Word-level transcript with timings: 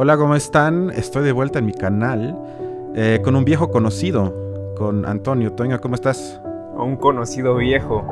Hola, 0.00 0.16
¿cómo 0.16 0.36
están? 0.36 0.90
Estoy 0.90 1.24
de 1.24 1.32
vuelta 1.32 1.58
en 1.58 1.66
mi 1.66 1.72
canal 1.72 2.38
eh, 2.94 3.20
con 3.24 3.34
un 3.34 3.44
viejo 3.44 3.72
conocido, 3.72 4.32
con 4.76 5.04
Antonio. 5.04 5.54
Toño, 5.54 5.80
¿cómo 5.80 5.96
estás? 5.96 6.40
Un 6.76 6.94
conocido 6.94 7.56
viejo. 7.56 8.06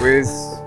Pues, 0.00 0.60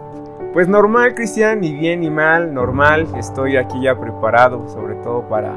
pues 0.54 0.70
normal, 0.70 1.16
Cristian, 1.16 1.60
ni 1.60 1.74
bien 1.74 2.00
ni 2.00 2.10
mal, 2.10 2.54
normal. 2.54 3.10
Estoy 3.18 3.58
aquí 3.58 3.82
ya 3.82 4.00
preparado, 4.00 4.70
sobre 4.70 4.96
todo 5.04 5.28
para, 5.28 5.54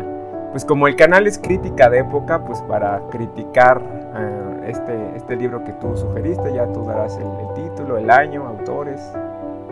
pues 0.50 0.64
como 0.64 0.88
el 0.88 0.96
canal 0.96 1.28
es 1.28 1.38
crítica 1.38 1.88
de 1.88 2.00
época, 2.00 2.44
pues 2.44 2.60
para 2.62 3.00
criticar 3.08 3.80
eh, 4.12 4.70
este, 4.70 5.16
este 5.16 5.36
libro 5.36 5.62
que 5.62 5.70
tú 5.74 5.96
sugeriste. 5.96 6.52
Ya 6.52 6.66
tú 6.72 6.84
darás 6.84 7.16
el 7.16 7.54
título, 7.54 7.96
el 7.96 8.10
año, 8.10 8.44
autores. 8.44 9.00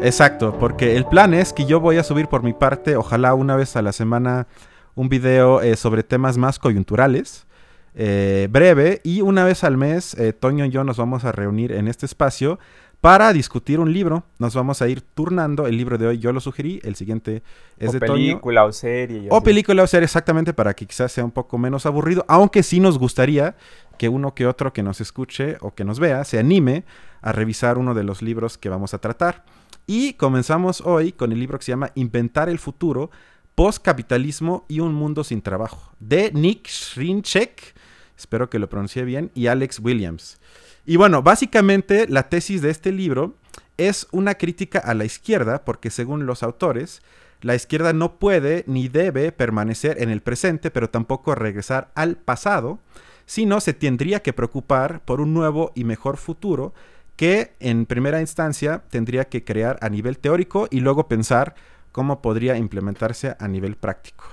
Exacto, 0.00 0.56
porque 0.60 0.94
el 0.94 1.06
plan 1.06 1.34
es 1.34 1.52
que 1.52 1.64
yo 1.64 1.80
voy 1.80 1.98
a 1.98 2.04
subir 2.04 2.28
por 2.28 2.44
mi 2.44 2.52
parte, 2.52 2.94
ojalá 2.94 3.34
una 3.34 3.56
vez 3.56 3.74
a 3.74 3.82
la 3.82 3.90
semana 3.90 4.46
un 4.94 5.08
video 5.08 5.60
eh, 5.60 5.76
sobre 5.76 6.02
temas 6.02 6.38
más 6.38 6.58
coyunturales, 6.58 7.46
eh, 7.94 8.48
breve, 8.50 9.00
y 9.04 9.20
una 9.20 9.44
vez 9.44 9.64
al 9.64 9.76
mes, 9.76 10.14
eh, 10.14 10.32
Toño 10.32 10.64
y 10.64 10.70
yo 10.70 10.84
nos 10.84 10.96
vamos 10.96 11.24
a 11.24 11.32
reunir 11.32 11.72
en 11.72 11.88
este 11.88 12.06
espacio 12.06 12.58
para 13.00 13.32
discutir 13.32 13.80
un 13.80 13.92
libro. 13.92 14.24
Nos 14.38 14.54
vamos 14.54 14.80
a 14.80 14.88
ir 14.88 15.02
turnando. 15.02 15.66
El 15.66 15.76
libro 15.76 15.98
de 15.98 16.06
hoy 16.06 16.18
yo 16.18 16.32
lo 16.32 16.40
sugerí, 16.40 16.80
el 16.84 16.94
siguiente 16.96 17.42
es 17.78 17.92
de 17.92 18.00
Toño. 18.00 18.14
película 18.14 18.64
o 18.64 18.72
serie. 18.72 19.28
O 19.30 19.42
película 19.42 19.82
o 19.82 19.86
serie, 19.86 20.04
exactamente, 20.04 20.54
para 20.54 20.74
que 20.74 20.86
quizás 20.86 21.12
sea 21.12 21.24
un 21.24 21.30
poco 21.30 21.58
menos 21.58 21.84
aburrido, 21.84 22.24
aunque 22.28 22.62
sí 22.62 22.80
nos 22.80 22.98
gustaría 22.98 23.56
que 23.98 24.08
uno 24.08 24.34
que 24.34 24.46
otro 24.46 24.72
que 24.72 24.82
nos 24.82 25.00
escuche 25.00 25.58
o 25.60 25.74
que 25.74 25.84
nos 25.84 26.00
vea 26.00 26.24
se 26.24 26.38
anime 26.38 26.84
a 27.20 27.32
revisar 27.32 27.78
uno 27.78 27.94
de 27.94 28.04
los 28.04 28.22
libros 28.22 28.56
que 28.56 28.70
vamos 28.70 28.94
a 28.94 28.98
tratar. 28.98 29.44
Y 29.86 30.14
comenzamos 30.14 30.80
hoy 30.80 31.12
con 31.12 31.30
el 31.30 31.38
libro 31.38 31.58
que 31.58 31.64
se 31.66 31.72
llama 31.72 31.90
Inventar 31.94 32.48
el 32.48 32.58
futuro, 32.58 33.10
Postcapitalismo 33.54 34.64
y 34.68 34.80
un 34.80 34.94
mundo 34.94 35.22
sin 35.22 35.40
trabajo, 35.40 35.92
de 36.00 36.32
Nick 36.32 36.68
Schrinchek, 36.68 37.74
espero 38.16 38.50
que 38.50 38.58
lo 38.58 38.68
pronuncie 38.68 39.04
bien, 39.04 39.30
y 39.34 39.46
Alex 39.46 39.78
Williams. 39.78 40.40
Y 40.84 40.96
bueno, 40.96 41.22
básicamente 41.22 42.06
la 42.08 42.28
tesis 42.28 42.62
de 42.62 42.70
este 42.70 42.90
libro 42.90 43.36
es 43.76 44.08
una 44.10 44.34
crítica 44.34 44.80
a 44.80 44.94
la 44.94 45.04
izquierda, 45.04 45.64
porque 45.64 45.90
según 45.90 46.26
los 46.26 46.42
autores, 46.42 47.00
la 47.42 47.54
izquierda 47.54 47.92
no 47.92 48.18
puede 48.18 48.64
ni 48.66 48.88
debe 48.88 49.30
permanecer 49.30 50.02
en 50.02 50.10
el 50.10 50.20
presente, 50.20 50.70
pero 50.70 50.90
tampoco 50.90 51.34
regresar 51.34 51.92
al 51.94 52.16
pasado, 52.16 52.80
sino 53.26 53.60
se 53.60 53.72
tendría 53.72 54.20
que 54.22 54.32
preocupar 54.32 55.04
por 55.04 55.20
un 55.20 55.32
nuevo 55.32 55.70
y 55.74 55.84
mejor 55.84 56.16
futuro 56.16 56.74
que 57.16 57.54
en 57.60 57.86
primera 57.86 58.20
instancia 58.20 58.82
tendría 58.90 59.28
que 59.28 59.44
crear 59.44 59.78
a 59.80 59.88
nivel 59.88 60.18
teórico 60.18 60.66
y 60.70 60.80
luego 60.80 61.06
pensar 61.06 61.54
cómo 61.94 62.20
podría 62.20 62.56
implementarse 62.56 63.36
a 63.38 63.46
nivel 63.46 63.76
práctico. 63.76 64.24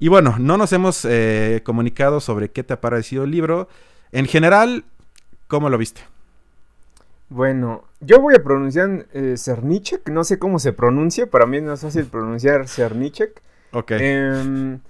Y 0.00 0.08
bueno, 0.08 0.34
no 0.40 0.56
nos 0.56 0.72
hemos 0.72 1.04
eh, 1.04 1.62
comunicado 1.62 2.18
sobre 2.18 2.50
qué 2.50 2.64
te 2.64 2.74
ha 2.74 2.80
parecido 2.80 3.22
el 3.22 3.30
libro. 3.30 3.68
En 4.10 4.26
general, 4.26 4.84
¿cómo 5.46 5.70
lo 5.70 5.78
viste? 5.78 6.00
Bueno, 7.28 7.84
yo 8.00 8.20
voy 8.20 8.34
a 8.34 8.42
pronunciar 8.42 9.06
eh, 9.12 9.36
Cernichek, 9.38 10.08
no 10.08 10.24
sé 10.24 10.40
cómo 10.40 10.58
se 10.58 10.72
pronuncia, 10.72 11.30
para 11.30 11.46
mí 11.46 11.60
no 11.60 11.74
es 11.74 11.80
fácil 11.80 12.06
pronunciar 12.06 12.66
Cernichek. 12.66 13.40
Ok. 13.70 13.92
Em, 13.92 14.80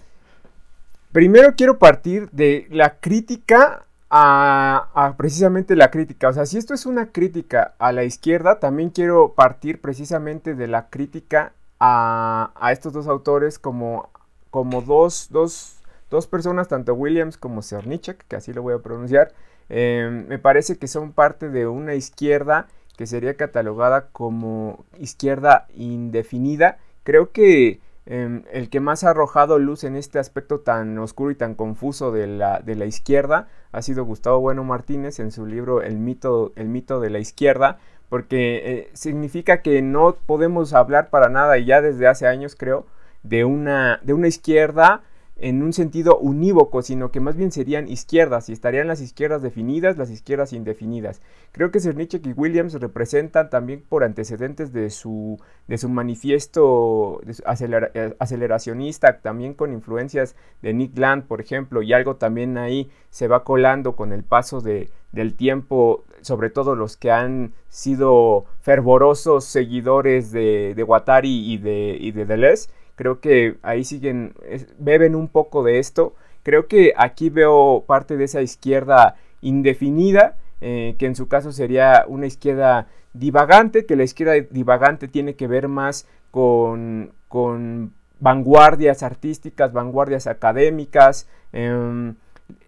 primero 1.13 1.55
quiero 1.55 1.79
partir 1.79 2.31
de 2.31 2.67
la 2.71 2.99
crítica 2.99 3.85
a, 4.09 4.89
a, 4.95 5.17
precisamente 5.19 5.77
la 5.77 5.91
crítica. 5.91 6.31
O 6.31 6.33
sea, 6.33 6.47
si 6.47 6.57
esto 6.57 6.73
es 6.73 6.87
una 6.87 7.13
crítica 7.13 7.75
a 7.79 7.93
la 7.93 8.05
izquierda, 8.05 8.59
también 8.59 8.89
quiero 8.89 9.35
partir 9.35 9.83
precisamente 9.83 10.55
de 10.55 10.67
la 10.67 10.89
crítica 10.89 11.53
a, 11.81 12.53
estos 12.73 12.93
dos 12.93 13.07
autores 13.07 13.59
como, 13.59 14.11
como 14.51 14.83
dos, 14.83 15.29
dos, 15.31 15.79
dos, 16.11 16.27
personas, 16.27 16.69
tanto 16.69 16.95
Williams 16.95 17.37
como 17.37 17.63
Cernichek, 17.63 18.27
que 18.27 18.37
así 18.37 18.53
lo 18.53 18.63
voy 18.63 18.75
a 18.75 18.79
pronunciar, 18.79 19.33
em, 19.69 20.27
me 20.27 20.39
parece 20.39 20.79
que 20.79 20.89
son 20.89 21.13
parte 21.13 21.49
de 21.49 21.67
una 21.67 21.95
izquierda 21.95 22.69
que 22.97 23.07
sería 23.07 23.35
catalogada 23.35 24.09
como 24.09 24.85
izquierda 24.99 25.67
indefinida. 25.75 26.79
Creo 27.05 27.31
que 27.31 27.81
em, 28.07 28.45
el 28.53 28.71
que 28.71 28.81
más 28.81 29.05
ha 29.05 29.11
arrojado 29.11 29.59
luz 29.59 29.85
en 29.85 29.97
este 29.97 30.19
aspecto 30.19 30.61
tan 30.61 30.99
oscuro 30.99 31.31
y 31.31 31.35
tan 31.35 31.55
confuso 31.55 32.13
de 32.13 32.27
la, 32.27 32.61
de 32.61 32.77
la 32.77 32.87
izquierda 32.87 33.49
ha 33.73 33.83
sido 33.83 34.05
Gustavo 34.05 34.41
Bueno 34.41 34.65
Martínez 34.65 35.19
en 35.19 35.31
su 35.33 35.45
libro 35.45 35.83
El 35.83 35.99
mito, 35.99 36.53
el 36.57 36.69
mito 36.69 37.01
de 37.01 37.11
la 37.11 37.19
izquierda, 37.19 37.79
porque 38.09 38.63
eh, 38.65 38.91
significa 38.93 39.63
que 39.63 39.83
no 39.83 40.17
podemos 40.27 40.73
hablar 40.73 41.11
para 41.11 41.29
nada, 41.29 41.59
y 41.59 41.65
ya 41.65 41.81
desde 41.81 42.07
hace 42.07 42.27
años 42.27 42.57
creo, 42.57 42.87
de 43.23 43.45
una, 43.45 44.01
de 44.03 44.13
una 44.15 44.29
izquierda 44.29 45.03
en 45.39 45.63
un 45.63 45.75
sentido 45.75 46.19
unívoco, 46.19 46.81
sino 46.81 47.11
que 47.11 47.21
más 47.21 47.37
bien 47.37 47.53
serían 47.53 47.89
izquierdas 47.89 48.49
y 48.49 48.53
estarían 48.53 48.89
las 48.89 49.03
izquierdas 49.03 49.43
definidas, 49.43 49.99
las 49.99 50.11
izquierdas 50.11 50.55
indefinidas. 50.55 51.21
Creo 51.53 51.71
que 51.71 51.81
Cernichek 51.81 52.27
y 52.27 52.33
Williams 52.33 52.75
representan 52.75 53.51
también 53.51 53.85
por 53.87 54.03
antecedentes 54.03 54.73
de 54.73 54.89
su, 54.89 55.39
de 55.69 55.77
su 55.77 55.91
manifiesto 55.91 57.21
eh, 57.27 58.15
aceleracionista, 58.19 59.21
también 59.21 59.53
con 59.53 59.75
influencias 59.75 60.37
de 60.63 60.73
Nick 60.73 60.97
Land, 60.97 61.25
por 61.25 61.43
ejemplo, 61.43 61.83
y 61.83 61.93
algo 61.93 62.17
también 62.17 62.57
ahí 62.57 62.91
se 63.11 63.29
va 63.29 63.45
colando 63.45 63.95
con 63.95 64.13
el 64.13 64.25
paso 64.25 64.63
de, 64.63 64.89
del 65.13 65.35
tiempo, 65.35 66.05
sobre 66.23 66.49
todo 66.49 66.75
los 66.75 66.97
que 66.97 67.11
han 67.11 67.53
sido 67.69 68.47
fervorosos 68.63 69.45
seguidores 69.45 70.33
de, 70.33 70.73
de 70.75 70.83
Watari 70.83 71.53
y 71.53 71.59
de, 71.59 71.97
y 72.01 72.13
de 72.13 72.25
Deleuze 72.25 72.71
Creo 72.97 73.21
que 73.21 73.59
ahí 73.63 73.85
siguen, 73.85 74.35
beben 74.79 75.15
un 75.15 75.29
poco 75.29 75.63
de 75.63 75.79
esto. 75.79 76.15
Creo 76.43 76.67
que 76.67 76.95
aquí 76.97 77.31
veo 77.31 77.85
parte 77.87 78.17
de 78.17 78.25
esa 78.25 78.43
izquierda 78.43 79.17
indefinida, 79.43 80.37
eh, 80.61 80.97
que 80.99 81.07
en 81.07 81.15
su 81.15 81.29
caso 81.29 81.53
sería 81.53 82.05
una 82.09 82.27
izquierda 82.27 82.89
divagante, 83.13 83.87
que 83.87 83.97
la 83.97 84.05
izquierda 84.05 84.35
divagante 84.51 85.09
tiene 85.09 85.35
que 85.35 85.47
ver 85.47 85.69
más 85.69 86.07
con, 86.31 87.13
con 87.29 87.93
vanguardias 88.21 89.03
artísticas, 89.03 89.73
vanguardias 89.73 90.27
académicas, 90.27 91.29
em, 91.53 92.15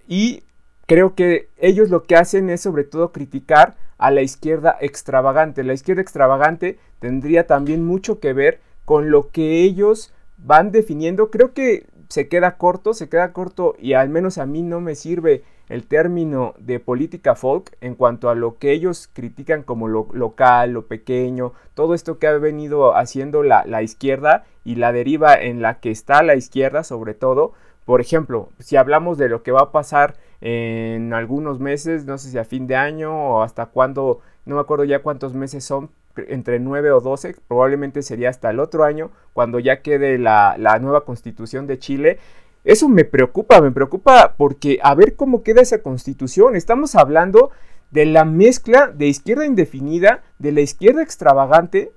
y 0.07 0.43
creo 0.87 1.15
que 1.15 1.49
ellos 1.59 1.91
lo 1.91 2.03
que 2.03 2.17
hacen 2.17 2.51
es 2.51 2.61
sobre 2.61 2.85
todo 2.85 3.13
criticar 3.13 3.77
a 3.99 4.11
la 4.11 4.23
izquierda 4.23 4.77
extravagante. 4.81 5.65
La 5.65 5.73
izquierda 5.73 6.03
extravagante 6.03 6.79
tendría 6.99 7.47
también 7.47 7.85
mucho 7.85 8.21
que 8.21 8.33
ver 8.33 8.61
con 8.85 9.11
lo 9.11 9.31
que 9.31 9.63
ellos 9.63 10.13
van 10.39 10.73
definiendo, 10.73 11.31
creo 11.31 11.53
que 11.53 11.87
se 12.09 12.29
queda 12.29 12.57
corto, 12.57 12.95
se 12.95 13.09
queda 13.09 13.33
corto 13.33 13.75
y 13.79 13.93
al 13.93 14.09
menos 14.09 14.39
a 14.39 14.47
mí 14.47 14.63
no 14.63 14.81
me 14.81 14.95
sirve 14.95 15.45
el 15.69 15.87
término 15.87 16.55
de 16.59 16.81
política 16.81 17.35
folk 17.35 17.77
en 17.83 17.95
cuanto 17.95 18.31
a 18.31 18.35
lo 18.35 18.57
que 18.57 18.73
ellos 18.73 19.11
critican 19.13 19.63
como 19.63 19.89
lo 19.89 20.09
local, 20.13 20.73
lo 20.73 20.87
pequeño, 20.87 21.53
todo 21.75 21.95
esto 21.95 22.19
que 22.19 22.27
ha 22.27 22.33
venido 22.33 22.97
haciendo 22.97 23.43
la, 23.43 23.65
la 23.67 23.83
izquierda 23.83 24.45
y 24.65 24.77
la 24.77 24.93
deriva 24.93 25.35
en 25.35 25.61
la 25.61 25.81
que 25.81 25.91
está 25.91 26.23
la 26.23 26.37
izquierda 26.37 26.85
sobre 26.85 27.15
todo. 27.15 27.53
Por 27.85 28.01
ejemplo, 28.01 28.49
si 28.59 28.77
hablamos 28.77 29.19
de 29.19 29.29
lo 29.29 29.43
que 29.43 29.53
va 29.53 29.61
a 29.61 29.73
pasar 29.73 30.17
en 30.41 31.13
algunos 31.13 31.59
meses, 31.59 32.05
no 32.07 32.17
sé 32.19 32.31
si 32.31 32.39
a 32.39 32.45
fin 32.45 32.67
de 32.67 32.77
año 32.77 33.13
o 33.13 33.43
hasta 33.43 33.67
cuándo, 33.67 34.21
no 34.47 34.55
me 34.55 34.61
acuerdo 34.61 34.85
ya 34.85 35.01
cuántos 35.01 35.35
meses 35.35 35.65
son, 35.65 35.91
entre 36.29 36.59
9 36.61 36.91
o 36.93 37.01
12, 37.01 37.37
probablemente 37.47 38.03
sería 38.03 38.31
hasta 38.31 38.51
el 38.51 38.61
otro 38.61 38.85
año, 38.85 39.11
cuando 39.33 39.59
ya 39.59 39.83
quede 39.83 40.19
la, 40.19 40.57
nueva 40.81 41.05
constitución 41.05 41.67
de 41.67 41.79
Chile. 41.79 42.19
Eso 42.65 42.89
me 42.89 43.05
preocupa, 43.05 43.61
me 43.61 43.71
preocupa 43.71 44.35
porque 44.37 44.79
a 44.83 44.95
ver 44.95 45.17
cómo 45.17 45.43
queda 45.43 45.63
esa 45.63 45.83
constitución. 45.83 46.57
Estamos 46.57 46.95
hablando 46.95 47.51
de 47.91 48.05
la 48.05 48.25
mezcla 48.25 48.89
de 48.89 49.07
izquierda 49.07 49.47
indefinida, 49.47 50.23
de 50.39 50.53
la 50.53 50.61
izquierda 50.61 51.03
extravagante. 51.03 51.93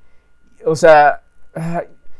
O 0.65 0.75
sea, 0.75 1.23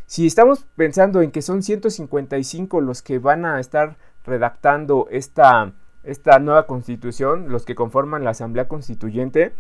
si 0.05 0.27
estamos 0.27 0.65
pensando 0.75 1.21
en 1.21 1.31
que 1.31 1.41
son 1.41 1.63
155 1.63 2.81
los 2.81 3.01
que 3.01 3.19
van 3.19 3.45
a 3.45 3.59
estar 3.59 3.95
redactando 4.25 5.07
esta, 5.09 5.71
esta 6.03 6.39
nueva 6.39 6.67
constitución, 6.67 7.49
los 7.49 7.65
que 7.65 7.75
conforman 7.75 8.23
la 8.23 8.31
Asamblea 8.31 8.67
Constituyente, 8.67 9.53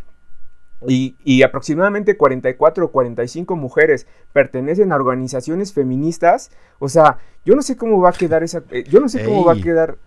y, 0.87 1.43
aproximadamente 1.43 2.17
44 2.17 2.85
o 2.85 2.91
45 2.91 3.55
mujeres 3.55 4.07
pertenecen 4.33 4.91
a 4.91 4.95
organizaciones 4.95 5.73
feministas. 5.73 6.51
O 6.79 6.89
sea, 6.89 7.19
yo 7.45 7.55
no 7.55 7.61
sé 7.61 7.77
cómo 7.77 8.01
va 8.01 8.09
a 8.09 8.13
quedar 8.13 8.43
esa. 8.43 8.63
Eh, 8.71 8.83
yo 8.89 8.99
no 8.99 9.07
sé 9.07 9.23
cómo 9.23 9.45
va 9.45 9.53
a 9.53 9.61
quedar. 9.61 9.97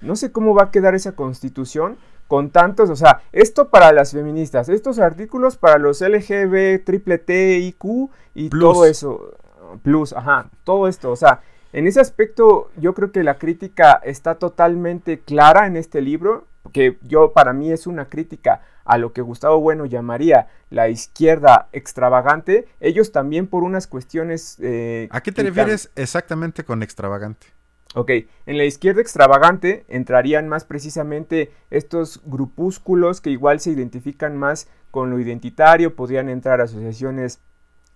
No 0.00 0.16
sé 0.16 0.32
cómo 0.32 0.54
va 0.54 0.64
a 0.64 0.70
quedar 0.70 0.94
esa 0.94 1.12
constitución 1.12 1.96
con 2.28 2.50
tantos. 2.50 2.88
O 2.88 2.96
sea, 2.96 3.22
esto 3.32 3.68
para 3.68 3.92
las 3.92 4.12
feministas, 4.12 4.68
estos 4.68 4.98
artículos 4.98 5.56
para 5.56 5.78
los 5.78 6.00
LGB, 6.00 6.82
triple 6.84 7.18
T, 7.18 7.58
IQ 7.58 8.10
y 8.34 8.48
todo 8.48 8.86
eso. 8.86 9.34
Plus, 9.82 10.12
ajá, 10.12 10.48
todo 10.64 10.88
esto. 10.88 11.10
O 11.10 11.16
sea, 11.16 11.40
en 11.72 11.86
ese 11.86 12.00
aspecto 12.00 12.70
yo 12.76 12.94
creo 12.94 13.12
que 13.12 13.22
la 13.22 13.38
crítica 13.38 14.00
está 14.02 14.36
totalmente 14.36 15.20
clara 15.20 15.66
en 15.66 15.76
este 15.76 16.00
libro 16.00 16.46
que 16.70 16.98
yo 17.02 17.32
para 17.32 17.52
mí 17.52 17.72
es 17.72 17.86
una 17.86 18.08
crítica 18.08 18.62
a 18.84 18.98
lo 18.98 19.12
que 19.12 19.22
Gustavo 19.22 19.60
Bueno 19.60 19.86
llamaría 19.86 20.48
la 20.70 20.88
izquierda 20.88 21.68
extravagante, 21.72 22.66
ellos 22.80 23.12
también 23.12 23.46
por 23.46 23.62
unas 23.64 23.86
cuestiones... 23.86 24.58
Eh, 24.60 25.08
¿A 25.10 25.20
qué 25.20 25.32
te 25.32 25.42
refieres 25.42 25.90
exactamente 25.96 26.64
con 26.64 26.82
extravagante? 26.82 27.48
Ok, 27.94 28.10
en 28.46 28.56
la 28.56 28.64
izquierda 28.64 29.02
extravagante 29.02 29.84
entrarían 29.88 30.48
más 30.48 30.64
precisamente 30.64 31.52
estos 31.70 32.22
grupúsculos 32.24 33.20
que 33.20 33.30
igual 33.30 33.60
se 33.60 33.70
identifican 33.70 34.36
más 34.36 34.66
con 34.90 35.10
lo 35.10 35.18
identitario, 35.18 35.94
podrían 35.94 36.30
entrar 36.30 36.60
asociaciones 36.60 37.40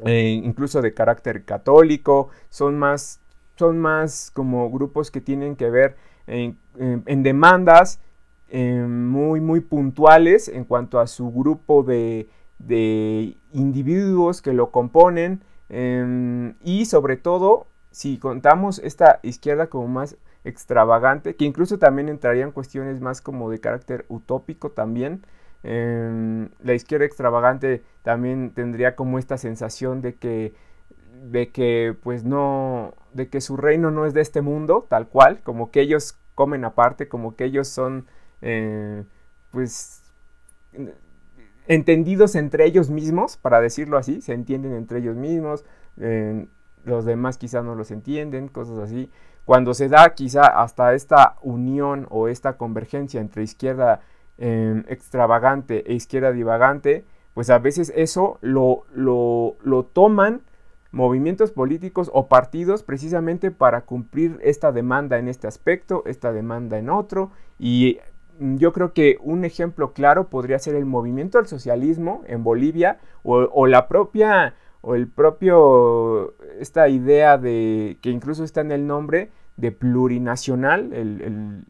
eh, 0.05 0.41
incluso 0.45 0.83
de 0.83 0.93
carácter 0.93 1.45
católico, 1.45 2.29
son 2.51 2.79
más, 2.79 3.21
son 3.57 3.79
más 3.79 4.31
como 4.35 4.71
grupos 4.71 5.11
que 5.11 5.23
tienen 5.23 5.57
que 5.57 5.71
ver 5.71 5.97
en, 6.27 6.59
demandas 7.23 8.01
eh, 8.49 8.85
muy, 8.89 9.41
muy 9.41 9.61
puntuales 9.61 10.49
en 10.49 10.65
cuanto 10.65 11.01
a 11.01 11.09
su 11.09 11.33
grupo 11.33 11.83
de, 11.83 12.29
individuos 13.53 14.41
que 14.41 14.53
lo 14.53 14.71
componen 14.71 15.43
em, 15.69 16.55
y 16.63 16.87
sobre 16.87 17.17
todo 17.17 17.67
si 17.91 18.19
contamos 18.19 18.79
esta 18.79 19.21
izquierda 19.23 19.69
como 19.69 19.89
más 19.89 20.17
extravagante, 20.45 21.35
que 21.35 21.45
incluso 21.45 21.79
también 21.79 22.09
entrarían 22.09 22.53
cuestiones 22.53 23.01
más 23.01 23.21
como 23.21 23.51
de 23.51 23.59
carácter 23.59 24.05
utópico 24.09 24.71
también, 24.71 25.25
em, 25.65 26.51
la 26.63 26.75
izquierda 26.75 27.05
extravagante 27.07 27.83
también 28.03 28.53
tendría 28.55 28.95
como 28.95 29.19
esta 29.19 29.39
sensación 29.39 30.03
de 30.03 30.15
que, 30.15 30.55
de 31.31 31.51
que 31.51 31.97
pues 32.03 32.25
no, 32.25 32.95
de 33.13 33.29
que 33.29 33.41
su 33.41 33.57
reino 33.57 33.91
no 33.91 34.07
es 34.07 34.15
de 34.15 34.21
este 34.21 34.41
mundo, 34.41 34.87
tal 34.89 35.09
cual, 35.09 35.41
como 35.43 35.71
que 35.71 35.81
ellos 35.81 36.19
comen 36.37 36.65
aparte, 36.65 37.09
como 37.09 37.35
que 37.35 37.45
ellos 37.45 37.67
son 37.67 38.07
eh, 38.43 39.05
pues 39.51 40.03
entendidos 41.67 42.35
entre 42.35 42.67
ellos 42.67 42.91
mismos, 42.91 43.37
para 43.37 43.61
decirlo 43.61 43.99
así, 43.99 44.21
se 44.21 44.33
entienden 44.33 44.75
entre 44.75 44.99
ellos 44.99 45.17
mismos, 45.17 45.65
los 46.85 47.05
demás 47.05 47.39
quizá 47.39 47.63
no 47.63 47.75
los 47.75 47.91
entienden, 47.91 48.49
cosas 48.49 48.79
así. 48.79 49.11
Cuando 49.45 49.75
se 49.75 49.89
da 49.89 50.15
quizá 50.15 50.47
hasta 50.47 50.95
esta 50.95 51.37
unión 51.41 52.07
o 52.11 52.29
esta 52.29 52.57
convergencia 52.57 53.21
entre 53.21 53.45
izquierda 53.45 54.01
em, 54.39 54.85
extravagante 54.89 55.85
e 55.91 55.95
izquierda 55.95 56.33
divagante, 56.33 57.05
pues 57.33 57.51
a 57.51 57.59
veces 57.59 57.93
eso 57.95 58.39
lo, 58.41 58.87
lo, 58.93 59.57
lo 59.63 59.85
toman 59.85 60.43
movimientos 60.91 61.53
políticos 61.53 62.11
o 62.13 62.27
partidos 62.27 62.83
precisamente 62.83 63.51
para 63.51 63.83
cumplir 63.83 64.41
esta 64.43 64.73
demanda 64.73 65.19
en 65.19 65.29
este 65.29 65.47
aspecto, 65.47 66.03
esta 66.07 66.33
demanda 66.33 66.79
en 66.79 66.91
otro. 66.91 67.31
Y 67.59 68.01
yo 68.39 68.73
creo 68.73 68.93
que 68.93 69.19
un 69.21 69.45
ejemplo 69.45 69.93
claro 69.93 70.29
podría 70.29 70.59
ser 70.59 70.75
el 70.75 70.85
movimiento 70.85 71.39
al 71.39 71.47
socialismo 71.47 72.23
en 72.27 72.45
Bolivia 72.45 72.99
o, 73.23 73.37
o 73.53 73.67
la 73.67 73.89
propia 73.89 74.55
o 74.87 74.95
el 74.95 75.09
propio, 75.09 76.37
esta 76.61 76.89
idea 76.89 77.39
de, 77.39 77.99
que 78.03 78.11
incluso 78.11 78.45
está 78.45 78.61
en 78.61 78.71
el 78.71 78.87
nombre, 78.87 79.31
de 79.57 79.73
plurinacional, 79.73 80.93
el, 80.93 81.65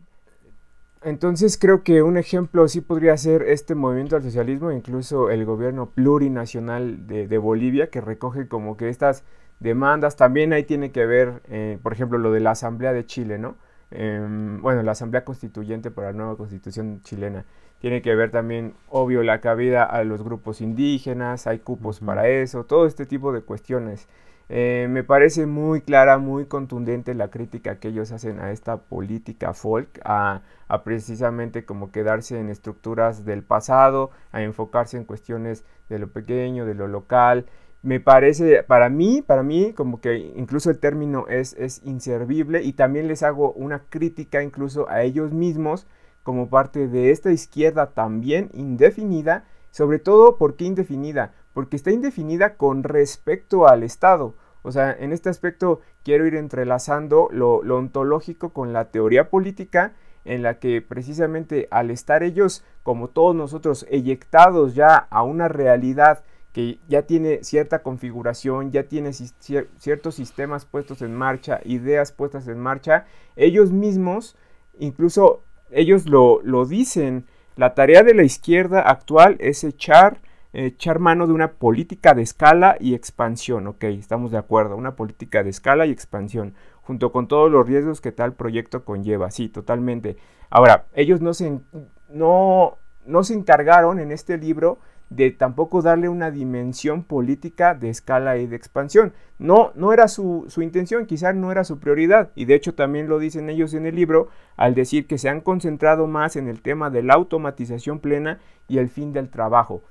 entonces 1.03 1.57
creo 1.57 1.83
que 1.83 2.03
un 2.03 2.19
ejemplo 2.19 2.67
sí 2.69 2.81
podría 2.81 3.17
ser 3.17 3.43
este 3.43 3.75
movimiento 3.75 4.17
al 4.17 4.23
socialismo, 4.23 4.73
incluso 4.73 5.31
el 5.31 5.45
gobierno 5.45 5.91
plurinacional 5.91 7.07
de, 7.07 7.39
Bolivia, 7.39 7.91
que 7.91 8.01
recoge 8.01 8.49
como 8.49 8.77
que 8.77 8.89
estas 8.89 9.25
demandas, 9.61 10.17
también 10.17 10.53
ahí 10.53 10.65
tiene 10.65 10.91
que 10.91 11.07
ver, 11.07 11.43
eh, 11.49 11.79
por 11.83 11.93
ejemplo, 11.93 12.19
lo 12.19 12.33
de 12.33 12.41
la 12.41 12.51
Asamblea 12.51 12.93
de 12.93 13.07
Chile, 13.07 13.39
¿no? 13.39 13.55
Em, 13.91 14.61
bueno, 14.61 14.83
la 14.83 14.93
Asamblea 14.93 15.25
Constituyente 15.25 15.91
para 15.91 16.09
la 16.09 16.17
nueva 16.17 16.37
Constitución 16.37 17.01
chilena 17.03 17.45
tiene 17.81 18.03
que 18.03 18.15
ver 18.15 18.31
también, 18.31 18.75
obvio, 18.89 19.23
la 19.23 19.41
cabida 19.41 19.85
a 19.85 20.03
los 20.05 20.23
grupos 20.23 20.61
indígenas, 20.61 21.47
hay 21.47 21.59
cupos 21.61 22.01
para 22.01 22.29
eso, 22.29 22.65
todo 22.65 22.87
este 22.87 23.07
tipo 23.07 23.33
de 23.33 23.43
cuestiones. 23.43 24.09
Eh, 24.49 24.87
me 24.89 25.03
parece 25.03 25.47
muy 25.47 25.81
clara, 25.81 26.19
muy 26.19 26.47
contundente 26.47 27.15
la 27.15 27.31
crítica 27.31 27.81
que 27.81 27.89
ellos 27.89 28.13
hacen 28.13 28.39
a 28.39 28.53
esta 28.53 28.77
política 28.77 29.53
folk, 29.55 30.01
a, 30.05 30.43
a, 30.69 30.85
precisamente 30.85 31.65
como 31.65 31.91
quedarse 31.91 32.39
en 32.39 32.49
estructuras 32.49 33.25
del 33.25 33.43
pasado, 33.43 34.11
a 34.31 34.43
enfocarse 34.43 34.97
en 34.97 35.05
cuestiones 35.05 35.65
de 35.89 35.99
lo 35.99 36.13
pequeño, 36.13 36.65
de 36.65 36.75
lo 36.75 36.87
local. 36.87 37.47
Me 37.83 38.01
parece, 38.01 38.63
para 38.63 38.89
mí, 38.89 39.23
para 39.23 39.43
mí, 39.43 39.73
como 39.73 40.01
que 40.01 40.17
incluso 40.17 40.71
el 40.71 40.79
término 40.79 41.27
es, 41.29 41.55
es 41.55 41.83
inservible 41.85 42.63
y 42.63 42.73
también 42.73 43.07
les 43.07 43.23
hago 43.23 43.53
una 43.53 43.85
crítica 43.89 44.43
incluso 44.43 44.89
a 44.89 45.03
ellos 45.03 45.33
mismos 45.33 45.87
como 46.27 46.51
parte 46.51 46.89
de 46.89 47.13
esta 47.13 47.31
izquierda 47.31 47.91
también 47.91 48.51
indefinida, 48.53 49.45
sobre 49.71 50.01
todo 50.01 50.39
¿por 50.39 50.57
qué 50.57 50.65
indefinida? 50.65 51.35
Porque 51.53 51.77
está 51.77 51.93
indefinida 51.93 52.57
con 52.57 52.83
respecto 52.83 53.69
al 53.69 53.85
Estado. 53.85 54.35
O 54.63 54.73
sea, 54.73 54.91
en 54.91 55.13
este 55.13 55.29
aspecto 55.29 55.83
quiero 56.03 56.27
ir 56.27 56.35
entrelazando 56.35 57.29
lo, 57.31 57.59
ontológico 57.59 58.53
con 58.53 58.73
la 58.73 58.91
teoría 58.91 59.31
política, 59.31 59.95
en 60.25 60.43
la 60.43 60.59
que 60.59 60.83
precisamente 60.83 61.69
al 61.71 61.93
estar 61.93 62.25
ellos, 62.25 62.65
como 62.83 63.07
todos 63.07 63.37
nosotros, 63.37 63.87
eyectados 63.89 64.75
ya 64.75 64.97
a 64.97 65.23
una 65.23 65.47
realidad 65.47 66.25
que 66.57 66.79
ya 66.89 67.03
tiene 67.03 67.45
cierta 67.45 67.83
configuración, 67.83 68.73
ya 68.73 68.85
tiene 68.85 69.13
ciertos 69.13 70.15
sistemas 70.15 70.65
puestos 70.65 71.03
en 71.03 71.15
marcha, 71.15 71.61
ideas 71.67 72.13
puestas 72.13 72.49
en 72.49 72.59
marcha, 72.59 73.05
ellos 73.37 73.73
mismos 73.73 74.39
incluso 74.79 75.43
ellos 75.71 76.07
lo, 76.09 76.41
dicen. 76.65 77.27
La 77.57 77.75
tarea 77.75 78.03
de 78.03 78.15
la 78.15 78.23
izquierda 78.23 78.81
actual 78.81 79.37
es 79.39 79.65
echar, 79.65 80.23
echar 80.55 80.99
mano 80.99 81.27
de 81.27 81.35
una 81.35 81.53
política 81.53 82.15
de 82.15 82.23
escala 82.23 82.79
y 82.81 82.95
expansión. 82.95 83.67
Ok, 83.67 83.85
estamos 83.85 84.31
de 84.31 84.39
acuerdo. 84.39 84.77
Una 84.77 84.97
política 84.97 85.43
de 85.43 85.51
escala 85.51 85.85
y 85.85 85.91
expansión. 85.91 86.55
Junto 86.81 87.13
con 87.13 87.29
todos 87.29 87.51
los 87.51 87.67
riesgos 87.67 88.01
que 88.01 88.13
tal 88.13 88.33
proyecto 88.33 88.87
conlleva. 88.87 89.31
Sí, 89.31 89.51
totalmente. 89.51 90.17
Ahora, 90.49 90.87
ellos 90.95 91.21
no 91.21 91.35
se, 91.35 91.61
no, 92.09 92.79
no 93.05 93.25
se 93.25 93.35
encargaron 93.35 94.01
en 94.01 94.11
este 94.11 94.39
libro 94.39 94.79
de 95.11 95.31
tampoco 95.31 95.83
darle 95.83 96.09
una 96.09 96.31
dimensión 96.31 97.05
política 97.05 97.75
de 97.75 97.91
escala 97.91 98.39
y 98.39 98.47
de 98.47 98.57
expansión. 98.57 99.13
No, 99.39 99.73
no 99.75 99.93
era 99.93 100.09
su, 100.09 100.47
intención, 100.61 101.07
quizás 101.07 101.35
no 101.35 101.53
era 101.53 101.65
su 101.65 101.79
prioridad, 101.79 102.31
y 102.35 102.47
de 102.47 102.55
hecho 102.55 102.75
también 102.75 103.09
lo 103.09 103.19
dicen 103.19 103.51
ellos 103.51 103.75
en 103.75 103.87
el 103.87 103.95
libro 103.95 104.29
al 104.57 104.75
decir 104.75 105.07
que 105.07 105.19
se 105.19 105.29
han 105.29 105.41
concentrado 105.41 106.07
más 106.07 106.37
en 106.37 106.49
el 106.49 106.63
tema 106.63 106.91
de 106.91 107.03
la 107.03 107.15
automatización 107.15 108.01
plena 108.01 108.41
y 108.69 108.79
el 108.79 108.89
fin 108.89 109.13
del 109.13 109.29
trabajo. 109.29 109.83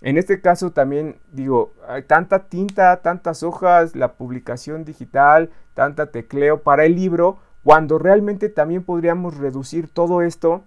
En 0.00 0.18
este 0.18 0.40
caso 0.40 0.70
también 0.70 1.16
digo, 1.32 1.72
hay 1.88 2.02
tanta 2.02 2.44
tinta, 2.44 3.00
tantas 3.02 3.42
hojas, 3.42 3.96
la 3.96 4.12
publicación 4.12 4.84
digital, 4.84 5.50
tanta 5.72 6.10
tecleo 6.10 6.62
para 6.62 6.84
el 6.84 6.94
libro, 6.94 7.38
cuando 7.62 7.98
realmente 7.98 8.50
también 8.50 8.84
podríamos 8.84 9.38
reducir 9.38 9.88
todo 9.88 10.20
esto 10.20 10.64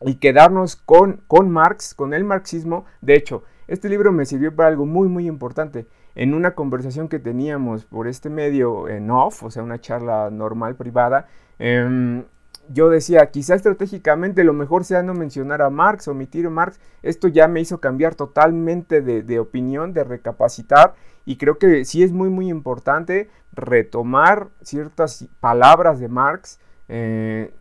y 0.00 0.16
quedarnos 0.16 0.76
con, 0.76 1.20
con 1.26 1.50
Marx, 1.50 1.94
con 1.94 2.14
el 2.14 2.24
marxismo. 2.24 2.84
De 3.00 3.14
hecho, 3.14 3.44
este 3.66 3.88
libro 3.88 4.12
me 4.12 4.26
sirvió 4.26 4.54
para 4.54 4.68
algo 4.68 4.86
muy, 4.86 5.08
muy 5.08 5.26
importante. 5.26 5.86
En 6.14 6.34
una 6.34 6.54
conversación 6.54 7.08
que 7.08 7.18
teníamos 7.18 7.84
por 7.84 8.08
este 8.08 8.30
medio 8.30 8.88
en 8.88 9.10
off, 9.10 9.42
o 9.42 9.50
sea, 9.50 9.62
una 9.62 9.80
charla 9.80 10.30
normal, 10.30 10.74
privada, 10.74 11.26
em, 11.58 12.24
yo 12.70 12.90
decía, 12.90 13.30
quizá 13.30 13.54
estratégicamente 13.54 14.44
lo 14.44 14.52
mejor 14.52 14.84
sea 14.84 15.02
no 15.02 15.14
mencionar 15.14 15.62
a 15.62 15.70
Marx, 15.70 16.06
omitir 16.08 16.46
a 16.46 16.50
Marx. 16.50 16.80
Esto 17.02 17.28
ya 17.28 17.48
me 17.48 17.60
hizo 17.60 17.80
cambiar 17.80 18.14
totalmente 18.14 19.00
de, 19.00 19.38
opinión, 19.38 19.92
de 19.94 20.04
recapacitar. 20.04 20.94
Y 21.24 21.36
creo 21.36 21.58
que 21.58 21.84
sí 21.84 22.02
es 22.02 22.12
muy, 22.12 22.28
muy 22.28 22.50
importante 22.50 23.30
retomar 23.52 24.48
ciertas 24.62 25.28
palabras 25.40 25.98
de 25.98 26.08
Marx, 26.08 26.60
eh, 26.88 27.54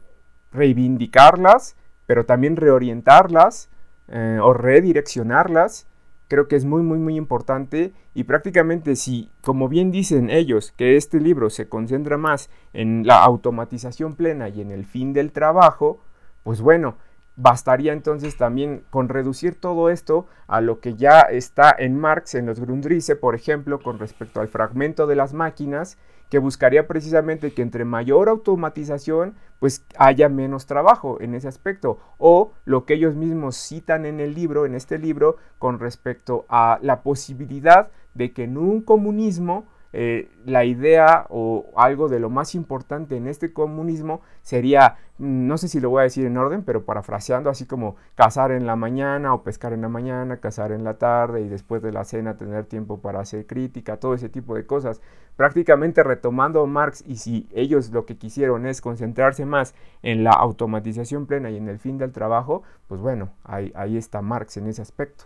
reivindicarlas 0.51 1.75
pero 2.07 2.25
también 2.25 2.55
reorientarlas 2.55 3.69
eh, 4.07 4.39
o 4.41 4.53
redireccionarlas, 4.53 5.85
creo 6.27 6.47
que 6.47 6.55
es 6.55 6.65
muy, 6.65 6.81
muy, 6.81 6.97
muy 6.97 7.15
importante. 7.15 7.93
Y 8.13 8.23
prácticamente 8.23 8.95
si, 8.95 9.29
como 9.41 9.69
bien 9.69 9.91
dicen 9.91 10.29
ellos, 10.29 10.73
que 10.75 10.95
este 10.95 11.19
libro 11.19 11.49
se 11.51 11.69
concentra 11.69 12.17
más 12.17 12.49
en 12.73 13.05
la 13.05 13.23
automatización 13.23 14.15
plena 14.15 14.49
y 14.49 14.61
en 14.61 14.71
el 14.71 14.85
fin 14.85 15.13
del 15.13 15.31
trabajo, 15.31 16.01
pues 16.43 16.61
bueno, 16.61 16.97
bastaría 17.35 17.93
entonces 17.93 18.35
también 18.35 18.83
con 18.89 19.09
reducir 19.09 19.59
todo 19.59 19.89
esto 19.89 20.25
a 20.47 20.59
lo 20.59 20.79
que 20.79 20.95
ya 20.95 21.21
está 21.21 21.73
en 21.77 21.97
Marx, 21.97 22.33
en 22.33 22.47
los 22.47 22.59
Grundrisse, 22.59 23.15
por 23.15 23.35
ejemplo, 23.35 23.79
con 23.79 23.99
respecto 23.99 24.41
al 24.41 24.47
fragmento 24.47 25.05
de 25.05 25.15
las 25.15 25.33
máquinas, 25.33 25.97
que 26.29 26.39
buscaría 26.39 26.87
precisamente 26.87 27.53
que 27.53 27.61
entre 27.61 27.85
mayor 27.85 28.29
automatización 28.29 29.35
pues 29.59 29.83
haya 29.97 30.29
menos 30.29 30.65
trabajo 30.65 31.19
en 31.21 31.33
ese 31.33 31.47
aspecto 31.47 31.99
o 32.17 32.51
lo 32.65 32.85
que 32.85 32.95
ellos 32.95 33.15
mismos 33.15 33.55
citan 33.55 34.05
en 34.05 34.19
el 34.19 34.35
libro, 34.35 34.65
en 34.65 34.75
este 34.75 34.99
libro, 34.99 35.37
con 35.57 35.79
respecto 35.79 36.45
a 36.49 36.79
la 36.81 37.01
posibilidad 37.01 37.89
de 38.13 38.33
que 38.33 38.43
en 38.43 38.57
un 38.57 38.81
comunismo 38.81 39.65
eh, 39.93 40.29
la 40.45 40.65
idea 40.65 41.25
o 41.29 41.65
algo 41.75 42.09
de 42.09 42.19
lo 42.19 42.29
más 42.29 42.55
importante 42.55 43.15
en 43.15 43.27
este 43.27 43.53
comunismo 43.53 44.21
sería, 44.41 44.97
mm, 45.17 45.47
no 45.47 45.57
sé 45.57 45.67
si 45.67 45.79
lo 45.79 45.89
voy 45.89 46.01
a 46.01 46.03
decir 46.03 46.25
en 46.25 46.37
orden, 46.37 46.63
pero 46.63 46.83
parafraseando 46.85 47.49
así 47.49 47.65
como 47.65 47.95
cazar 48.15 48.51
en 48.51 48.65
la 48.67 48.75
mañana 48.75 49.33
o 49.33 49.43
pescar 49.43 49.73
en 49.73 49.81
la 49.81 49.89
mañana, 49.89 50.37
cazar 50.37 50.71
en 50.71 50.83
la 50.83 50.95
tarde 50.95 51.41
y 51.41 51.47
después 51.47 51.81
de 51.81 51.91
la 51.91 52.03
cena 52.03 52.37
tener 52.37 52.65
tiempo 52.65 52.99
para 52.99 53.21
hacer 53.21 53.45
crítica, 53.47 53.97
todo 53.97 54.13
ese 54.13 54.29
tipo 54.29 54.55
de 54.55 54.65
cosas. 54.65 55.01
Prácticamente 55.35 56.03
retomando 56.03 56.65
Marx 56.65 57.03
y 57.05 57.17
si 57.17 57.47
ellos 57.53 57.91
lo 57.91 58.05
que 58.05 58.17
quisieron 58.17 58.65
es 58.65 58.81
concentrarse 58.81 59.45
más 59.45 59.75
en 60.01 60.23
la 60.23 60.31
automatización 60.31 61.27
plena 61.27 61.51
y 61.51 61.57
en 61.57 61.69
el 61.69 61.79
fin 61.79 61.97
del 61.97 62.11
trabajo, 62.11 62.63
pues 62.87 63.01
bueno, 63.01 63.29
ahí, 63.43 63.71
ahí 63.75 63.97
está 63.97 64.21
Marx 64.21 64.57
en 64.57 64.67
ese 64.67 64.81
aspecto. 64.81 65.25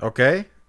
Ok, 0.00 0.20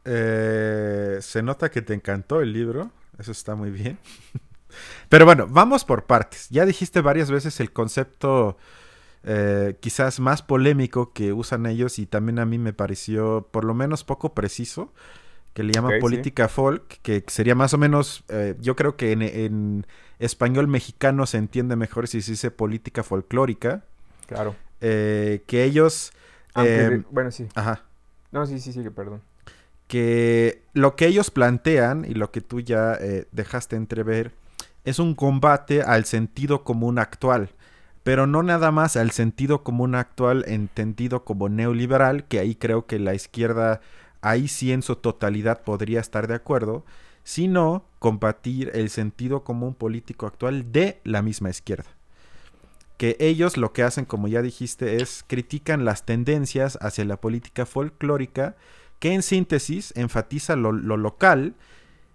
eh, 0.06 1.18
se 1.22 1.42
nota 1.42 1.72
que 1.72 1.82
te 1.82 1.94
encantó 1.94 2.42
el 2.42 2.54
libro, 2.54 2.92
eso 3.18 3.32
está 3.32 3.56
muy 3.56 3.72
bien. 3.72 3.98
Pero 5.10 5.26
bueno, 5.26 5.48
vamos 5.50 5.86
por 5.86 6.06
partes. 6.06 6.50
Ya 6.50 6.66
dijiste 6.66 7.02
varias 7.02 7.30
veces 7.30 7.60
el 7.60 7.72
concepto 7.72 8.58
eh, 9.24 9.78
quizás 9.80 10.20
más 10.20 10.42
polémico 10.42 11.14
que 11.14 11.32
usan 11.32 11.66
ellos 11.66 12.00
y 12.00 12.06
también 12.06 12.40
a 12.40 12.46
mí 12.46 12.58
me 12.58 12.74
pareció 12.74 13.48
por 13.52 13.66
lo 13.66 13.74
menos 13.74 14.04
poco 14.04 14.34
preciso, 14.34 14.92
que 15.54 15.62
le 15.62 15.72
llaman 15.72 16.00
política 16.00 16.48
folk, 16.48 17.00
que 17.04 17.24
sería 17.28 17.54
más 17.54 17.76
o 17.76 17.78
menos, 17.78 18.24
eh, 18.30 18.56
yo 18.60 18.76
creo 18.76 18.98
que 18.98 19.12
en, 19.12 19.86
español 20.18 20.68
mexicano 20.68 21.26
se 21.28 21.38
entiende 21.38 21.76
mejor 21.76 22.08
si 22.08 22.22
se 22.22 22.32
dice 22.32 22.50
política 22.50 23.04
folclórica. 23.04 23.84
Claro. 24.26 24.56
que 24.80 25.64
ellos... 25.64 26.12
bueno, 27.12 27.30
sí. 27.30 27.48
Ajá. 27.54 27.84
No, 28.32 28.48
sí, 28.48 28.60
sí, 28.60 28.74
sí, 28.74 28.82
perdón 28.90 29.22
que 29.94 30.64
lo 30.74 30.96
que 30.96 31.06
ellos 31.06 31.30
plantean 31.30 32.04
y 32.04 32.16
lo 32.16 32.32
que 32.32 32.42
tú 32.42 32.62
ya 32.62 32.96
eh, 32.96 33.28
dejaste 33.32 33.76
entrever 33.76 34.32
es 34.86 34.98
un 34.98 35.14
combate 35.14 35.84
al 35.84 36.06
sentido 36.06 36.64
común 36.64 36.98
actual, 36.98 37.52
pero 38.02 38.26
no 38.26 38.42
nada 38.42 38.72
más 38.72 38.96
al 38.96 39.12
sentido 39.12 39.64
común 39.64 39.94
actual 39.94 40.46
entendido 40.48 41.24
como 41.24 41.48
neoliberal, 41.48 42.24
que 42.24 42.40
ahí 42.40 42.56
creo 42.56 42.88
que 42.88 42.98
la 42.98 43.14
izquierda 43.14 43.82
ahí 44.22 44.48
sí 44.48 44.72
en 44.72 44.82
su 44.82 44.96
totalidad 44.96 45.62
podría 45.62 46.00
estar 46.00 46.26
de 46.28 46.34
acuerdo, 46.34 46.84
sino 47.24 47.86
combatir 48.00 48.72
el 48.74 48.90
sentido 48.90 49.44
común 49.44 49.76
político 49.76 50.26
actual 50.26 50.72
de 50.72 51.02
la 51.04 51.22
misma 51.22 51.52
izquierda. 51.52 51.92
Que 52.98 53.16
ellos 53.20 53.58
lo 53.58 53.74
que 53.74 53.84
hacen, 53.84 54.06
como 54.06 54.28
ya 54.28 54.42
dijiste, 54.42 55.04
es 55.04 55.24
critican 55.28 55.86
las 55.86 56.04
tendencias 56.04 56.80
hacia 56.82 57.06
la 57.06 57.22
política 57.22 57.68
folclórica, 57.68 58.56
que 59.04 59.14
en 59.14 59.22
síntesis 59.22 59.92
enfatiza 59.98 60.56
lo, 60.56 60.72
local, 60.72 61.56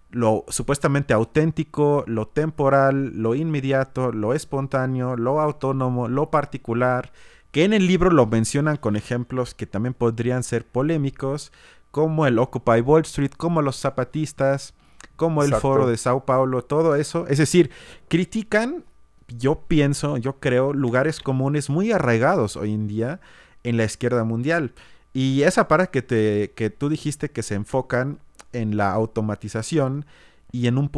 lo 0.09 0.43
supuestamente 0.47 1.13
auténtico, 1.13 2.03
lo 2.07 2.27
temporal, 2.27 3.11
lo 3.13 3.35
inmediato, 3.35 4.11
lo 4.11 4.33
espontáneo, 4.33 5.15
lo 5.15 5.39
autónomo, 5.39 6.07
lo 6.07 6.31
particular, 6.31 7.11
que 7.51 7.63
en 7.63 7.73
el 7.73 7.85
libro 7.85 8.09
lo 8.09 8.25
mencionan 8.25 8.77
con 8.77 8.95
ejemplos 8.95 9.53
que 9.53 9.67
también 9.67 9.93
podrían 9.93 10.41
ser 10.41 10.65
polémicos, 10.65 11.51
como 11.91 12.25
el 12.25 12.39
Occupy 12.39 12.81
Wall 12.81 13.03
Street, 13.03 13.33
como 13.37 13.61
los 13.61 13.75
zapatistas, 13.75 14.73
como 15.15 15.43
el 15.43 15.53
foro 15.53 15.85
de 15.85 15.95
Sao 15.95 16.25
Paulo, 16.25 16.63
todo 16.63 16.95
eso. 16.95 17.27
Es 17.27 17.37
decir, 17.37 17.69
critican, 18.07 18.83
yo 19.27 19.61
pienso, 19.67 20.17
yo 20.17 20.39
creo, 20.39 20.73
lugares 20.73 21.19
comunes 21.19 21.69
muy 21.69 21.91
arraigados 21.91 22.57
hoy 22.57 22.73
en 22.73 22.87
día 22.87 23.19
en 23.63 23.77
la 23.77 23.83
izquierda 23.83 24.23
mundial. 24.23 24.73
Y 25.13 25.43
esa 25.43 25.67
para 25.67 25.87
que, 25.87 26.01
te, 26.01 26.51
que 26.55 26.69
tú 26.69 26.89
dijiste 26.89 27.29
que 27.29 27.43
se 27.43 27.55
enfocan 27.55 28.19
en 28.53 28.77
la 28.77 28.91
automatización 28.91 30.05
y 30.51 30.67
en 30.67 30.77
un, 30.77 30.89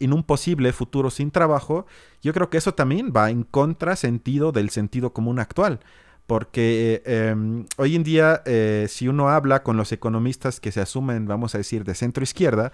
en 0.00 0.12
un 0.12 0.22
posible 0.24 0.72
futuro 0.72 1.10
sin 1.10 1.30
trabajo, 1.30 1.86
yo 2.22 2.32
creo 2.32 2.50
que 2.50 2.58
eso 2.58 2.74
también 2.74 3.12
va 3.16 3.30
en 3.30 3.44
contrasentido 3.44 4.52
del 4.52 4.70
sentido 4.70 5.12
común 5.12 5.38
actual. 5.38 5.80
Porque 6.26 7.02
em, 7.06 7.64
hoy 7.78 7.96
en 7.96 8.04
día, 8.04 8.42
eh, 8.44 8.86
si 8.90 9.08
uno 9.08 9.30
habla 9.30 9.62
con 9.62 9.78
los 9.78 9.92
economistas 9.92 10.60
que 10.60 10.72
se 10.72 10.82
asumen, 10.82 11.26
vamos 11.26 11.54
a 11.54 11.58
decir, 11.58 11.84
de 11.84 11.94
centro 11.94 12.22
izquierda, 12.22 12.70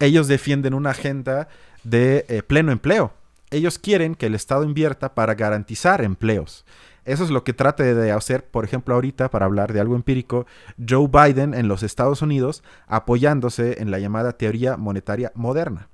ellos 0.00 0.26
defienden 0.26 0.74
una 0.74 0.90
agenda 0.90 1.46
de 1.84 2.26
eh, 2.28 2.42
pleno 2.42 2.72
empleo. 2.72 3.12
Ellos 3.50 3.78
quieren 3.78 4.16
que 4.16 4.26
el 4.26 4.34
Estado 4.34 4.64
invierta 4.64 5.14
para 5.14 5.36
garantizar 5.36 6.02
empleos. 6.02 6.64
Eso 7.06 7.24
es 7.24 7.30
lo 7.30 7.44
que 7.44 7.52
trata 7.52 7.84
de 7.84 8.12
hacer, 8.12 8.44
por 8.44 8.64
ejemplo, 8.64 8.94
ahorita, 8.94 9.30
para 9.30 9.46
hablar 9.46 9.72
de 9.72 9.80
algo 9.80 9.94
empírico, 9.94 10.46
Joe 10.76 11.08
Biden 11.08 11.54
en 11.54 11.68
los 11.68 11.82
Estados 11.82 12.20
Unidos, 12.20 12.62
apoyándose 12.86 13.80
en 13.80 13.90
la 13.90 13.98
llamada 13.98 14.32
teoría 14.32 14.76
monetaria 14.76 15.32
moderna. 15.34 15.88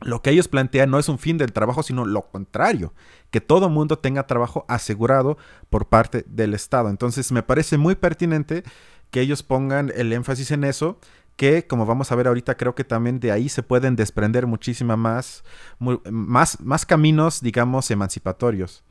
Lo 0.00 0.22
que 0.22 0.30
ellos 0.30 0.46
plantean 0.46 0.90
no 0.90 0.98
es 1.00 1.08
un 1.08 1.18
fin 1.18 1.38
del 1.38 1.52
trabajo, 1.52 1.82
sino 1.82 2.06
lo 2.06 2.22
contrario, 2.30 2.94
que 3.30 3.40
todo 3.40 3.68
mundo 3.68 3.98
tenga 3.98 4.28
trabajo 4.28 4.64
asegurado 4.68 5.36
por 5.70 5.88
parte 5.88 6.24
del 6.28 6.54
Estado. 6.54 6.88
Entonces 6.88 7.32
me 7.32 7.42
parece 7.42 7.78
muy 7.78 7.96
pertinente 7.96 8.62
que 9.10 9.20
ellos 9.20 9.42
pongan 9.42 9.90
el 9.94 10.12
énfasis 10.12 10.52
en 10.52 10.62
eso, 10.62 11.00
que 11.34 11.66
como 11.66 11.84
vamos 11.84 12.12
a 12.12 12.14
ver 12.14 12.28
ahorita 12.28 12.56
creo 12.56 12.76
que 12.76 12.84
también 12.84 13.18
de 13.18 13.32
ahí 13.32 13.48
se 13.48 13.64
pueden 13.64 13.96
desprender 13.96 14.46
muchísima 14.46 14.96
más, 14.96 15.42
más, 15.78 16.60
más 16.60 16.86
caminos, 16.86 17.40
digamos, 17.40 17.90
emancipatorios. 17.90 18.84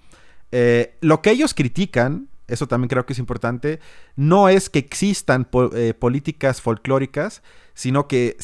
Eh, 0.51 0.97
lo 1.01 1.21
que 1.21 1.31
ellos 1.31 1.53
critican, 1.53 2.29
eso 2.47 2.67
también 2.67 2.89
creo 2.89 3.05
que 3.05 3.13
es 3.13 3.19
importante, 3.19 3.79
no 4.15 4.49
es 4.49 4.69
que 4.69 4.79
existan 4.79 5.47
eh, 5.73 5.93
políticas 5.93 6.61
folclóricas, 6.61 7.41
sino 7.73 8.07
que, 8.07 8.37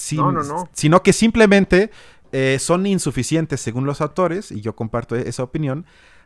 Sino 0.73 1.03
que 1.03 1.13
simplemente 1.13 1.91
eh, 2.31 2.57
son 2.59 2.85
insuficientes 2.85 3.61
según 3.61 3.85
los 3.85 4.01
autores, 4.01 4.51
y 4.51 4.61
yo 4.61 4.75
comparto 4.75 5.15
esa 5.15 5.43
opinión, 5.43 5.85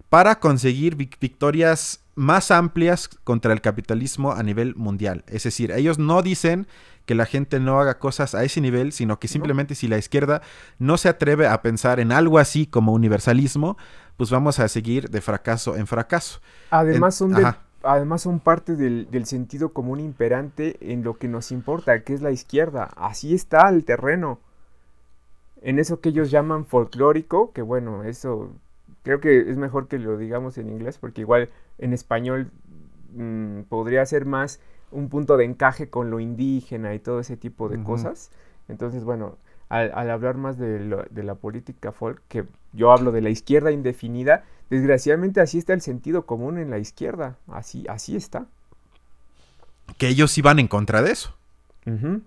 para 0.10 0.39
conseguir 0.39 0.96
victorias 0.96 2.01
más 2.15 2.50
amplias 2.50 3.10
contra 3.24 3.53
el 3.53 3.62
capitalismo 3.62 4.31
a 4.31 4.41
nivel 4.41 4.75
mundial. 4.75 5.24
Es 5.27 5.43
decir, 5.43 5.72
ellos 5.72 6.00
no 6.00 6.22
dicen 6.22 6.67
que 7.05 7.13
la 7.15 7.25
gente 7.25 7.60
no 7.60 7.79
haga 7.79 8.00
cosas 8.00 8.36
a 8.36 8.43
ese 8.43 8.60
nivel, 8.60 8.91
sino 8.91 9.19
que 9.19 9.27
simplemente 9.27 9.75
si 9.75 9.88
la 9.88 9.98
izquierda 9.98 10.41
no 10.79 10.98
se 10.98 11.10
atreve 11.10 11.48
a 11.48 11.62
pensar 11.62 12.00
en 12.00 12.12
algo 12.12 12.39
así 12.39 12.65
como 12.65 12.91
universalismo, 12.91 13.77
pues 14.17 14.31
vamos 14.31 14.59
a 14.59 14.67
seguir 14.67 15.09
de 15.09 15.21
fracaso 15.21 15.75
en 15.75 15.88
fracaso. 15.88 16.39
Además 16.71 17.15
son 17.15 17.33
además 17.83 18.21
son 18.21 18.39
parte 18.39 18.75
del, 18.75 19.25
sentido 19.25 19.69
común 19.69 20.00
imperante 20.00 20.77
en 20.81 21.03
lo 21.03 21.17
que 21.17 21.27
nos 21.27 21.51
importa, 21.51 22.03
que 22.03 22.13
es 22.13 22.21
la 22.21 22.31
izquierda. 22.31 22.89
Así 22.95 23.33
está 23.33 23.69
el 23.69 23.86
terreno. 23.86 24.39
En 25.62 25.79
eso 25.79 26.01
que 26.01 26.09
ellos 26.09 26.29
llaman 26.29 26.65
folclórico, 26.65 27.51
que 27.53 27.62
bueno, 27.62 28.03
eso 28.03 28.51
creo 29.03 29.19
que 29.21 29.50
es 29.50 29.57
mejor 29.57 29.88
que 29.88 30.00
lo 30.00 30.17
digamos 30.17 30.57
en 30.57 30.69
inglés, 30.69 30.97
porque 30.97 31.21
igual 31.21 31.50
en 31.77 31.93
español 31.93 32.51
mm, 33.13 33.62
podría 33.62 34.05
ser 34.05 34.25
más 34.25 34.59
un 34.91 35.09
punto 35.09 35.38
de 35.38 35.45
encaje 35.45 35.89
con 35.89 36.09
lo 36.09 36.19
indígena 36.19 36.93
y 36.93 37.00
todo 37.00 37.19
ese 37.19 37.38
tipo 37.38 37.69
de 37.69 37.81
cosas. 37.83 38.31
Entonces, 38.67 39.03
bueno, 39.03 39.38
al, 39.69 40.09
hablar 40.09 40.38
más 40.38 40.57
de, 40.57 40.79
de, 41.09 41.24
la 41.24 41.36
política 41.36 41.91
folk, 41.91 42.21
que 42.27 42.45
yo 42.74 42.91
hablo 42.91 43.12
de 43.12 43.21
la 43.21 43.29
izquierda 43.29 43.71
indefinida, 43.71 44.45
desgraciadamente 44.69 45.41
así 45.41 45.57
está 45.57 45.74
el 45.74 45.81
sentido 45.81 46.25
común 46.25 46.57
en 46.57 46.69
la 46.69 46.79
izquierda, 46.79 47.38
así, 47.47 47.86
así 47.89 48.15
está. 48.15 48.45
Que 49.97 50.07
ellos 50.07 50.38
iban 50.38 50.59
en 50.59 50.67
contra 50.67 51.01
de 51.01 51.12
eso. 51.12 51.33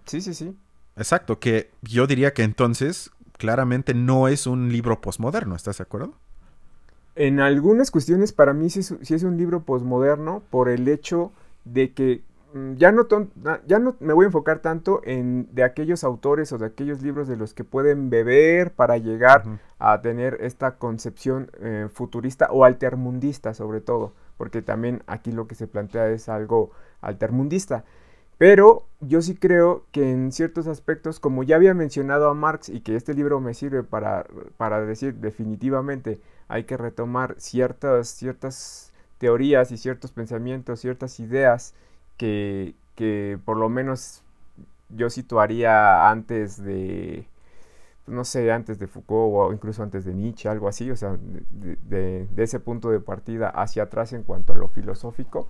Sí, 0.07 0.23
sí, 0.23 0.35
sí. 0.35 0.57
Exacto, 0.97 1.39
que 1.39 1.71
yo 1.83 2.07
diría 2.07 2.33
que 2.33 2.43
entonces 2.43 3.11
claramente 3.37 3.95
no 3.95 4.29
es 4.29 4.47
un 4.47 4.71
libro 4.71 5.01
posmoderno, 5.01 5.55
¿estás 5.55 5.79
de 5.79 5.83
acuerdo? 5.83 6.15
En 7.15 7.41
algunas 7.41 7.91
cuestiones 7.91 8.33
para 8.33 8.55
mí 8.55 8.71
sí, 8.71 8.83
sí 8.83 9.15
es 9.15 9.23
un 9.23 9.37
libro 9.37 9.63
posmoderno 9.63 10.43
por 10.51 10.69
el 10.69 10.89
hecho 10.89 11.33
de 11.65 11.93
que 11.93 12.23
ya 12.77 12.93
no, 12.93 13.07
ya 13.67 13.79
no 13.79 13.97
me 14.01 14.13
voy 14.13 14.25
a 14.25 14.27
enfocar 14.27 14.61
tanto 14.61 15.01
en 15.05 15.49
de 15.53 15.63
aquellos 15.63 16.05
autores 16.05 16.53
o 16.53 16.59
de 16.59 16.67
aquellos 16.67 17.03
libros 17.03 17.29
de 17.29 17.37
los 17.37 17.55
que 17.55 17.65
pueden 17.65 18.11
beber 18.11 18.73
para 18.73 18.99
llegar 18.99 19.45
a 19.79 20.01
tener 20.01 20.39
esta 20.41 20.77
concepción 20.77 21.51
eh, 21.61 21.89
futurista 21.93 22.49
o 22.51 22.65
altermundista 22.65 23.55
sobre 23.55 23.81
todo, 23.81 24.13
porque 24.37 24.63
también 24.63 25.03
aquí 25.07 25.33
lo 25.33 25.47
que 25.47 25.55
se 25.55 25.67
plantea 25.67 26.09
es 26.11 26.29
algo 26.29 26.73
altermundista. 27.01 27.85
Pero 28.37 28.87
yo 29.01 29.21
sí 29.21 29.37
creo 29.37 29.85
que 29.93 30.11
en 30.11 30.33
ciertos 30.33 30.67
aspectos, 30.67 31.21
como 31.21 31.43
ya 31.43 31.57
había 31.57 31.75
mencionado 31.75 32.29
a 32.31 32.35
Marx 32.35 32.71
y 32.71 32.81
que 32.81 32.97
este 32.97 33.13
libro 33.13 33.39
me 33.39 33.53
sirve 33.53 33.83
para, 33.83 34.27
para 34.57 34.81
decir 34.81 35.17
definitivamente 35.17 36.21
hay 36.49 36.65
que 36.65 36.79
retomar 36.79 37.35
ciertas, 37.39 38.09
ciertas 38.09 38.93
teorías 39.19 39.71
y 39.73 39.77
ciertos 39.77 40.13
pensamientos, 40.13 40.81
ciertas 40.81 41.21
ideas, 41.21 41.75
que, 42.21 43.39
por 43.45 43.57
lo 43.57 43.69
menos 43.69 44.23
yo 44.91 45.09
situaría 45.09 46.11
antes 46.11 46.63
de, 46.63 47.27
no 48.07 48.25
sé, 48.25 48.53
antes 48.53 48.79
de 48.79 48.87
Foucault 48.87 49.33
o 49.35 49.53
incluso 49.53 49.83
antes 49.83 50.05
de 50.05 50.13
Nietzsche, 50.13 50.49
algo 50.49 50.69
así, 50.69 50.91
o 50.91 50.97
sea, 50.97 51.17
de, 51.19 52.27
ese 52.37 52.61
punto 52.61 52.91
de 52.91 53.01
partida 53.01 53.49
hacia 53.49 53.85
atrás 53.85 54.13
en 54.13 54.23
cuanto 54.23 54.53
a 54.53 54.57
lo 54.57 54.69
filosófico. 54.69 55.49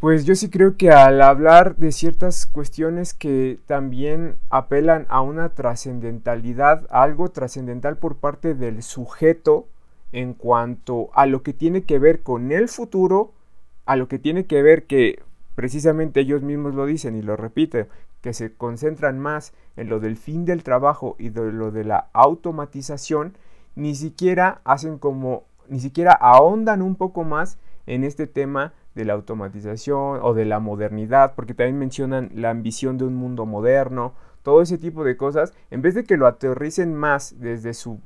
Pues 0.00 0.26
yo 0.26 0.34
sí 0.34 0.50
creo 0.50 0.76
que 0.76 0.90
al 0.90 1.22
hablar 1.22 1.76
de 1.76 1.90
ciertas 1.90 2.44
cuestiones 2.44 3.14
que 3.14 3.58
también 3.66 4.36
apelan 4.50 5.06
a 5.08 5.22
una 5.22 5.50
trascendentalidad, 5.50 6.86
algo 6.90 7.30
trascendental 7.30 7.96
por 7.96 8.16
parte 8.16 8.54
del 8.54 8.82
sujeto 8.82 9.66
en 10.12 10.34
cuanto 10.34 11.08
a 11.14 11.24
lo 11.26 11.42
que 11.42 11.54
tiene 11.54 11.84
que 11.84 11.98
ver 11.98 12.22
con 12.22 12.52
el 12.52 12.68
futuro, 12.68 13.32
a 13.86 13.96
lo 13.96 14.06
que 14.06 14.18
tiene 14.18 14.44
que 14.44 14.62
ver 14.62 14.84
que 14.84 15.22
precisamente 15.56 16.20
ellos 16.20 16.42
mismos 16.42 16.74
lo 16.76 16.86
dicen 16.86 17.16
y 17.16 17.22
lo 17.22 17.34
repiten, 17.34 17.88
que 18.20 18.32
se 18.32 18.54
concentran 18.54 19.18
más 19.18 19.52
en 19.76 19.88
lo 19.88 19.98
del 19.98 20.16
fin 20.16 20.44
del 20.44 20.62
trabajo 20.62 21.16
y 21.18 21.30
de 21.30 21.50
lo 21.50 21.72
de 21.72 21.82
la 21.82 22.08
automatización, 22.12 23.36
ni 23.74 23.94
siquiera 23.94 24.60
hacen 24.64 24.98
como, 24.98 25.44
ni 25.68 25.80
siquiera 25.80 26.12
ahondan 26.12 26.82
un 26.82 26.94
poco 26.94 27.24
más 27.24 27.58
en 27.86 28.04
este 28.04 28.26
tema 28.26 28.74
de 28.94 29.04
la 29.04 29.14
automatización 29.14 30.20
o 30.22 30.34
de 30.34 30.44
la 30.44 30.60
modernidad, 30.60 31.34
porque 31.34 31.54
también 31.54 31.78
mencionan 31.78 32.30
la 32.34 32.50
ambición 32.50 32.98
de 32.98 33.04
un 33.04 33.14
mundo 33.14 33.46
moderno, 33.46 34.14
todo 34.42 34.62
ese 34.62 34.78
tipo 34.78 35.04
de 35.04 35.16
cosas, 35.16 35.54
en 35.70 35.82
vez 35.82 35.94
de 35.94 36.04
que 36.04 36.16
lo 36.16 36.26
aterricen 36.26 36.94
más 36.94 37.40
desde 37.40 37.74
su... 37.74 38.00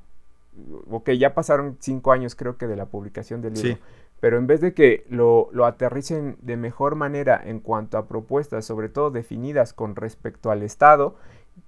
Ok, 0.90 1.10
ya 1.10 1.34
pasaron 1.34 1.76
cinco 1.80 2.12
años 2.12 2.34
creo 2.34 2.56
que 2.56 2.66
de 2.66 2.76
la 2.76 2.86
publicación 2.86 3.40
del 3.40 3.54
libro, 3.54 3.78
pero 4.20 4.36
en 4.36 4.46
vez 4.46 4.60
de 4.60 4.74
que 4.74 5.04
lo, 5.08 5.48
lo 5.52 5.66
aterricen 5.66 6.36
de 6.42 6.56
mejor 6.56 6.94
manera 6.94 7.40
en 7.42 7.60
cuanto 7.60 7.98
a 7.98 8.06
propuestas, 8.06 8.64
sobre 8.64 8.88
todo 8.88 9.10
definidas 9.10 9.72
con 9.72 9.96
respecto 9.96 10.50
al 10.50 10.62
Estado, 10.62 11.16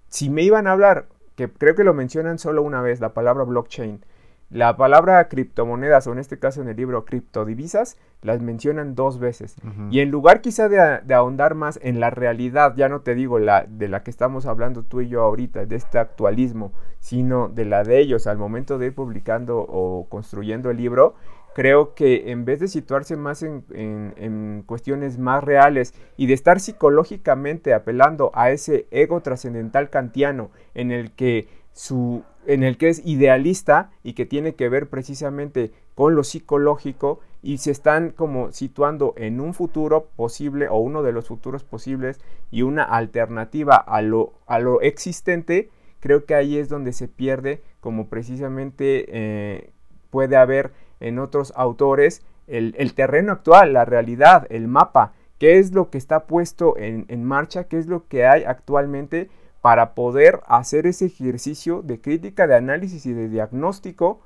si 0.08 0.28
me 0.30 0.42
iban 0.42 0.66
a 0.66 0.72
hablar, 0.72 1.06
que 1.34 1.50
creo 1.50 1.74
que 1.74 1.84
lo 1.84 1.94
mencionan 1.94 2.38
solo 2.38 2.62
una 2.62 2.82
vez, 2.82 3.00
la 3.00 3.14
palabra 3.14 3.44
blockchain, 3.44 4.04
la 4.52 4.76
palabra 4.76 5.28
criptomonedas, 5.28 6.06
o 6.06 6.12
en 6.12 6.18
este 6.18 6.38
caso 6.38 6.60
en 6.60 6.68
el 6.68 6.76
libro 6.76 7.04
criptodivisas, 7.04 7.96
las 8.20 8.40
mencionan 8.40 8.94
dos 8.94 9.18
veces. 9.18 9.56
Y 9.90 10.00
en 10.00 10.10
lugar 10.10 10.42
quizá 10.42 10.68
de, 10.68 11.14
ahondar 11.14 11.54
más 11.54 11.80
en 11.82 12.00
la 12.00 12.10
realidad, 12.10 12.74
ya 12.76 12.88
no 12.88 13.00
te 13.00 13.14
digo 13.14 13.38
la 13.38 13.64
de 13.66 13.88
la 13.88 14.02
que 14.02 14.10
estamos 14.10 14.46
hablando 14.46 14.82
tú 14.82 15.00
y 15.00 15.08
yo 15.08 15.22
ahorita, 15.22 15.64
de 15.64 15.76
este 15.76 15.98
actualismo, 15.98 16.72
sino 17.00 17.48
de 17.48 17.64
la 17.64 17.82
de 17.82 17.98
ellos 17.98 18.26
al 18.26 18.38
momento 18.38 18.78
de 18.78 18.86
ir 18.86 18.94
publicando 18.94 19.58
o 19.58 20.06
construyendo 20.08 20.70
el 20.70 20.76
libro, 20.76 21.14
creo 21.54 21.94
que 21.94 22.30
en 22.30 22.44
vez 22.44 22.60
de 22.60 22.68
situarse 22.68 23.16
más 23.16 23.42
en, 23.42 23.64
en, 23.70 24.62
cuestiones 24.66 25.18
más 25.18 25.42
reales 25.42 25.94
y 26.16 26.26
de 26.26 26.34
estar 26.34 26.60
psicológicamente 26.60 27.74
apelando 27.74 28.30
a 28.34 28.50
ese 28.50 28.86
ego 28.90 29.20
trascendental 29.20 29.90
kantiano 29.90 30.50
en 30.74 30.90
el 30.92 31.12
que 31.12 31.48
su 31.72 32.22
en 32.46 32.62
el 32.62 32.76
que 32.76 32.88
es 32.88 33.02
idealista 33.04 33.90
y 34.02 34.14
que 34.14 34.26
tiene 34.26 34.54
que 34.54 34.68
ver 34.68 34.88
precisamente 34.88 35.72
con 35.94 36.14
lo 36.14 36.24
psicológico 36.24 37.20
y 37.42 37.58
se 37.58 37.70
están 37.70 38.10
como 38.10 38.52
situando 38.52 39.14
en 39.16 39.40
un 39.40 39.54
futuro 39.54 40.08
posible 40.16 40.68
o 40.68 40.78
uno 40.78 41.02
de 41.02 41.12
los 41.12 41.28
futuros 41.28 41.64
posibles 41.64 42.20
y 42.50 42.62
una 42.62 42.82
alternativa 42.82 43.76
a 43.76 44.02
lo, 44.02 44.32
a 44.46 44.58
lo 44.58 44.80
existente, 44.80 45.70
creo 46.00 46.24
que 46.24 46.34
ahí 46.34 46.56
es 46.56 46.68
donde 46.68 46.92
se 46.92 47.08
pierde 47.08 47.62
como 47.80 48.08
precisamente 48.08 49.06
eh, 49.08 49.70
puede 50.10 50.36
haber 50.36 50.72
en 51.00 51.18
otros 51.18 51.52
autores 51.56 52.22
el, 52.46 52.94
terreno 52.94 53.32
actual, 53.32 53.72
la 53.72 53.84
realidad, 53.84 54.46
el 54.50 54.68
mapa, 54.68 55.12
qué 55.38 55.58
es 55.58 55.72
lo 55.72 55.90
que 55.90 55.98
está 55.98 56.26
puesto 56.26 56.76
en, 56.76 57.06
en 57.08 57.24
marcha, 57.24 57.64
qué 57.64 57.78
es 57.78 57.86
lo 57.86 58.06
que 58.08 58.26
hay 58.26 58.44
actualmente 58.44 59.30
para 59.62 59.94
poder 59.94 60.40
hacer 60.46 60.86
ese 60.86 61.06
ejercicio 61.06 61.82
de 61.82 62.00
crítica, 62.00 62.46
de 62.46 62.56
análisis 62.56 63.06
y 63.06 63.12
de 63.14 63.28
diagnóstico, 63.28 64.20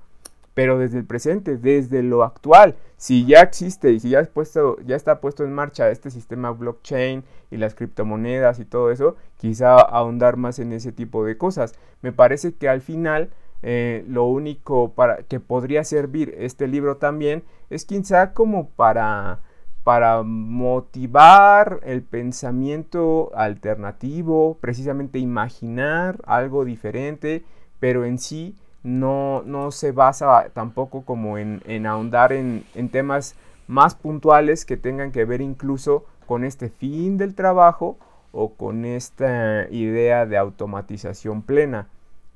pero 0.55 0.79
desde 0.79 0.97
el 0.97 1.05
presente, 1.05 1.59
desde 1.59 2.03
lo 2.03 2.25
actual. 2.25 2.75
Si 2.97 3.27
ya 3.27 3.43
existe 3.43 3.93
y 3.93 4.01
si 4.01 4.09
ya, 4.09 4.21
está 4.21 5.21
puesto 5.21 5.45
en 5.45 5.53
marcha 5.53 5.91
este 5.91 6.11
sistema 6.11 6.51
blockchain 6.51 7.23
y 7.51 7.59
las 7.59 7.75
criptomonedas 7.75 8.59
y 8.59 8.65
todo 8.65 8.91
eso, 8.91 9.17
quizá 9.37 9.75
ahondar 9.75 10.39
más 10.39 10.59
en 10.59 10.73
ese 10.73 10.93
tipo 10.93 11.23
de 11.27 11.37
cosas. 11.37 11.75
Me 12.01 12.13
parece 12.13 12.55
que 12.55 12.71
al 12.71 12.81
final 12.81 13.29
eh, 13.63 14.07
lo 14.09 14.25
único 14.25 14.93
para 14.95 15.19
que 15.25 15.41
podría 15.41 15.85
servir 15.85 16.35
este 16.39 16.67
libro 16.67 16.97
también 16.97 17.45
es 17.69 17.85
quizá 17.85 18.33
como 18.33 18.71
para 18.71 19.41
para 19.87 20.25
motivar 20.25 21.79
el 21.85 22.03
pensamiento 22.03 23.31
alternativo, 23.37 24.59
precisamente 24.61 25.21
imaginar 25.21 26.19
algo 26.27 26.65
diferente, 26.65 27.45
pero 27.79 28.05
en 28.05 28.19
sí 28.19 28.57
no, 28.83 29.45
no 29.47 29.71
se 29.71 29.93
basa 29.93 30.49
tampoco 30.53 31.03
como 31.03 31.39
en, 31.39 31.87
ahondar 31.87 32.33
en, 32.33 32.65
en, 32.75 32.89
temas 32.89 33.37
más 33.69 33.95
puntuales 33.95 34.65
que 34.65 34.77
tengan 34.77 35.13
que 35.13 35.25
ver 35.25 35.41
incluso 35.41 36.05
con 36.27 36.43
este 36.43 36.69
fin 36.69 37.17
del 37.17 37.37
trabajo 37.37 37.97
o 38.33 38.55
con 38.55 38.85
esta 38.85 39.69
idea 39.71 40.27
de 40.27 40.37
automatización 40.37 41.43
plena. 41.43 41.87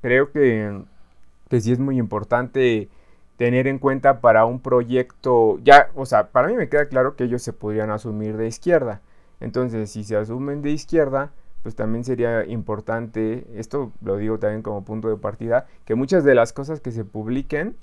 Creo 0.03 0.31
que, 0.31 0.83
que 1.49 1.61
sí 1.61 1.73
es 1.73 1.81
muy 1.81 1.99
importante 1.99 2.89
tener 3.41 3.67
en 3.69 3.79
cuenta 3.79 4.21
para 4.21 4.45
un 4.45 4.61
proyecto, 4.61 5.59
ya, 5.65 5.89
o 5.95 6.05
sea, 6.05 6.29
para 6.29 6.49
mí 6.49 6.57
me 6.57 6.69
queda 6.69 6.91
claro 6.91 7.17
que 7.17 7.25
ellos 7.25 7.41
se 7.41 7.55
podrían 7.55 7.89
asumir 7.89 8.37
de 8.37 8.47
izquierda. 8.47 9.01
Entonces, 9.41 9.91
si 9.91 10.05
se 10.05 10.15
asumen 10.15 10.61
de 10.61 10.73
izquierda, 10.73 11.31
pues 11.63 11.75
también 11.75 12.05
sería 12.05 12.45
importante, 12.45 13.47
esto 13.55 13.93
lo 14.03 14.19
digo 14.19 14.39
también 14.39 14.61
como 14.61 14.85
punto 14.85 15.09
de 15.09 15.17
partida, 15.17 15.67
que 15.87 15.95
muchas 15.95 16.23
de 16.23 16.35
las 16.35 16.53
cosas 16.53 16.83
que 16.83 16.91
se 16.91 17.07
publiquen, 17.07 17.77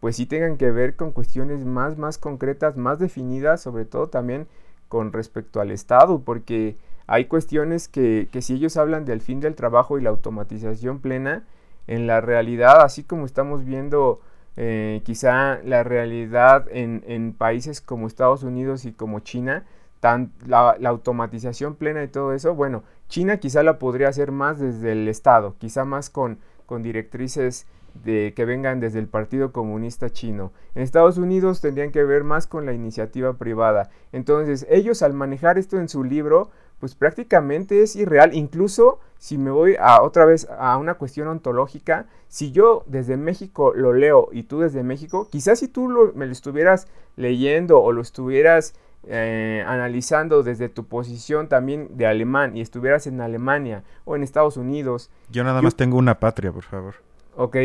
pues 0.00 0.16
sí 0.16 0.24
tengan 0.24 0.56
que 0.56 0.70
ver 0.70 0.96
con 0.96 1.12
cuestiones 1.12 1.62
más, 1.62 1.98
más 1.98 2.16
concretas, 2.16 2.78
más 2.78 2.98
definidas, 2.98 3.60
sobre 3.60 3.84
todo 3.84 4.08
también 4.08 4.46
con 4.88 5.12
respecto 5.12 5.60
al 5.60 5.72
Estado, 5.72 6.20
porque 6.20 6.78
hay 7.06 7.26
cuestiones 7.26 7.86
que, 7.86 8.30
que 8.32 8.40
si 8.40 8.54
ellos 8.54 8.78
hablan 8.78 9.04
del 9.04 9.20
fin 9.20 9.40
del 9.40 9.56
trabajo 9.56 9.98
y 9.98 10.02
la 10.02 10.08
automatización 10.08 11.00
plena, 11.00 11.44
en 11.86 12.06
la 12.06 12.22
realidad, 12.22 12.80
así 12.80 13.04
como 13.04 13.26
estamos 13.26 13.66
viendo 13.66 14.20
eh, 14.56 15.00
quizá 15.04 15.60
la 15.64 15.82
realidad 15.82 16.66
en, 16.70 17.32
países 17.32 17.80
como 17.80 18.06
Estados 18.06 18.42
Unidos 18.42 18.84
y 18.84 18.92
como 18.92 19.20
China, 19.20 19.64
tan, 20.00 20.32
la, 20.46 20.76
automatización 20.84 21.74
plena 21.74 22.02
y 22.02 22.08
todo 22.08 22.32
eso, 22.32 22.54
bueno, 22.54 22.82
China 23.08 23.38
quizá 23.38 23.62
la 23.62 23.78
podría 23.78 24.08
hacer 24.08 24.32
más 24.32 24.58
desde 24.58 24.92
el 24.92 25.08
Estado, 25.08 25.54
quizá 25.58 25.84
más 25.84 26.10
con, 26.10 26.38
con 26.66 26.82
directrices 26.82 27.66
de, 28.04 28.32
que 28.34 28.44
vengan 28.44 28.80
desde 28.80 28.98
el 28.98 29.08
Partido 29.08 29.52
Comunista 29.52 30.10
Chino. 30.10 30.52
En 30.74 30.82
Estados 30.82 31.18
Unidos 31.18 31.60
tendrían 31.60 31.92
que 31.92 32.04
ver 32.04 32.24
más 32.24 32.46
con 32.46 32.66
la 32.66 32.72
iniciativa 32.72 33.34
privada. 33.34 33.90
Entonces, 34.12 34.66
ellos 34.70 35.02
al 35.02 35.12
manejar 35.12 35.58
esto 35.58 35.78
en 35.78 35.88
su 35.88 36.04
libro, 36.04 36.50
pues 36.82 36.96
prácticamente 36.96 37.84
es 37.84 37.94
irreal. 37.94 38.34
Incluso 38.34 38.98
si 39.16 39.38
me 39.38 39.52
voy 39.52 39.76
a 39.78 40.02
otra 40.02 40.24
vez 40.24 40.48
a 40.58 40.76
una 40.78 40.94
cuestión 40.94 41.28
ontológica, 41.28 42.06
si 42.26 42.50
yo 42.50 42.82
desde 42.88 43.16
México 43.16 43.72
lo 43.72 43.92
leo 43.92 44.30
y 44.32 44.42
tú 44.42 44.58
desde 44.58 44.82
México, 44.82 45.28
quizás 45.30 45.60
si 45.60 45.68
tú 45.68 45.86
me 46.16 46.26
lo 46.26 46.32
estuvieras 46.32 46.88
leyendo 47.14 47.80
o 47.80 47.92
lo 47.92 48.02
estuvieras 48.02 48.74
eh, 49.06 49.62
analizando 49.64 50.42
desde 50.42 50.68
tu 50.68 50.82
posición 50.82 51.46
también 51.46 51.96
de 51.96 52.08
alemán 52.08 52.56
y 52.56 52.62
estuvieras 52.62 53.06
en 53.06 53.20
Alemania 53.20 53.84
o 54.04 54.16
en 54.16 54.24
Estados 54.24 54.56
Unidos. 54.56 55.08
Yo 55.30 55.44
nada 55.44 55.62
más 55.62 55.76
tengo 55.76 55.96
una 55.98 56.18
patria, 56.18 56.50
por 56.50 56.64
favor. 56.64 56.94
Ok, 57.36 57.56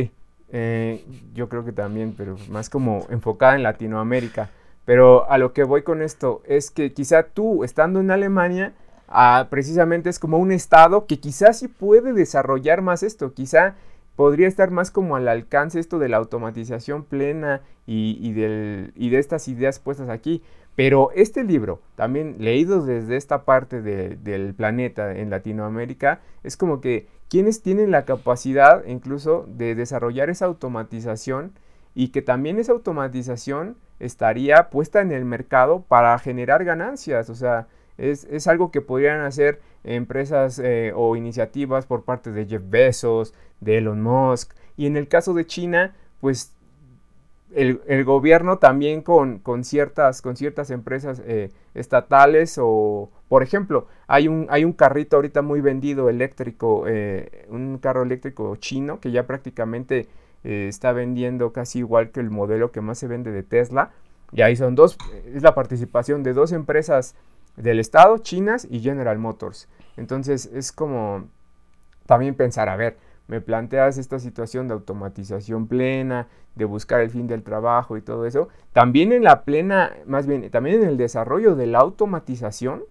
eh, 0.49 1.03
yo 1.33 1.49
creo 1.49 1.65
que 1.65 1.71
también, 1.71 2.13
pero 2.15 2.35
más 2.51 2.69
como 2.69 3.07
enfocada 3.09 3.55
en 3.55 3.63
Latinoamérica. 3.63 4.51
Pero 4.85 5.27
a 5.27 5.39
lo 5.39 5.53
que 5.53 5.63
voy 5.63 5.81
con 5.81 6.03
esto 6.03 6.43
es 6.45 6.69
que 6.69 6.93
quizá 6.93 7.23
tú, 7.23 7.63
estando 7.63 7.99
en 7.99 8.11
Alemania, 8.11 8.73
Precisamente 9.49 10.09
es 10.09 10.19
como 10.19 10.37
un 10.37 10.51
estado 10.51 11.05
que 11.05 11.19
quizás 11.19 11.59
sí 11.59 11.67
puede 11.67 12.13
desarrollar 12.13 12.81
más 12.81 13.03
esto, 13.03 13.33
quizá 13.33 13.75
podría 14.15 14.47
estar 14.47 14.71
más 14.71 14.91
como 14.91 15.15
al 15.15 15.27
alcance 15.27 15.79
esto 15.79 15.99
de 15.99 16.09
la 16.09 16.17
automatización 16.17 17.03
plena 17.03 17.61
y, 17.85 18.33
del, 18.33 18.91
y 18.95 19.09
de 19.09 19.19
estas 19.19 19.47
ideas 19.47 19.79
puestas 19.79 20.09
aquí. 20.09 20.43
Pero 20.75 21.09
este 21.15 21.43
libro, 21.43 21.81
también 21.95 22.35
leído 22.37 22.85
desde 22.85 23.15
esta 23.15 23.45
parte 23.45 23.81
del 23.81 24.53
planeta 24.53 25.15
en 25.15 25.29
Latinoamérica, 25.29 26.19
es 26.43 26.57
como 26.57 26.81
que 26.81 27.07
quienes 27.29 27.61
tienen 27.61 27.91
la 27.91 28.05
capacidad 28.05 28.85
incluso 28.85 29.45
de 29.47 29.73
desarrollar 29.73 30.29
esa 30.29 30.45
automatización 30.45 31.53
y 31.95 32.09
que 32.09 32.21
también 32.21 32.59
esa 32.59 32.73
automatización 32.73 33.75
estaría 33.99 34.69
puesta 34.69 35.01
en 35.01 35.11
el 35.11 35.25
mercado 35.25 35.81
para 35.81 36.17
generar 36.19 36.63
ganancias. 36.63 37.29
O 37.31 37.35
sea, 37.35 37.67
es, 37.97 38.47
algo 38.47 38.71
que 38.71 38.81
podrían 38.81 39.21
hacer 39.21 39.59
empresas 39.83 40.59
eh, 40.59 40.91
o 40.95 41.15
iniciativas 41.15 41.85
por 41.85 42.03
parte 42.03 42.31
de 42.31 42.45
Jeff 42.45 42.61
Bezos, 42.67 43.33
de 43.59 43.77
Elon 43.77 44.01
Musk. 44.01 44.53
Y 44.75 44.85
en 44.85 44.97
el 44.97 45.07
caso 45.07 45.33
de 45.33 45.45
China, 45.45 45.95
pues 46.21 46.53
el, 47.53 48.03
gobierno 48.03 48.57
también 48.59 49.01
con, 49.01 49.41
ciertas, 49.63 50.21
con 50.21 50.35
ciertas 50.35 50.69
empresas 50.69 51.21
eh, 51.25 51.51
estatales 51.73 52.59
o, 52.61 53.09
por 53.29 53.41
ejemplo, 53.41 53.87
hay 54.05 54.27
un, 54.27 54.47
hay 54.49 54.63
un 54.63 54.73
carrito 54.73 55.15
ahorita 55.15 55.41
muy 55.41 55.61
vendido 55.61 56.09
eléctrico, 56.09 56.83
eh, 56.87 57.47
un 57.49 57.79
carro 57.79 58.03
eléctrico 58.03 58.55
chino 58.57 58.99
que 58.99 59.11
ya 59.11 59.25
prácticamente 59.25 60.07
está 60.43 60.93
vendiendo 60.93 61.51
casi 61.51 61.79
igual 61.79 62.11
que 62.11 62.21
el 62.21 62.29
modelo 62.29 62.71
que 62.71 62.79
más 62.79 62.97
se 62.97 63.07
vende 63.07 63.31
de 63.31 63.43
Tesla. 63.43 63.91
Y 64.31 64.43
ahí 64.43 64.55
son 64.55 64.75
dos, 64.75 64.97
es 65.33 65.43
la 65.43 65.55
participación 65.55 66.23
de 66.23 66.33
dos 66.33 66.53
empresas 66.53 67.15
del 67.57 67.79
Estado, 67.79 68.17
chinas 68.19 68.65
y 68.69 68.79
General 68.79 69.17
Motors. 69.17 69.67
Entonces 69.97 70.45
es 70.53 70.71
como 70.71 71.27
también 72.05 72.35
pensar, 72.35 72.69
a 72.69 72.77
ver, 72.77 72.97
me 73.27 73.41
planteas 73.41 73.97
esta 73.97 74.19
situación 74.19 74.67
de 74.67 74.75
automatización 74.75 75.67
plena, 75.67 76.27
de 76.55 76.65
buscar 76.65 77.01
el 77.01 77.09
fin 77.09 77.27
del 77.27 77.43
trabajo 77.43 77.97
y 77.97 78.01
todo 78.01 78.25
eso, 78.25 78.47
también 78.73 79.11
en 79.11 79.23
la 79.23 79.43
plena, 79.43 79.91
más 80.05 80.25
bien, 80.25 80.49
también 80.49 80.81
en 80.81 80.87
el 80.87 80.97
desarrollo 80.97 81.55
de 81.55 81.67
la 81.67 81.79
automatización, 81.79 82.83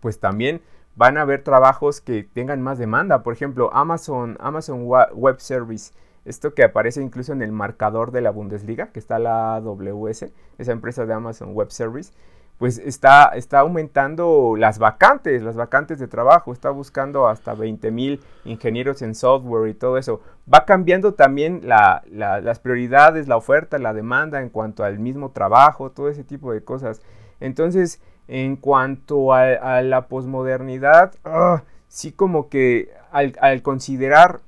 pues 0.00 0.20
también 0.20 0.60
van 0.96 1.16
a 1.16 1.22
haber 1.22 1.42
trabajos 1.42 2.00
que 2.00 2.24
tengan 2.24 2.62
más 2.62 2.78
demanda. 2.78 3.22
Por 3.22 3.32
ejemplo, 3.32 3.70
Amazon, 3.72 4.36
Amazon 4.38 4.84
Web 4.84 5.40
Service, 5.40 5.92
esto 6.24 6.54
que 6.54 6.62
aparece 6.62 7.02
incluso 7.02 7.32
en 7.32 7.42
el 7.42 7.52
marcador 7.52 8.12
de 8.12 8.20
la 8.20 8.30
Bundesliga, 8.30 8.88
que 8.88 8.98
está 8.98 9.18
la 9.18 9.56
AWS, 9.56 10.26
esa 10.58 10.72
empresa 10.72 11.06
de 11.06 11.14
Amazon 11.14 11.52
Web 11.54 11.70
Service, 11.70 12.12
pues 12.58 12.78
está, 12.78 13.30
está 13.34 13.60
aumentando 13.60 14.54
las 14.56 14.78
vacantes, 14.78 15.42
las 15.42 15.56
vacantes 15.56 15.98
de 15.98 16.06
trabajo, 16.06 16.52
está 16.52 16.70
buscando 16.70 17.26
hasta 17.26 17.54
20 17.54 17.90
mil 17.90 18.20
ingenieros 18.44 19.02
en 19.02 19.14
software 19.14 19.68
y 19.68 19.74
todo 19.74 19.98
eso. 19.98 20.20
Va 20.52 20.64
cambiando 20.64 21.14
también 21.14 21.62
las 21.64 22.58
prioridades, 22.60 23.26
la 23.26 23.36
oferta, 23.36 23.78
la 23.78 23.92
demanda 23.92 24.40
en 24.40 24.50
cuanto 24.50 24.84
al 24.84 24.98
mismo 24.98 25.30
trabajo, 25.30 25.90
todo 25.90 26.08
ese 26.08 26.22
tipo 26.22 26.52
de 26.52 26.62
cosas. 26.62 27.02
Entonces, 27.40 28.00
en 28.28 28.56
cuanto 28.56 29.32
a, 29.32 29.82
la 29.82 30.06
posmodernidad, 30.06 31.12
ah, 31.24 31.64
sí 31.88 32.12
como 32.12 32.48
que 32.48 32.90
al, 33.10 33.62
considerar 33.62 34.40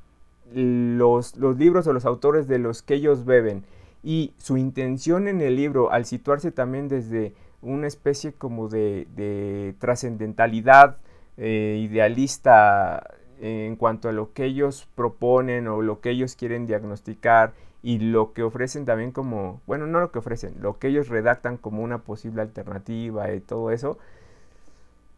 los, 0.55 1.37
los 1.37 1.59
libros 1.59 1.87
o 1.89 1.93
los 1.93 2.05
autores 2.05 2.47
de 2.47 2.61
los 2.61 2.83
que 2.83 2.95
ellos 2.95 3.25
beben 3.25 3.65
y 4.03 4.33
su 4.39 4.57
intención 4.57 5.27
en 5.27 5.41
el 5.41 5.57
libro 5.57 5.91
al 5.91 6.05
situarse 6.05 6.53
también 6.53 6.87
desde 6.87 7.35
una 7.67 7.87
especie 7.87 8.33
como 8.33 8.69
de, 8.69 9.75
trascendentalidad 9.79 10.99
eh, 11.37 11.79
idealista 11.83 13.03
en 13.41 13.77
cuanto 13.77 14.09
a 14.09 14.13
lo 14.13 14.33
que 14.33 14.45
ellos 14.45 14.89
proponen 14.95 15.69
o 15.69 15.83
lo 15.83 16.01
que 16.01 16.11
ellos 16.11 16.37
quieren 16.37 16.67
diagnosticar 16.67 17.53
y 17.83 17.99
lo 17.99 18.33
que 18.33 18.43
ofrecen 18.43 18.85
también 18.85 19.13
como, 19.13 19.61
bueno, 19.67 19.87
no 19.87 20.01
lo 20.01 20.11
que 20.11 20.19
ofrecen, 20.19 20.55
lo 20.61 20.79
que 20.79 20.89
ellos 20.89 21.09
redactan 21.09 21.57
como 21.57 21.83
una 21.83 21.99
posible 21.99 22.43
alternativa 22.43 23.33
y 23.33 23.41
todo 23.41 23.71
eso. 23.71 23.99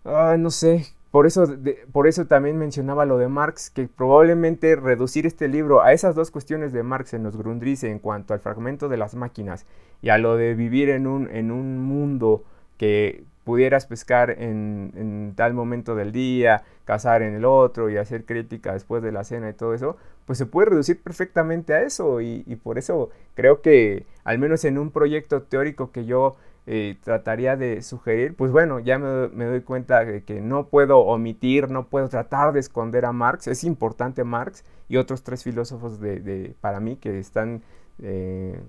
Ah, 0.04 0.36
no 0.38 0.50
sé, 0.50 0.86
por 1.10 1.26
eso, 1.26 1.46
por 1.92 2.06
eso 2.06 2.26
también 2.26 2.58
mencionaba 2.58 3.06
lo 3.06 3.16
de 3.16 3.28
Marx, 3.28 3.70
que 3.70 3.88
probablemente 3.88 4.76
reducir 4.76 5.24
este 5.26 5.48
libro 5.48 5.82
a 5.82 5.92
esas 5.92 6.14
dos 6.14 6.30
cuestiones 6.30 6.72
de 6.72 6.82
Marx 6.82 7.14
en 7.14 7.22
los 7.22 7.36
Grundrisse 7.36 7.84
en 7.84 7.98
cuanto 7.98 8.34
al 8.34 8.40
fragmento 8.40 8.88
de 8.88 8.98
las 8.98 9.14
máquinas 9.14 9.64
y 10.02 10.10
a 10.10 10.18
lo 10.18 10.36
de 10.36 10.54
vivir 10.54 10.90
en 10.90 11.06
un, 11.06 11.30
en 11.30 11.50
un 11.50 11.78
mundo 11.78 12.44
que 12.76 13.24
pudieras 13.44 13.86
pescar 13.86 14.30
en, 14.30 15.32
tal 15.34 15.54
momento 15.54 15.94
del 15.94 16.12
día, 16.12 16.64
cazar 16.84 17.22
en 17.22 17.34
el 17.34 17.46
otro 17.46 17.88
y 17.88 17.96
hacer 17.96 18.26
crítica 18.26 18.74
después 18.74 19.02
de 19.02 19.10
la 19.10 19.24
cena 19.24 19.48
y 19.48 19.54
todo 19.54 19.72
eso, 19.72 19.96
pues 20.26 20.36
se 20.36 20.44
puede 20.44 20.68
reducir 20.68 21.02
perfectamente 21.02 21.72
a 21.72 21.80
eso 21.80 22.20
y, 22.20 22.44
y 22.46 22.56
por 22.56 22.76
eso 22.76 23.08
creo 23.34 23.62
que 23.62 24.04
al 24.24 24.38
menos 24.38 24.66
en 24.66 24.76
un 24.76 24.90
proyecto 24.90 25.40
teórico 25.40 25.90
que 25.90 26.04
yo 26.04 26.36
eh, 26.70 26.98
trataría 27.02 27.56
de 27.56 27.80
sugerir, 27.80 28.36
pues 28.36 28.52
bueno, 28.52 28.78
ya 28.78 28.98
me, 28.98 29.44
doy 29.46 29.62
cuenta 29.62 30.04
de 30.04 30.22
que 30.22 30.42
no 30.42 30.66
puedo 30.66 30.98
omitir, 30.98 31.70
no 31.70 31.86
puedo 31.86 32.10
tratar 32.10 32.52
de 32.52 32.60
esconder 32.60 33.06
a 33.06 33.12
Marx, 33.12 33.46
es 33.46 33.64
importante 33.64 34.22
Marx 34.22 34.64
y 34.86 34.98
otros 34.98 35.22
tres 35.22 35.42
filósofos 35.42 35.98
de, 35.98 36.54
para 36.60 36.78
mí 36.78 36.96
que 36.96 37.18
están, 37.18 37.62
eh, 38.02 38.60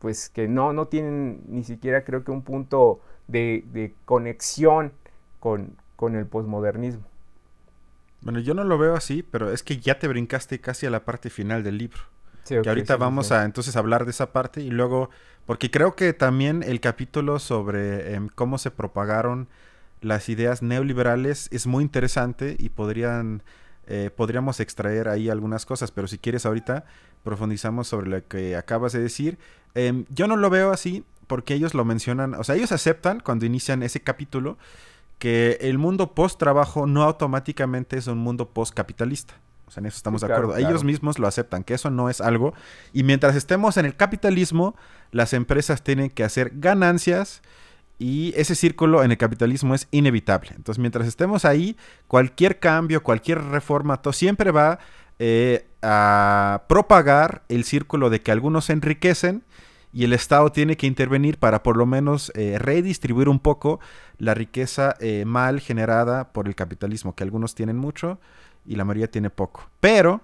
pues 0.00 0.28
que 0.28 0.48
no, 0.48 0.72
no 0.72 0.88
tienen 0.88 1.44
ni 1.46 1.62
siquiera 1.62 2.02
creo 2.02 2.24
que 2.24 2.32
un 2.32 2.42
punto 2.42 2.98
de, 3.28 3.94
conexión 4.06 4.90
con, 5.38 5.76
con 5.94 6.16
el 6.16 6.26
posmodernismo. 6.26 7.04
Bueno, 8.22 8.40
yo 8.40 8.54
no 8.54 8.64
lo 8.64 8.76
veo 8.76 8.96
así, 8.96 9.22
pero 9.22 9.52
es 9.52 9.62
que 9.62 9.76
ya 9.76 10.00
te 10.00 10.08
brincaste 10.08 10.60
casi 10.60 10.86
a 10.86 10.90
la 10.90 11.04
parte 11.04 11.30
final 11.30 11.62
del 11.62 11.78
libro 11.78 12.15
que 12.46 12.68
ahorita 12.68 12.96
vamos 12.96 13.32
a 13.32 13.44
entonces 13.44 13.76
hablar 13.76 14.04
de 14.04 14.10
esa 14.10 14.32
parte 14.32 14.60
y 14.60 14.70
luego, 14.70 15.10
porque 15.44 15.70
creo 15.70 15.94
que 15.96 16.12
también 16.12 16.62
el 16.62 16.80
capítulo 16.80 17.38
sobre 17.38 18.14
em, 18.14 18.28
cómo 18.28 18.58
se 18.58 18.70
propagaron 18.70 19.48
las 20.00 20.28
ideas 20.28 20.62
neoliberales 20.62 21.48
es 21.50 21.66
muy 21.66 21.82
interesante 21.82 22.56
y 22.58 22.68
podrían, 22.68 23.42
eh, 23.86 24.10
podríamos 24.14 24.60
extraer 24.60 25.08
ahí 25.08 25.28
algunas 25.28 25.66
cosas, 25.66 25.90
pero 25.90 26.06
si 26.06 26.18
quieres 26.18 26.46
ahorita 26.46 26.84
profundizamos 27.22 27.88
sobre 27.88 28.08
lo 28.08 28.26
que 28.26 28.56
acabas 28.56 28.92
de 28.92 29.00
decir. 29.00 29.38
Em, 29.74 30.04
yo 30.10 30.26
no 30.26 30.36
lo 30.36 30.50
veo 30.50 30.70
así 30.70 31.04
porque 31.26 31.54
ellos 31.54 31.74
lo 31.74 31.84
mencionan, 31.84 32.34
o 32.34 32.44
sea, 32.44 32.54
ellos 32.54 32.72
aceptan 32.72 33.20
cuando 33.20 33.46
inician 33.46 33.82
ese 33.82 34.00
capítulo 34.00 34.58
que 35.18 35.58
el 35.60 35.78
mundo 35.78 36.14
post-trabajo 36.14 36.86
no 36.86 37.02
automáticamente 37.02 37.96
es 37.96 38.06
un 38.06 38.18
mundo 38.18 38.50
post-capitalista. 38.50 39.34
O 39.66 39.70
sea, 39.70 39.80
en 39.80 39.86
eso 39.86 39.96
estamos 39.96 40.20
de 40.20 40.32
acuerdo. 40.32 40.56
Ellos 40.56 40.84
mismos 40.84 41.18
lo 41.18 41.26
aceptan, 41.26 41.64
que 41.64 41.74
eso 41.74 41.90
no 41.90 42.08
es 42.08 42.20
algo. 42.20 42.54
Y 42.92 43.02
mientras 43.02 43.34
estemos 43.34 43.76
en 43.76 43.86
el 43.86 43.96
capitalismo, 43.96 44.76
las 45.10 45.32
empresas 45.32 45.82
tienen 45.82 46.10
que 46.10 46.24
hacer 46.24 46.52
ganancias 46.54 47.42
y 47.98 48.32
ese 48.36 48.54
círculo 48.54 49.02
en 49.02 49.10
el 49.10 49.18
capitalismo 49.18 49.74
es 49.74 49.88
inevitable. 49.90 50.50
Entonces, 50.54 50.78
mientras 50.78 51.06
estemos 51.08 51.44
ahí, 51.44 51.76
cualquier 52.06 52.58
cambio, 52.58 53.02
cualquier 53.02 53.42
reforma, 53.42 54.02
todo 54.02 54.12
siempre 54.12 54.50
va 54.50 54.78
eh, 55.18 55.66
a 55.82 56.64
propagar 56.68 57.42
el 57.48 57.64
círculo 57.64 58.10
de 58.10 58.20
que 58.20 58.32
algunos 58.32 58.66
se 58.66 58.74
enriquecen 58.74 59.44
y 59.92 60.04
el 60.04 60.12
Estado 60.12 60.52
tiene 60.52 60.76
que 60.76 60.86
intervenir 60.86 61.38
para 61.38 61.62
por 61.62 61.78
lo 61.78 61.86
menos 61.86 62.30
eh, 62.34 62.58
redistribuir 62.58 63.30
un 63.30 63.38
poco 63.38 63.80
la 64.18 64.34
riqueza 64.34 64.94
eh, 65.00 65.24
mal 65.24 65.60
generada 65.60 66.32
por 66.32 66.48
el 66.48 66.54
capitalismo, 66.54 67.14
que 67.14 67.24
algunos 67.24 67.54
tienen 67.54 67.78
mucho 67.78 68.20
y 68.66 68.76
la 68.76 68.84
mayoría 68.84 69.10
tiene 69.10 69.30
poco. 69.30 69.68
Pero 69.80 70.20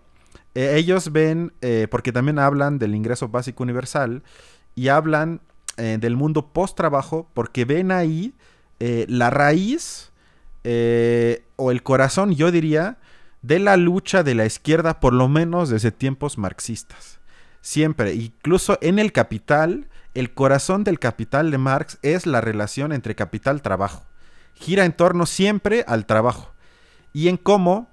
eh, 0.55 0.75
ellos 0.77 1.13
ven, 1.13 1.53
eh, 1.61 1.87
porque 1.91 2.13
también 2.13 2.39
hablan 2.39 2.79
del 2.79 2.95
ingreso 2.95 3.29
básico 3.29 3.63
universal 3.63 4.23
y 4.75 4.89
hablan 4.89 5.41
eh, 5.77 5.99
del 6.01 6.17
mundo 6.17 6.53
post-trabajo, 6.53 7.29
porque 7.35 7.65
ven 7.65 7.93
ahí 7.93 8.35
la 9.07 9.31
raíz 9.31 10.11
o 10.65 11.71
el 11.71 11.83
corazón, 11.85 12.35
yo 12.35 12.51
diría, 12.51 12.99
de 13.41 13.61
la 13.61 13.77
lucha 13.77 14.25
de 14.25 14.35
la 14.35 14.45
izquierda, 14.45 14.99
por 14.99 15.13
lo 15.13 15.29
menos 15.29 15.69
desde 15.69 15.93
tiempos 15.93 16.37
marxistas. 16.37 17.21
Siempre, 17.61 18.15
incluso 18.15 18.79
en 18.81 18.99
el 18.99 19.13
capital, 19.13 19.89
el 20.15 20.35
corazón 20.35 20.83
del 20.83 20.99
capital 20.99 21.53
de 21.53 21.59
Marx 21.59 21.99
es 22.03 22.27
la 22.27 22.41
relación 22.41 22.93
entre 22.93 23.15
capital-trabajo. 23.15 24.03
Gira 24.55 24.85
en 24.85 24.93
torno 24.93 25.27
siempre 25.27 25.85
al 25.87 26.05
trabajo 26.05 26.53
y 27.13 27.29
en 27.29 27.37
cómo 27.37 27.92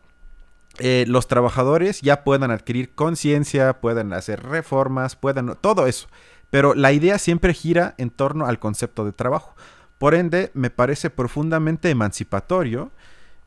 eh, 0.80 1.06
los 1.08 1.28
trabajadores 1.28 2.02
ya 2.02 2.24
puedan 2.24 2.52
adquirir 2.52 2.96
conciencia, 2.96 3.82
puedan 3.82 4.14
hacer 4.14 4.44
reformas, 4.44 5.16
puedan 5.16 5.58
todo 5.60 5.88
eso. 5.88 6.08
Pero 6.50 6.74
la 6.74 6.92
idea 6.94 7.20
siempre 7.20 7.54
gira 7.54 7.96
en 7.98 8.10
torno 8.10 8.46
al 8.46 8.60
concepto 8.60 9.06
de 9.06 9.12
trabajo. 9.12 9.56
Por 9.98 10.16
ende, 10.16 10.52
me 10.54 10.70
parece 10.70 11.10
profundamente 11.10 11.90
emancipatorio 11.90 12.92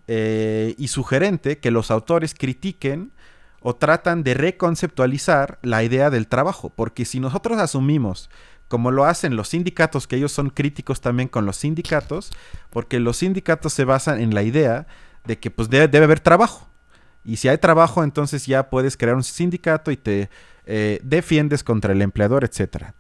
eh, 0.07 0.75
y 0.79 0.89
sugerente 0.89 1.59
que 1.59 1.71
los 1.71 1.91
autores 1.91 2.35
critiquen 2.35 3.13
o 3.61 3.75
tratan 3.77 4.23
de 4.23 4.35
reconceptualizar 4.35 5.59
la 5.63 5.83
idea 5.83 6.11
del 6.11 6.29
trabajo. 6.29 6.71
Porque 6.71 7.05
si 7.05 7.19
nosotros 7.19 7.59
asumimos, 7.59 8.29
como 8.69 8.91
lo 8.91 9.05
hacen 9.05 9.37
los 9.37 9.49
sindicatos, 9.49 10.07
que 10.07 10.17
ellos 10.17 10.33
son 10.33 10.51
críticos 10.51 11.01
también 11.01 11.29
con 11.29 11.47
los 11.47 11.57
sindicatos, 11.57 12.31
porque 12.71 13.01
los 13.01 13.17
sindicatos 13.17 13.73
se 13.73 13.85
basan 13.85 14.21
en 14.21 14.35
la 14.35 14.43
idea 14.43 14.87
de 15.25 15.39
que 15.39 15.51
pues 15.51 15.71
debe 15.71 15.99
haber 15.99 16.21
trabajo. 16.21 16.72
Y 17.25 17.37
si 17.37 17.49
hay 17.49 17.59
trabajo, 17.59 18.03
entonces 18.03 18.47
ya 18.47 18.69
puedes 18.71 18.97
crear 18.97 19.17
un 19.17 19.23
sindicato 19.23 19.91
y 19.91 19.97
te 19.97 20.29
eh, 20.67 21.01
defiendes 21.03 21.63
contra 21.63 21.93
el 21.93 22.03
empleador, 22.03 22.45
etc. 22.45 22.93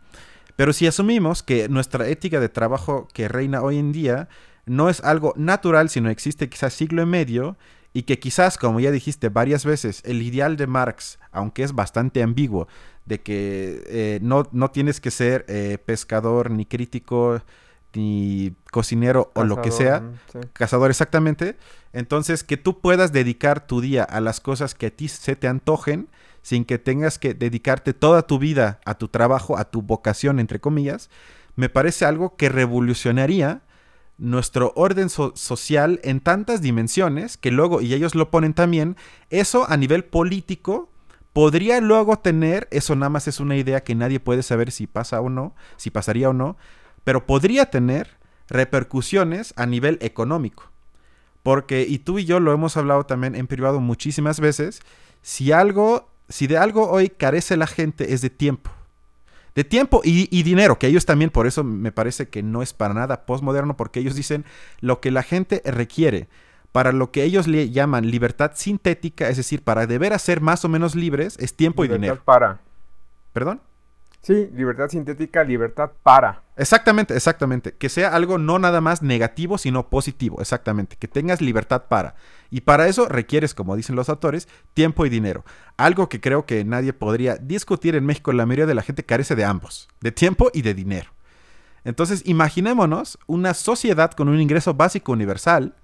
Pero 0.57 0.73
si 0.73 0.87
asumimos 0.87 1.43
que 1.43 1.69
nuestra 1.69 2.09
ética 2.09 2.41
de 2.41 2.49
trabajo 2.49 3.09
que 3.13 3.29
reina 3.29 3.63
hoy 3.63 3.79
en 3.79 3.93
día 3.93 4.29
no 4.67 4.89
es 4.89 5.01
algo 5.01 5.35
natural, 5.37 5.89
sino 5.91 6.09
existe 6.09 6.49
quizás 6.49 6.73
siglo 6.73 7.03
y 7.03 7.07
medio, 7.07 7.57
y 7.93 8.05
que 8.05 8.19
quizás, 8.19 8.57
como 8.57 8.81
ya 8.81 8.91
dijiste 8.91 9.29
varias 9.29 9.65
veces, 9.65 10.03
el 10.05 10.23
ideal 10.23 10.57
de 10.57 10.67
Marx, 10.67 11.19
aunque 11.31 11.63
es 11.63 11.73
bastante 11.75 12.23
ambiguo, 12.23 12.69
de 13.05 13.21
que 13.21 13.83
eh, 13.87 14.19
no, 14.23 14.49
no, 14.53 14.71
tienes 14.71 15.01
que 15.01 15.11
ser 15.11 15.45
eh, 15.49 15.79
pescador 15.85 16.51
ni 16.51 16.65
crítico 16.65 17.43
ni 17.95 18.55
cocinero 18.71 19.31
o 19.35 19.45
lo 19.45 19.61
que 19.61 19.71
sea, 19.71 20.03
cazador 20.53 20.91
exactamente, 20.91 21.57
entonces 21.93 22.45
que 22.45 22.57
tú 22.57 22.81
puedas 22.81 23.13
dedicar 23.13 23.67
tu 23.67 23.81
día 23.81 24.05
a 24.05 24.21
las 24.21 24.41
cosas 24.41 24.75
que 24.75 24.87
a 24.87 24.91
ti 24.91 25.09
se 25.09 25.37
te 25.37 25.49
antojen, 25.49 26.09
sin 26.43 26.65
que 26.65 26.79
tengas 26.79 27.19
que 27.19 27.35
dedicarte 27.35 27.95
toda 27.95 28.23
tu 28.23 28.39
vida 28.39 28.81
a 28.85 28.95
tu 28.95 29.09
trabajo, 29.09 29.57
a 29.57 29.71
tu 29.71 29.83
vocación, 29.83 30.41
entre 30.41 30.61
comillas, 30.61 31.11
me 31.55 31.69
parece 31.69 32.05
algo 32.05 32.37
que 32.37 32.49
revolucionaría 32.49 33.63
nuestro 34.19 34.73
orden 34.77 35.09
social 35.09 36.01
en 36.03 36.21
tantas 36.21 36.63
dimensiones 36.63 37.37
que 37.37 37.51
luego, 37.51 37.81
y 37.81 37.95
ellos 37.95 38.15
lo 38.15 38.31
ponen 38.31 38.55
también, 38.55 38.97
eso 39.31 39.67
a 39.69 39.77
nivel 39.77 40.05
político 40.05 40.91
podría 41.33 41.81
luego 41.81 42.19
tener, 42.19 42.69
eso 42.71 42.95
nada 42.95 43.11
más 43.11 43.27
es 43.27 43.41
una 43.41 43.57
idea 43.57 43.83
que 43.83 43.95
nadie 43.95 44.21
puede 44.21 44.43
saber 44.43 44.71
si 44.71 44.87
pasa 44.87 45.21
o 45.21 45.31
no, 45.31 45.55
si 45.77 45.91
pasaría 45.91 46.29
o 46.29 46.33
no, 46.33 46.57
pero 47.05 47.27
podría 47.27 47.67
tener 47.67 48.17
repercusiones 48.49 49.55
a 49.57 49.67
nivel 49.67 49.99
económico. 50.01 50.71
Porque, 51.43 51.85
y 51.89 51.99
tú 51.99 52.19
y 52.19 52.25
yo 52.25 52.39
lo 52.39 52.53
hemos 52.53 52.77
hablado 52.77 53.05
también 53.05 53.35
en 53.35 53.47
privado 53.47 53.81
muchísimas 53.81 54.39
veces, 54.39 54.81
si 55.23 55.53
algo, 55.53 56.09
si 56.29 56.47
de 56.47 56.59
algo 56.59 56.89
hoy 56.89 57.09
carece 57.09 57.57
la 57.57 57.67
gente 57.67 58.15
es 58.15 58.21
de 58.21 58.31
tiempo. 58.31 58.71
De 59.55 59.65
tiempo 59.65 60.01
y, 60.03 60.43
dinero, 60.43 60.79
que 60.79 60.87
ellos 60.87 61.05
también, 61.05 61.31
por 61.31 61.47
eso 61.47 61.63
me 61.63 61.93
parece 61.93 62.29
que 62.29 62.43
no 62.43 62.63
es 62.63 62.73
para 62.73 62.95
nada 62.95 63.27
postmoderno, 63.27 63.77
porque 63.77 64.01
ellos 64.01 64.15
dicen 64.15 64.47
lo 64.81 65.01
que 65.01 65.11
la 65.11 65.23
gente 65.23 65.61
requiere 65.65 66.29
para 66.71 66.93
lo 66.93 67.11
que 67.11 67.23
ellos 67.23 67.47
le 67.47 67.71
llaman 67.71 68.11
libertad 68.11 68.53
sintética, 68.55 69.29
es 69.29 69.37
decir, 69.37 69.63
para 69.63 69.87
deber 69.87 70.19
ser 70.19 70.41
más 70.41 70.65
o 70.65 70.71
menos 70.71 70.95
libres, 70.95 71.37
es 71.39 71.55
tiempo 71.55 71.85
y 71.85 71.89
dinero. 71.89 72.23
Para. 72.25 72.61
¿Perdón? 73.35 73.61
Sí, 74.23 74.49
libertad 74.55 74.89
sintética, 74.89 75.43
libertad 75.43 75.91
para. 76.05 76.45
Exactamente, 76.57 77.17
exactamente. 77.17 77.75
Que 77.75 77.89
sea 77.89 78.15
algo 78.15 78.39
no 78.39 78.61
nada 78.61 78.81
más 78.81 79.03
negativo, 79.03 79.59
sino 79.59 79.89
positivo, 79.91 80.41
exactamente. 80.41 80.95
Que 80.97 81.09
tengas 81.09 81.41
libertad 81.41 81.87
para. 81.89 82.15
Y 82.49 82.61
para 82.61 82.87
eso 82.87 83.09
requieres, 83.09 83.53
como 83.53 83.75
dicen 83.75 83.97
los 83.97 84.09
autores, 84.09 84.47
tiempo 84.75 85.05
y 85.05 85.09
dinero. 85.09 85.45
Algo 85.77 86.09
que 86.09 86.21
creo 86.21 86.47
que 86.47 86.65
nadie 86.65 86.93
podría 86.93 87.35
discutir 87.35 87.97
en 87.97 88.07
México. 88.07 88.33
La 88.33 88.47
mayoría 88.47 88.67
de 88.67 88.77
la 88.77 88.83
gente 88.83 89.05
carece 89.05 89.35
de 89.35 89.45
ambos, 89.45 89.89
de 90.01 90.13
tiempo 90.13 90.51
y 90.55 90.63
de 90.63 90.75
dinero. 90.75 91.11
Entonces, 91.85 92.23
imaginémonos 92.25 93.19
una 93.27 93.55
sociedad 93.55 94.13
con 94.13 94.29
un 94.29 94.41
ingreso 94.41 94.75
básico 94.75 95.11
universal, 95.11 95.75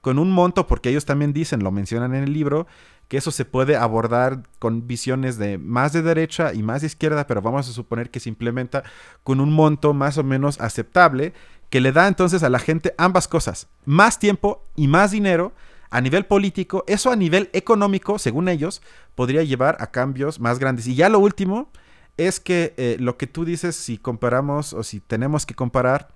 con 0.00 0.20
un 0.20 0.30
monto, 0.30 0.68
porque 0.68 0.90
ellos 0.90 1.06
también 1.06 1.32
dicen, 1.32 1.64
lo 1.64 1.72
mencionan 1.72 2.14
en 2.14 2.22
el 2.22 2.32
libro, 2.32 2.68
que 3.10 3.16
eso 3.16 3.32
se 3.32 3.44
puede 3.44 3.74
abordar 3.74 4.44
con 4.60 4.86
visiones 4.86 5.36
de 5.36 5.58
más 5.58 5.92
de 5.92 6.00
derecha 6.00 6.54
y 6.54 6.62
más 6.62 6.82
de 6.82 6.86
izquierda, 6.86 7.26
pero 7.26 7.42
vamos 7.42 7.68
a 7.68 7.72
suponer 7.72 8.08
que 8.08 8.20
se 8.20 8.28
implementa 8.28 8.84
con 9.24 9.40
un 9.40 9.52
monto 9.52 9.92
más 9.94 10.16
o 10.16 10.22
menos 10.22 10.60
aceptable, 10.60 11.32
que 11.70 11.80
le 11.80 11.90
da 11.90 12.06
entonces 12.06 12.44
a 12.44 12.48
la 12.48 12.60
gente 12.60 12.94
ambas 12.98 13.26
cosas, 13.26 13.66
más 13.84 14.20
tiempo 14.20 14.64
y 14.76 14.86
más 14.86 15.10
dinero 15.10 15.52
a 15.90 16.00
nivel 16.00 16.24
político, 16.24 16.84
eso 16.86 17.10
a 17.10 17.16
nivel 17.16 17.50
económico, 17.52 18.16
según 18.20 18.48
ellos, 18.48 18.80
podría 19.16 19.42
llevar 19.42 19.76
a 19.80 19.88
cambios 19.88 20.38
más 20.38 20.60
grandes. 20.60 20.86
Y 20.86 20.94
ya 20.94 21.08
lo 21.08 21.18
último 21.18 21.68
es 22.16 22.38
que 22.38 22.74
eh, 22.76 22.96
lo 23.00 23.16
que 23.16 23.26
tú 23.26 23.44
dices, 23.44 23.74
si 23.74 23.98
comparamos 23.98 24.72
o 24.72 24.84
si 24.84 25.00
tenemos 25.00 25.46
que 25.46 25.56
comparar 25.56 26.10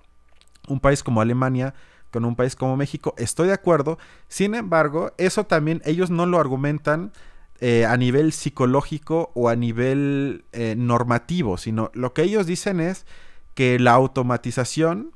un 0.69 0.79
país 0.79 1.03
como 1.03 1.19
Alemania, 1.19 1.73
con 2.15 2.23
un 2.23 2.37
país 2.37 2.55
como 2.55 2.77
México. 2.77 3.13
Estoy 3.17 3.47
de 3.47 3.53
acuerdo. 3.53 3.97
Sin 4.29 4.55
embargo, 4.55 5.11
eso 5.17 5.43
también 5.43 5.81
ellos 5.83 6.09
no 6.09 6.25
lo 6.25 6.39
argumentan 6.39 7.11
eh, 7.59 7.85
a 7.85 7.97
nivel 7.97 8.31
psicológico 8.31 9.33
o 9.35 9.49
a 9.49 9.57
nivel 9.57 10.45
eh, 10.53 10.75
normativo, 10.77 11.57
sino 11.57 11.91
lo 11.93 12.13
que 12.13 12.21
ellos 12.21 12.45
dicen 12.45 12.79
es 12.79 13.05
que 13.53 13.79
la 13.79 13.91
automatización, 13.91 15.11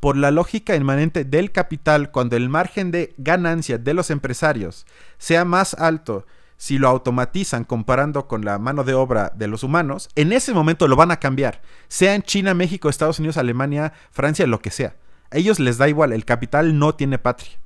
por 0.00 0.16
la 0.16 0.30
lógica 0.30 0.74
inmanente 0.74 1.26
del 1.26 1.52
capital, 1.52 2.12
cuando 2.12 2.36
el 2.36 2.48
margen 2.48 2.92
de 2.92 3.14
ganancia 3.18 3.76
de 3.76 3.92
los 3.92 4.10
empresarios 4.10 4.86
sea 5.18 5.44
más 5.44 5.74
alto, 5.74 6.24
si 6.56 6.78
lo 6.78 6.88
automatizan 6.88 7.64
comparando 7.64 8.26
con 8.26 8.42
la 8.42 8.58
mano 8.58 8.84
de 8.84 8.94
obra 8.94 9.32
de 9.34 9.48
los 9.48 9.64
humanos, 9.64 10.08
en 10.14 10.32
ese 10.32 10.54
momento 10.54 10.88
lo 10.88 10.96
van 10.96 11.10
a 11.10 11.20
cambiar, 11.20 11.60
sea 11.88 12.14
en 12.14 12.22
China, 12.22 12.54
México, 12.54 12.88
Estados 12.88 13.18
Unidos, 13.18 13.36
Alemania, 13.36 13.92
Francia, 14.12 14.46
lo 14.46 14.60
que 14.60 14.70
sea. 14.70 14.96
Ellos 15.30 15.58
les 15.60 15.78
da 15.78 15.88
igual, 15.88 16.12
el 16.12 16.24
capital 16.24 16.78
no 16.78 16.94
tiene 16.94 17.18
patria. 17.18 17.58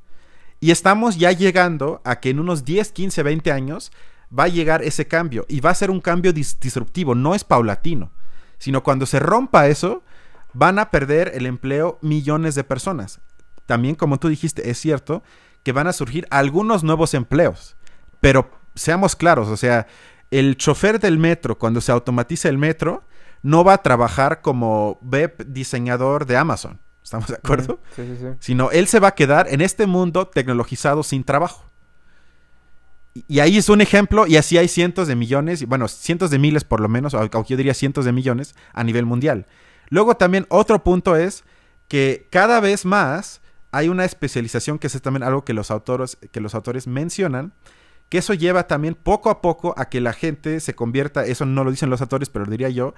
Y 0.61 0.71
estamos 0.71 1.19
ya 1.19 1.33
llegando 1.33 2.01
a 2.05 2.21
que 2.21 2.31
en 2.31 2.39
unos 2.39 2.65
10, 2.65 2.93
15, 2.93 3.23
20 3.23 3.53
años 3.53 3.93
va 4.37 4.45
a 4.45 4.49
llegar 4.49 4.83
ese 4.83 5.07
cambio 5.07 5.45
y 5.49 5.61
va 5.61 5.71
a 5.71 5.75
ser 5.75 5.91
un 5.91 6.01
cambio 6.01 6.33
disruptivo, 6.33 7.15
no 7.15 7.35
es 7.35 7.45
paulatino, 7.45 8.13
sino 8.59 8.83
cuando 8.83 9.07
se 9.07 9.19
rompa 9.19 9.67
eso, 9.67 10.03
van 10.53 10.79
a 10.79 10.91
perder 10.91 11.33
el 11.35 11.47
empleo 11.47 11.99
millones 12.01 12.55
de 12.55 12.65
personas. 12.65 13.21
También, 13.67 13.95
como 13.95 14.19
tú 14.19 14.29
dijiste, 14.29 14.71
es 14.71 14.79
cierto 14.79 15.23
que 15.63 15.73
van 15.73 15.87
a 15.87 15.93
surgir 15.93 16.27
algunos 16.31 16.83
nuevos 16.83 17.15
empleos, 17.15 17.77
pero 18.21 18.51
seamos 18.75 19.17
claros, 19.17 19.49
o 19.49 19.57
sea, 19.57 19.87
el 20.31 20.57
chofer 20.57 20.99
del 20.99 21.19
metro, 21.19 21.59
cuando 21.59 21.81
se 21.81 21.93
automatiza 21.93 22.49
el 22.49 22.57
metro, 22.57 23.05
no 23.43 23.65
va 23.65 23.75
a 23.75 23.83
trabajar 23.83 24.41
como 24.41 24.99
web 25.03 25.45
diseñador 25.47 26.27
de 26.27 26.37
Amazon. 26.37 26.81
¿Estamos 27.13 27.29
de 27.29 27.35
acuerdo? 27.35 27.79
Sí, 27.95 28.07
sí, 28.07 28.17
sí. 28.19 28.27
Sino 28.41 28.71
él 28.71 28.87
se 28.87 28.99
va 28.99 29.09
a 29.09 29.15
quedar 29.15 29.47
en 29.51 29.61
este 29.61 29.87
mundo 29.87 30.29
tecnologizado 30.29 31.03
sin 31.03 31.25
trabajo. 31.25 31.63
Y, 33.13 33.41
ahí 33.41 33.59
es 33.59 33.69
un 33.69 33.83
ejemplo, 33.83 34.27
y 34.27 34.39
así 34.39 34.57
hay 34.57 34.67
cientos 34.67 35.09
de 35.09 35.15
millones, 35.15 35.67
bueno, 35.67 35.89
cientos 35.89 36.31
de 36.31 36.39
miles 36.39 36.65
por 36.65 36.81
lo 36.81 36.89
menos, 36.89 37.13
o 37.13 37.45
yo 37.45 37.57
diría 37.59 37.75
cientos 37.75 38.07
de 38.07 38.13
millones 38.13 38.55
a 38.73 38.83
nivel 38.83 39.05
mundial. 39.05 39.47
Luego 39.91 40.17
también 40.17 40.47
otro 40.49 40.83
punto 40.83 41.15
es 41.15 41.45
que 41.87 42.27
cada 42.31 42.61
vez 42.61 42.87
más 42.87 43.43
hay 43.73 43.91
una 43.91 44.07
especialización, 44.07 44.79
que 44.79 44.87
es 44.87 45.03
también 45.03 45.23
algo 45.23 45.45
que 45.45 45.53
los 45.53 45.71
autores, 45.71 46.17
que 46.31 46.41
los 46.41 46.55
autores 46.55 46.87
mencionan, 46.87 47.53
que 48.09 48.17
eso 48.17 48.33
lleva 48.33 48.67
también 48.67 48.95
poco 48.95 49.29
a 49.29 49.43
poco 49.43 49.75
a 49.77 49.91
que 49.91 50.01
la 50.01 50.15
gente 50.15 50.61
se 50.61 50.75
convierta, 50.75 51.27
eso 51.27 51.45
no 51.45 51.63
lo 51.63 51.71
dicen 51.71 51.91
los 51.91 52.01
autores, 52.01 52.31
pero 52.31 52.47
lo 52.47 52.51
diría 52.51 52.71
yo, 52.71 52.95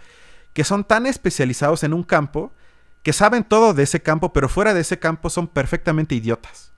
que 0.53 0.63
son 0.63 0.85
tan 0.85 1.07
especializados 1.07 1.83
en 1.83 1.93
un 1.93 2.05
campo 2.05 2.53
que 3.05 3.13
saben 3.13 3.45
todo 3.45 3.75
de 3.75 3.83
ese 3.83 4.01
campo, 4.01 4.33
pero 4.33 4.49
fuera 4.49 4.73
de 4.73 4.81
ese 4.81 4.99
campo 4.99 5.31
son 5.31 5.47
perfectamente 5.47 6.17
idiotas. 6.17 6.73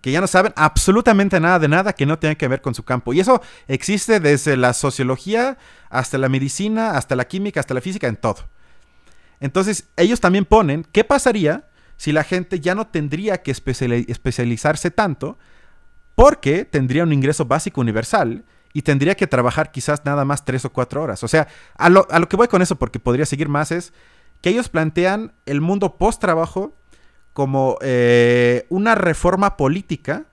Que 0.00 0.10
ya 0.10 0.22
no 0.22 0.26
saben 0.26 0.54
absolutamente 0.56 1.38
nada 1.38 1.58
de 1.58 1.68
nada 1.68 1.92
que 1.92 2.06
no 2.06 2.18
tenga 2.18 2.34
que 2.34 2.48
ver 2.48 2.62
con 2.62 2.74
su 2.74 2.82
campo. 2.82 3.12
Y 3.12 3.20
eso 3.20 3.42
existe 3.68 4.18
desde 4.18 4.56
la 4.56 4.72
sociología 4.72 5.58
hasta 5.90 6.16
la 6.16 6.30
medicina, 6.30 6.92
hasta 6.92 7.14
la 7.14 7.26
química, 7.26 7.60
hasta 7.60 7.74
la 7.74 7.82
física, 7.82 8.08
en 8.08 8.16
todo. 8.16 8.48
Entonces, 9.38 9.84
ellos 9.98 10.18
también 10.18 10.46
ponen, 10.46 10.86
¿qué 10.92 11.04
pasaría 11.04 11.68
si 11.98 12.10
la 12.10 12.24
gente 12.24 12.60
ya 12.60 12.74
no 12.74 12.86
tendría 12.86 13.42
que 13.42 13.50
especializarse 13.50 14.90
tanto? 14.90 15.38
Porque 16.14 16.64
tendría 16.64 17.02
un 17.02 17.12
ingreso 17.12 17.44
básico 17.44 17.82
universal 17.82 18.46
y 18.72 18.80
tendría 18.80 19.14
que 19.14 19.26
trabajar 19.26 19.72
quizás 19.72 20.06
nada 20.06 20.24
más 20.24 20.46
tres 20.46 20.64
o 20.64 20.72
cuatro 20.72 21.02
horas. 21.02 21.22
O 21.22 21.28
sea, 21.28 21.48
a 21.76 21.90
lo, 21.90 22.08
a 22.10 22.18
lo 22.18 22.30
que 22.30 22.36
voy 22.36 22.48
con 22.48 22.62
eso, 22.62 22.76
porque 22.76 22.98
podría 22.98 23.26
seguir 23.26 23.50
más, 23.50 23.72
es 23.72 23.92
que 24.40 24.50
ellos 24.50 24.68
plantean 24.68 25.32
el 25.46 25.60
mundo 25.60 25.96
post-trabajo 25.96 26.74
como 27.32 27.76
eh, 27.80 28.66
una 28.68 28.94
reforma 28.94 29.56
política 29.56 30.26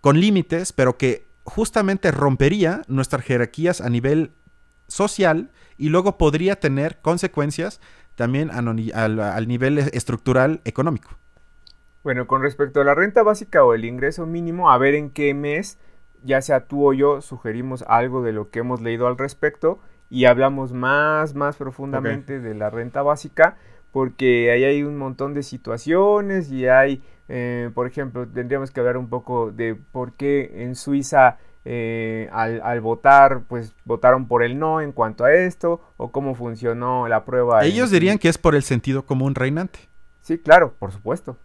con 0.00 0.20
límites, 0.20 0.72
pero 0.72 0.96
que 0.96 1.26
justamente 1.44 2.10
rompería 2.10 2.82
nuestras 2.88 3.24
jerarquías 3.24 3.80
a 3.80 3.88
nivel 3.88 4.32
social 4.86 5.50
y 5.76 5.88
luego 5.90 6.18
podría 6.18 6.56
tener 6.56 7.00
consecuencias 7.00 7.80
también 8.14 8.50
al, 8.50 9.46
nivel 9.46 9.78
estructural 9.78 10.60
económico. 10.64 11.10
Bueno, 12.02 12.26
con 12.26 12.42
respecto 12.42 12.80
a 12.80 12.84
la 12.84 12.94
renta 12.94 13.22
básica 13.22 13.64
o 13.64 13.74
el 13.74 13.84
ingreso 13.84 14.26
mínimo, 14.26 14.70
a 14.70 14.78
ver 14.78 14.94
en 14.94 15.10
qué 15.10 15.34
mes, 15.34 15.78
ya 16.24 16.42
sea 16.42 16.66
tú 16.66 16.88
o 16.88 16.92
yo, 16.92 17.20
sugerimos 17.20 17.84
algo 17.86 18.22
de 18.22 18.32
lo 18.32 18.50
que 18.50 18.60
hemos 18.60 18.80
leído 18.80 19.06
al 19.06 19.18
respecto 19.18 19.78
y 20.10 20.24
hablamos 20.24 20.72
más, 20.72 21.34
más 21.34 21.56
profundamente 21.56 22.40
de 22.40 22.54
la 22.54 22.70
renta 22.70 23.02
básica, 23.02 23.56
porque 23.92 24.50
ahí 24.50 24.64
hay 24.64 24.82
un 24.82 24.96
montón 24.96 25.34
de 25.34 25.42
situaciones 25.42 26.50
y 26.50 26.66
hay, 26.66 27.02
eh, 27.28 27.70
por 27.74 27.86
ejemplo, 27.86 28.26
tendríamos 28.26 28.70
que 28.70 28.80
hablar 28.80 28.96
un 28.96 29.08
poco 29.08 29.50
de 29.50 29.74
por 29.74 30.14
qué 30.14 30.62
en 30.62 30.74
Suiza 30.74 31.38
eh, 31.64 32.30
al, 32.32 32.80
votar, 32.80 33.42
pues 33.48 33.74
votaron 33.84 34.26
por 34.26 34.42
el 34.42 34.58
no 34.58 34.80
en 34.80 34.92
cuanto 34.92 35.24
a 35.24 35.32
esto, 35.34 35.82
o 35.98 36.10
cómo 36.10 36.34
funcionó 36.34 37.08
la 37.08 37.24
prueba. 37.24 37.64
Ellos 37.64 37.90
dirían 37.90 38.18
que 38.18 38.28
es 38.28 38.38
por 38.38 38.54
el 38.54 38.62
sentido 38.62 39.04
común 39.04 39.34
reinante. 39.34 39.80
Sí, 40.22 40.38
claro, 40.38 40.74
por 40.78 40.92
supuesto. 40.92 41.36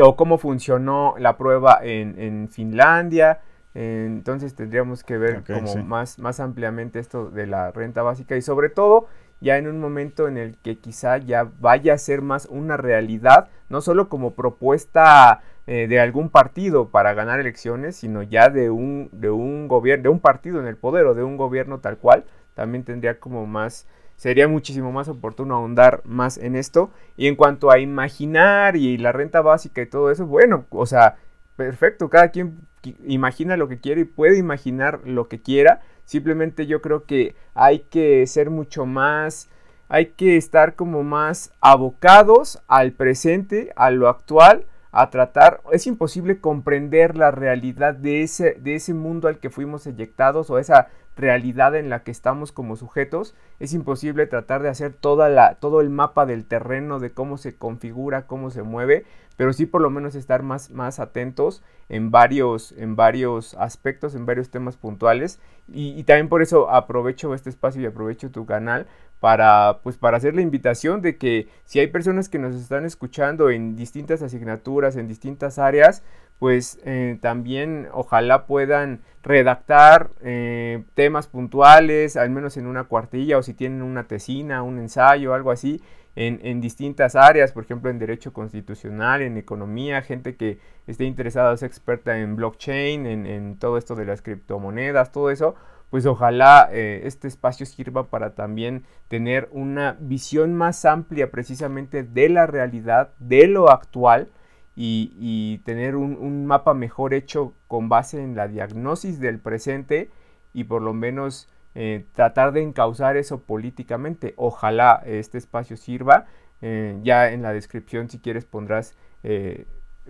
O 0.00 0.16
cómo 0.16 0.38
funcionó 0.38 1.14
la 1.18 1.36
prueba 1.36 1.78
en, 1.82 2.18
en 2.18 2.48
Finlandia, 2.48 3.40
entonces 3.74 4.54
tendríamos 4.54 5.02
que 5.02 5.18
ver 5.18 5.42
como 5.44 5.76
más, 5.84 6.18
más 6.18 6.38
ampliamente 6.38 7.00
esto 7.00 7.30
de 7.30 7.46
la 7.46 7.72
renta 7.72 8.02
básica 8.02 8.36
y 8.36 8.42
sobre 8.42 8.68
todo 8.68 9.08
ya 9.40 9.58
en 9.58 9.66
un 9.66 9.80
momento 9.80 10.28
en 10.28 10.38
el 10.38 10.56
que 10.58 10.78
quizá 10.78 11.18
ya 11.18 11.50
vaya 11.60 11.94
a 11.94 11.98
ser 11.98 12.22
más 12.22 12.46
una 12.46 12.76
realidad, 12.76 13.48
no 13.68 13.80
solo 13.80 14.08
como 14.08 14.34
propuesta 14.34 15.42
eh, 15.66 15.86
de 15.88 16.00
algún 16.00 16.30
partido 16.30 16.88
para 16.90 17.14
ganar 17.14 17.40
elecciones, 17.40 17.96
sino 17.96 18.22
ya 18.22 18.48
de 18.48 18.70
un, 18.70 19.10
de 19.12 19.30
un 19.30 19.66
gobierno, 19.68 20.04
de 20.04 20.08
un 20.08 20.20
partido 20.20 20.60
en 20.60 20.66
el 20.66 20.76
poder 20.76 21.06
o 21.06 21.14
de 21.14 21.24
un 21.24 21.36
gobierno 21.36 21.80
tal 21.80 21.98
cual, 21.98 22.24
también 22.54 22.84
tendría 22.84 23.18
como 23.18 23.46
más, 23.46 23.86
sería 24.16 24.46
muchísimo 24.46 24.92
más 24.92 25.08
oportuno 25.08 25.56
ahondar 25.56 26.00
más 26.04 26.38
en 26.38 26.54
esto. 26.54 26.90
Y 27.16 27.26
en 27.26 27.36
cuanto 27.36 27.70
a 27.70 27.78
imaginar 27.78 28.76
y 28.76 28.96
la 28.98 29.12
renta 29.12 29.40
básica 29.40 29.82
y 29.82 29.86
todo 29.86 30.10
eso, 30.10 30.26
bueno, 30.26 30.64
o 30.70 30.86
sea, 30.86 31.16
perfecto, 31.56 32.08
cada 32.08 32.28
quien 32.28 32.60
imagina 33.06 33.56
lo 33.56 33.68
que 33.68 33.78
quiere 33.78 34.02
y 34.02 34.04
puede 34.04 34.38
imaginar 34.38 35.00
lo 35.04 35.28
que 35.28 35.40
quiera. 35.40 35.80
Simplemente 36.04 36.66
yo 36.66 36.82
creo 36.82 37.04
que 37.04 37.34
hay 37.54 37.80
que 37.80 38.26
ser 38.26 38.50
mucho 38.50 38.86
más, 38.86 39.48
hay 39.88 40.06
que 40.06 40.36
estar 40.36 40.74
como 40.74 41.02
más 41.02 41.52
abocados 41.60 42.62
al 42.68 42.92
presente, 42.92 43.72
a 43.76 43.90
lo 43.90 44.08
actual, 44.08 44.66
a 44.92 45.10
tratar, 45.10 45.60
es 45.72 45.88
imposible 45.88 46.40
comprender 46.40 47.16
la 47.16 47.32
realidad 47.32 47.94
de 47.94 48.22
ese, 48.22 48.54
de 48.60 48.76
ese 48.76 48.94
mundo 48.94 49.26
al 49.26 49.38
que 49.38 49.50
fuimos 49.50 49.86
eyectados 49.88 50.50
o 50.50 50.58
esa 50.58 50.88
realidad 51.16 51.76
en 51.76 51.90
la 51.90 52.02
que 52.02 52.10
estamos 52.10 52.52
como 52.52 52.76
sujetos, 52.76 53.34
es 53.60 53.72
imposible 53.72 54.26
tratar 54.26 54.62
de 54.62 54.68
hacer 54.68 54.92
toda 54.92 55.28
la, 55.28 55.56
todo 55.56 55.80
el 55.80 55.90
mapa 55.90 56.26
del 56.26 56.44
terreno, 56.44 56.98
de 56.98 57.12
cómo 57.12 57.38
se 57.38 57.56
configura, 57.56 58.26
cómo 58.26 58.50
se 58.50 58.62
mueve, 58.62 59.04
pero 59.36 59.52
sí 59.52 59.66
por 59.66 59.80
lo 59.80 59.90
menos 59.90 60.14
estar 60.14 60.42
más, 60.42 60.70
más 60.70 61.00
atentos 61.00 61.62
en 61.88 62.10
varios, 62.10 62.72
en 62.72 62.96
varios 62.96 63.54
aspectos, 63.54 64.14
en 64.14 64.26
varios 64.26 64.50
temas 64.50 64.76
puntuales. 64.76 65.40
Y, 65.72 65.98
y, 65.98 66.04
también 66.04 66.28
por 66.28 66.42
eso 66.42 66.70
aprovecho 66.70 67.34
este 67.34 67.50
espacio 67.50 67.82
y 67.82 67.86
aprovecho 67.86 68.30
tu 68.30 68.46
canal 68.46 68.86
para, 69.24 69.80
pues, 69.82 69.96
para 69.96 70.18
hacer 70.18 70.34
la 70.34 70.42
invitación 70.42 71.00
de 71.00 71.16
que 71.16 71.48
si 71.64 71.78
hay 71.80 71.86
personas 71.86 72.28
que 72.28 72.38
nos 72.38 72.54
están 72.54 72.84
escuchando 72.84 73.48
en 73.48 73.74
distintas 73.74 74.20
asignaturas, 74.20 74.96
en 74.96 75.08
distintas 75.08 75.58
áreas, 75.58 76.02
pues 76.38 76.78
eh, 76.84 77.16
también 77.22 77.88
ojalá 77.94 78.44
puedan 78.44 79.00
redactar 79.22 80.10
eh, 80.20 80.84
temas 80.92 81.26
puntuales, 81.26 82.18
al 82.18 82.28
menos 82.28 82.58
en 82.58 82.66
una 82.66 82.84
cuartilla 82.84 83.38
o 83.38 83.42
si 83.42 83.54
tienen 83.54 83.80
una 83.80 84.06
tesina, 84.08 84.62
un 84.62 84.78
ensayo, 84.78 85.32
algo 85.32 85.50
así, 85.50 85.80
en, 86.16 86.60
distintas 86.60 87.16
áreas, 87.16 87.52
por 87.52 87.64
ejemplo 87.64 87.88
en 87.88 87.98
derecho 87.98 88.34
constitucional, 88.34 89.22
en 89.22 89.38
economía, 89.38 90.02
gente 90.02 90.36
que 90.36 90.58
esté 90.86 91.04
interesada, 91.04 91.54
es 91.54 91.62
experta 91.62 92.18
en 92.18 92.36
blockchain, 92.36 93.06
en, 93.06 93.58
todo 93.58 93.78
esto 93.78 93.94
de 93.94 94.04
las 94.04 94.20
criptomonedas, 94.20 95.12
todo 95.12 95.30
eso, 95.30 95.54
pues 95.94 96.06
ojalá 96.06 96.68
eh, 96.72 97.02
este 97.04 97.28
espacio 97.28 97.64
sirva 97.66 98.08
para 98.08 98.34
también 98.34 98.82
tener 99.06 99.48
una 99.52 99.96
visión 100.00 100.52
más 100.52 100.84
amplia 100.86 101.30
precisamente 101.30 102.02
de 102.02 102.28
la 102.28 102.48
realidad, 102.48 103.12
de 103.20 103.46
lo 103.46 103.70
actual, 103.70 104.26
y, 104.74 105.58
tener 105.58 105.94
un, 105.94 106.46
mapa 106.46 106.74
mejor 106.74 107.14
hecho 107.14 107.52
con 107.68 107.88
base 107.88 108.20
en 108.20 108.34
la 108.34 108.48
diagnosis 108.48 109.20
del 109.20 109.38
presente 109.38 110.10
y 110.52 110.64
por 110.64 110.82
lo 110.82 110.94
menos 110.94 111.48
eh, 111.76 112.06
tratar 112.12 112.50
de 112.50 112.62
encauzar 112.62 113.16
eso 113.16 113.42
políticamente. 113.42 114.34
Ojalá 114.36 115.00
este 115.06 115.38
espacio 115.38 115.76
sirva. 115.76 116.26
Eh, 116.60 116.98
ya 117.04 117.30
en 117.30 117.40
la 117.40 117.52
descripción 117.52 118.10
si 118.10 118.18
quieres 118.18 118.44
pondrás 118.44 118.96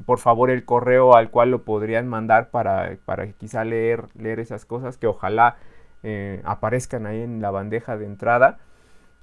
por 0.07 0.18
favor 0.18 0.51
el 0.51 0.64
correo 0.64 1.14
al 1.14 1.31
cual 1.31 1.51
lo 1.51 1.62
podrían 1.62 2.09
mandar 2.09 2.51
para, 2.51 2.97
para 3.05 3.31
quizá 3.33 3.64
leer, 3.64 4.07
leer 4.14 4.40
esas 4.40 4.64
cosas 4.64 4.97
que 4.97 5.07
ojalá 5.07 5.57
aparezcan 6.45 7.07
ahí 7.07 7.23
en 7.23 7.40
la 7.40 7.51
bandeja 7.51 7.97
de 7.97 8.07
entrada. 8.07 8.59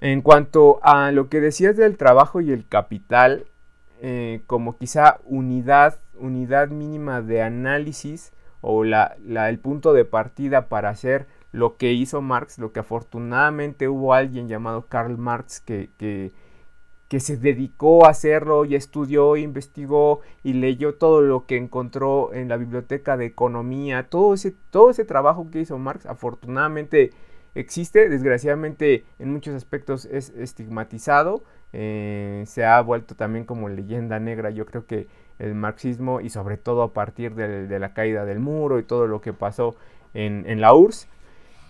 En 0.02 0.22
cuanto 0.22 0.80
a 0.82 1.12
lo 1.12 1.30
que 1.30 1.41
decías 1.41 1.78
del 1.78 1.96
trabajo 1.96 2.41
y 2.41 2.52
el 2.52 2.67
capital, 2.67 3.46
eh, 4.02 4.41
como 4.48 4.76
quizá 4.80 5.20
unidad, 5.26 6.00
unidad 6.15 6.70
mínima 6.70 7.22
de 7.22 7.44
análisis 7.44 8.34
o 8.62 8.84
la, 8.84 9.15
el 9.48 9.60
punto 9.60 9.94
de 9.94 10.06
partida 10.06 10.70
para 10.70 10.89
hacer 10.89 11.28
lo 11.52 11.78
que 11.78 11.94
hizo 11.94 12.20
Marx, 12.22 12.58
lo 12.58 12.72
que 12.72 12.80
afortunadamente 12.80 13.88
hubo 13.88 14.15
alguien 14.15 14.48
llamado 14.48 14.88
Karl 14.88 15.20
Marx 15.20 15.60
que, 15.60 16.32
que 17.12 17.19
se 17.19 17.36
dedicó 17.36 18.06
a 18.06 18.12
hacerlo 18.12 18.63
y 18.63 18.74
estudió, 18.74 19.36
investigó 19.36 20.21
y 20.43 20.54
leyó 20.54 20.95
todo 20.95 21.21
lo 21.21 21.45
que 21.45 21.58
encontró 21.58 22.34
en 22.34 22.47
la 22.47 22.56
biblioteca 22.56 23.17
de 23.17 23.26
economía, 23.26 24.08
todo 24.08 24.34
ese, 24.34 24.56
todo 24.69 24.89
ese 24.89 25.04
trabajo 25.04 25.45
que 25.52 25.60
hizo 25.60 25.78
Marx, 25.78 26.06
afortunadamente 26.06 27.10
existe, 27.54 28.08
desgraciadamente 28.08 29.04
en 29.19 29.34
muchos 29.34 29.56
aspectos 29.56 30.06
es 30.06 30.30
estigmatizado, 30.38 31.43
eh, 31.74 32.45
se 32.47 32.63
ha 32.63 32.80
vuelto 32.80 33.13
también 33.13 33.43
como 33.43 33.67
leyenda 33.67 34.17
negra. 34.21 34.50
Yo 34.50 34.65
creo 34.65 34.86
que 34.86 35.10
el 35.38 35.54
marxismo 35.54 36.21
y 36.21 36.30
sobre 36.30 36.56
todo 36.56 36.82
a 36.82 36.93
partir 36.93 37.36
de, 37.36 37.78
la 37.78 37.93
caída 37.93 38.24
del 38.24 38.39
muro 38.39 38.80
y 38.80 38.84
todo 38.84 39.06
lo 39.06 39.19
que 39.19 39.34
pasó 39.34 39.76
en, 40.13 40.62
la 40.62 40.74
URSS. 40.74 41.10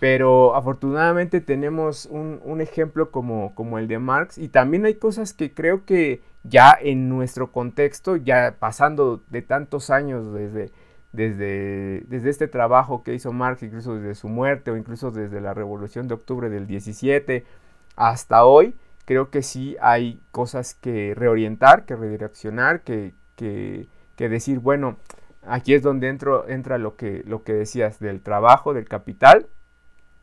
Pero 0.02 0.56
afortunadamente 0.56 1.40
tenemos 1.40 2.06
un, 2.06 2.60
ejemplo 2.60 3.12
como, 3.12 3.78
el 3.78 3.86
de 3.86 4.00
Marx 4.00 4.36
y 4.36 4.48
también 4.48 4.84
hay 4.84 4.96
cosas 4.96 5.32
que 5.32 5.54
creo 5.54 5.84
que 5.84 6.22
ya 6.42 6.76
en 6.80 7.08
nuestro 7.08 7.52
contexto, 7.52 8.16
ya 8.16 8.56
pasando 8.58 9.22
de 9.28 9.42
tantos 9.42 9.90
años 9.90 10.34
desde, 10.34 10.72
desde, 11.12 12.28
este 12.28 12.48
trabajo 12.48 13.04
que 13.04 13.14
hizo 13.14 13.32
Marx, 13.32 13.62
incluso 13.62 13.94
desde 13.94 14.16
su 14.16 14.28
muerte 14.28 14.72
o 14.72 14.76
incluso 14.76 15.12
desde 15.12 15.40
la 15.40 15.54
revolución 15.54 16.08
de 16.08 16.14
octubre 16.14 16.48
del 16.50 16.66
17 16.66 17.44
hasta 17.94 18.44
hoy, 18.44 18.74
creo 19.04 19.30
que 19.30 19.42
sí 19.42 19.76
hay 19.80 20.20
cosas 20.32 20.74
que 20.74 21.14
reorientar, 21.14 21.84
que 21.84 21.94
redireccionar, 21.94 22.80
que, 22.80 23.14
que, 23.36 23.86
decir, 24.16 24.58
bueno, 24.58 24.96
aquí 25.46 25.74
es 25.74 25.82
donde 25.82 26.08
entro, 26.08 26.48
entra 26.48 26.78
lo 26.78 26.96
que, 26.96 27.22
lo 27.24 27.44
que 27.44 27.52
decías 27.52 28.00
del 28.00 28.20
trabajo, 28.20 28.74
del 28.74 28.88
capital 28.88 29.46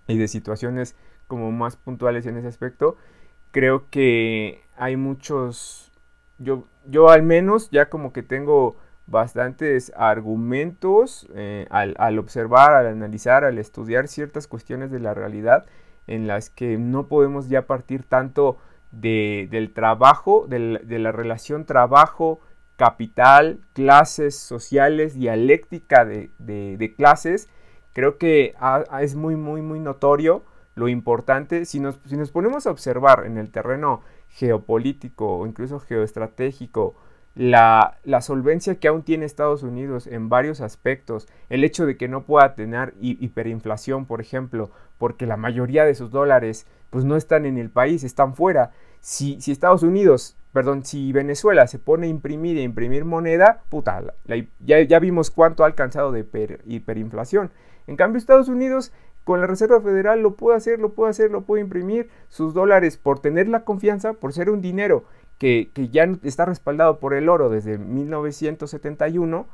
y 0.09 0.17
de 0.17 0.27
situaciones 0.27 0.95
como 1.27 1.51
más 1.51 1.77
puntuales 1.77 2.25
en 2.25 2.37
ese 2.37 2.47
aspecto. 2.47 2.97
Creo 3.51 3.89
que 3.89 4.61
hay 4.75 4.97
muchos, 4.97 5.91
yo, 6.37 6.67
yo 6.85 7.09
al 7.09 7.23
menos 7.23 7.69
ya 7.71 7.89
como 7.89 8.11
que 8.11 8.23
tengo 8.23 8.75
bastantes 9.07 9.91
argumentos 9.95 11.27
eh, 11.33 11.65
al, 11.69 11.95
al, 11.97 12.19
observar, 12.19 12.73
al 12.73 12.87
analizar, 12.87 13.43
al 13.43 13.57
estudiar 13.57 14.07
ciertas 14.07 14.47
cuestiones 14.47 14.91
de 14.91 14.99
la 14.99 15.13
realidad 15.13 15.65
en 16.09 16.27
las 16.27 16.49
que 16.49 16.77
no 16.77 17.07
podemos 17.07 17.49
ya 17.49 17.67
partir 17.67 18.03
tanto 18.03 18.57
del 18.91 19.71
trabajo, 19.73 20.47
de 20.47 20.99
la 20.99 21.11
relación 21.11 21.65
trabajo, 21.65 22.39
capital, 22.75 23.59
clases 23.73 24.35
sociales, 24.35 25.13
dialéctica 25.13 26.05
de, 26.05 26.93
clases, 26.97 27.49
creo 27.93 28.17
que 28.17 28.55
es 29.01 29.15
muy, 29.15 29.35
muy, 29.35 29.61
muy 29.61 29.79
notorio 29.79 30.43
lo 30.75 30.87
importante. 30.87 31.65
Si 31.65 31.79
nos, 31.79 31.99
si 32.05 32.17
nos 32.17 32.31
ponemos 32.31 32.65
a 32.65 32.71
observar 32.71 33.25
en 33.25 33.37
el 33.37 33.51
terreno 33.51 34.01
geopolítico 34.29 35.39
o 35.39 35.47
incluso 35.47 35.79
geoestratégico, 35.79 36.95
la, 37.35 37.97
la, 38.03 38.21
solvencia 38.21 38.79
que 38.79 38.87
aún 38.87 39.03
tiene 39.03 39.25
Estados 39.25 39.63
Unidos 39.63 40.07
en 40.07 40.29
varios 40.29 40.61
aspectos, 40.61 41.27
el 41.49 41.63
hecho 41.63 41.85
de 41.85 41.95
que 41.95 42.07
no 42.07 42.25
pueda 42.25 42.55
tener 42.55 42.95
hiperinflación, 42.99 44.05
por 44.05 44.19
ejemplo, 44.19 44.71
porque 44.97 45.25
la 45.25 45.37
mayoría 45.37 45.85
de 45.85 45.95
sus 45.95 46.11
dólares 46.11 46.65
pues 46.89 47.05
no 47.05 47.15
están 47.15 47.45
en 47.45 47.57
el 47.57 47.69
país, 47.69 48.03
están 48.03 48.35
fuera. 48.35 48.71
Si, 48.99 49.39
si 49.41 49.51
Estados 49.51 49.83
Unidos, 49.83 50.35
perdón, 50.51 50.83
si 50.83 51.11
Venezuela 51.11 51.67
se 51.67 51.79
pone 51.79 52.07
a 52.07 52.09
imprimir 52.09 52.57
e 52.57 52.63
imprimir 52.63 53.05
moneda, 53.05 53.61
puta, 53.69 54.01
ya, 54.59 54.81
ya, 54.81 54.99
vimos 54.99 55.31
cuánto 55.31 55.63
ha 55.63 55.67
alcanzado 55.67 56.11
de 56.11 56.25
hiperinflación. 56.65 57.51
En 57.89 57.95
cambio, 57.95 58.19
Estados 58.19 58.49
Unidos 58.49 58.91
con 59.23 59.41
la 59.41 59.47
Reserva 59.47 59.81
Federal 59.81 60.21
lo 60.21 60.35
puede 60.35 60.57
hacer, 60.57 60.79
lo 60.79 60.93
puede 60.93 61.09
hacer, 61.09 61.31
lo 61.31 61.41
puede 61.41 61.63
imprimir 61.63 62.09
sus 62.27 62.53
dólares 62.53 62.97
por 62.97 63.19
tener 63.19 63.47
la 63.47 63.63
confianza, 63.63 64.13
por 64.13 64.31
ser 64.31 64.51
un 64.51 64.61
dinero 64.61 65.05
que, 65.39 65.71
ya 65.91 66.03
está 66.23 66.45
respaldado 66.45 66.99
por 66.99 67.15
el 67.15 67.29
oro 67.29 67.49
desde 67.49 67.79
1971 67.79 69.47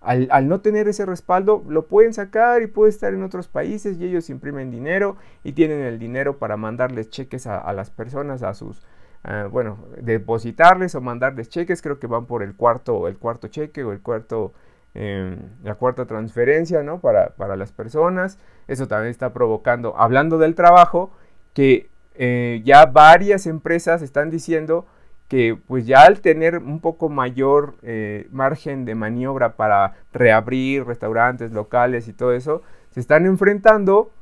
al, 0.00 0.48
no 0.48 0.60
tener 0.60 0.88
ese 0.88 1.06
respaldo, 1.06 1.64
lo 1.68 1.86
pueden 1.86 2.12
sacar 2.12 2.62
y 2.62 2.66
puede 2.66 2.90
estar 2.90 3.12
en 3.14 3.22
otros 3.22 3.48
países 3.48 3.98
y 3.98 4.04
ellos 4.04 4.28
imprimen 4.30 4.70
dinero 4.70 5.16
y 5.42 5.52
tienen 5.52 5.80
el 5.80 5.98
dinero 5.98 6.38
para 6.38 6.56
mandarles 6.56 7.08
cheques 7.10 7.46
a, 7.46 7.72
las 7.72 7.90
personas, 7.90 8.42
a 8.42 8.52
sus, 8.52 8.82
ah, 9.24 9.48
bueno, 9.50 9.78
depositarles 10.00 10.94
o 10.94 11.00
mandarles 11.00 11.48
cheques. 11.48 11.80
Creo 11.80 11.98
que 11.98 12.06
van 12.06 12.26
por 12.26 12.42
el 12.42 12.54
cuarto, 12.54 13.08
el 13.08 13.16
cuarto 13.16 13.48
cheque 13.48 13.82
o 13.82 13.92
el 13.92 14.02
cuarto, 14.02 14.52
em, 14.94 15.38
la 15.62 15.74
cuarta 15.74 16.06
transferencia, 16.06 16.82
¿no? 16.82 17.00
Para, 17.00 17.30
para, 17.30 17.56
las 17.56 17.72
personas. 17.72 18.38
Eso 18.68 18.88
también 18.88 19.10
está 19.10 19.32
provocando, 19.32 19.96
hablando 19.96 20.38
del 20.38 20.54
trabajo, 20.54 21.12
que 21.52 21.90
eh, 22.14 22.62
ya 22.64 22.86
varias 22.86 23.46
empresas 23.46 24.02
están 24.02 24.30
diciendo 24.30 24.86
que 25.28 25.58
pues 25.66 25.86
ya 25.86 26.02
al 26.02 26.20
tener 26.20 26.58
un 26.58 26.80
poco 26.80 27.08
mayor 27.08 27.76
eh, 27.82 28.28
margen 28.30 28.84
de 28.84 28.94
maniobra 28.94 29.56
para 29.56 29.94
reabrir 30.12 30.84
restaurantes 30.84 31.52
locales 31.52 32.08
y 32.08 32.12
todo 32.12 32.32
eso, 32.32 32.62
se 32.90 33.00
están 33.00 33.26
enfrentando 33.26 34.12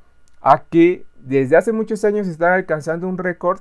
a 0.40 0.64
que 0.64 1.06
desde 1.16 1.56
hace 1.56 1.72
muchos 1.72 2.04
años 2.04 2.26
están 2.28 2.52
alcanzando 2.52 3.08
un 3.08 3.18
récord 3.18 3.60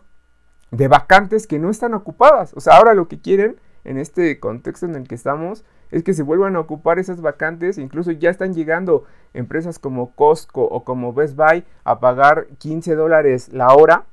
de 0.71 0.87
vacantes 0.87 1.47
que 1.47 1.59
no 1.59 1.69
están 1.69 1.93
ocupadas. 1.93 2.53
O 2.55 2.61
sea, 2.61 2.77
ahora 2.77 2.93
lo 2.93 3.07
que 3.07 3.19
quieren 3.19 3.57
en 3.83 3.97
este 3.97 4.39
contexto 4.39 4.85
en 4.85 4.95
el 4.95 5.07
que 5.07 5.15
estamos 5.15 5.65
es 5.91 6.03
que 6.03 6.13
se 6.13 6.23
vuelvan 6.23 6.55
a 6.55 6.59
ocupar 6.59 6.99
esas 6.99 7.21
vacantes. 7.21 7.77
Incluso 7.77 8.11
ya 8.11 8.29
están 8.29 8.53
llegando 8.53 9.05
empresas 9.33 9.79
como 9.79 10.13
Costco 10.15 10.63
o 10.63 10.83
como 10.83 11.13
Best 11.13 11.35
Buy 11.35 11.63
a 11.83 11.99
pagar 11.99 12.47
15 12.57 12.95
dólares 12.95 13.49
la 13.53 13.73
hora. 13.73 14.05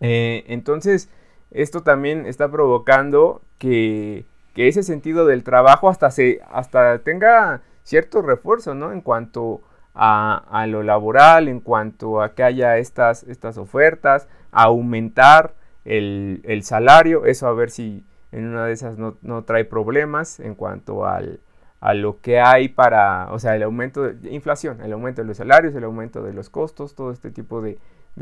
Eh, 0.00 0.44
entonces, 0.48 1.10
esto 1.50 1.82
también 1.82 2.26
está 2.26 2.50
provocando 2.50 3.42
que, 3.58 4.24
ese 4.56 4.82
sentido 4.82 5.24
del 5.24 5.42
trabajo 5.42 5.88
hasta, 5.88 6.10
se, 6.10 6.40
hasta 6.50 6.98
tenga 6.98 7.62
cierto 7.82 8.20
refuerzo, 8.20 8.74
¿no? 8.74 8.92
En 8.92 9.00
cuanto 9.00 9.62
a, 9.94 10.66
lo 10.68 10.82
laboral, 10.82 11.48
en 11.48 11.60
cuanto 11.60 12.20
a 12.20 12.34
que 12.34 12.42
haya 12.42 12.76
estas, 12.76 13.22
estas 13.24 13.56
ofertas, 13.56 14.28
a 14.52 14.64
aumentar 14.64 15.54
el, 15.84 16.60
salario, 16.62 17.24
eso 17.24 17.46
a 17.46 17.52
ver 17.52 17.70
si 17.70 18.04
en 18.32 18.46
una 18.46 18.66
de 18.66 18.72
esas 18.72 18.96
no, 18.98 19.44
trae 19.44 19.64
problemas 19.64 20.40
en 20.40 20.54
cuanto 20.54 21.06
al, 21.06 21.40
a 21.80 21.94
lo 21.94 22.20
que 22.20 22.40
hay 22.40 22.68
para, 22.68 23.32
o 23.32 23.38
sea, 23.38 23.56
el 23.56 23.62
aumento 23.62 24.02
de 24.02 24.32
inflación, 24.32 24.80
el 24.82 24.92
aumento 24.92 25.22
de 25.22 25.28
los 25.28 25.36
salarios, 25.36 25.74
el 25.74 25.84
aumento 25.84 26.22
de 26.22 26.32
los 26.32 26.50
costos, 26.50 26.94
todo 26.94 27.10
este 27.10 27.30
tipo 27.30 27.60
de, 27.60 27.78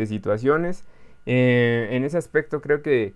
situaciones. 0.07 0.85
Eh, 1.27 1.89
en 1.91 2.05
ese 2.05 2.17
aspecto 2.17 2.61
creo 2.61 2.83
que 2.83 3.15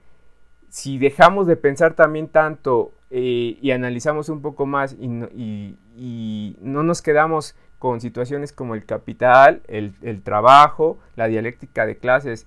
si 0.69 0.99
dejamos 0.99 1.47
de 1.47 1.57
pensar 1.57 1.95
también 1.95 2.29
tanto 2.29 2.93
eh, 3.11 3.57
y 3.61 3.71
analizamos 3.71 4.29
un 4.29 4.43
poco 4.43 4.67
más 4.67 4.97
y 4.99 5.07
no, 5.07 6.83
nos 6.83 7.03
quedamos 7.03 7.55
con 7.79 8.01
situaciones 8.01 8.53
como 8.53 8.75
el 8.75 8.85
capital, 8.85 9.63
el, 9.69 9.95
el 10.03 10.23
trabajo, 10.23 10.99
la 11.15 11.29
dialéctica 11.29 11.87
de 11.87 11.97
clases 11.97 12.47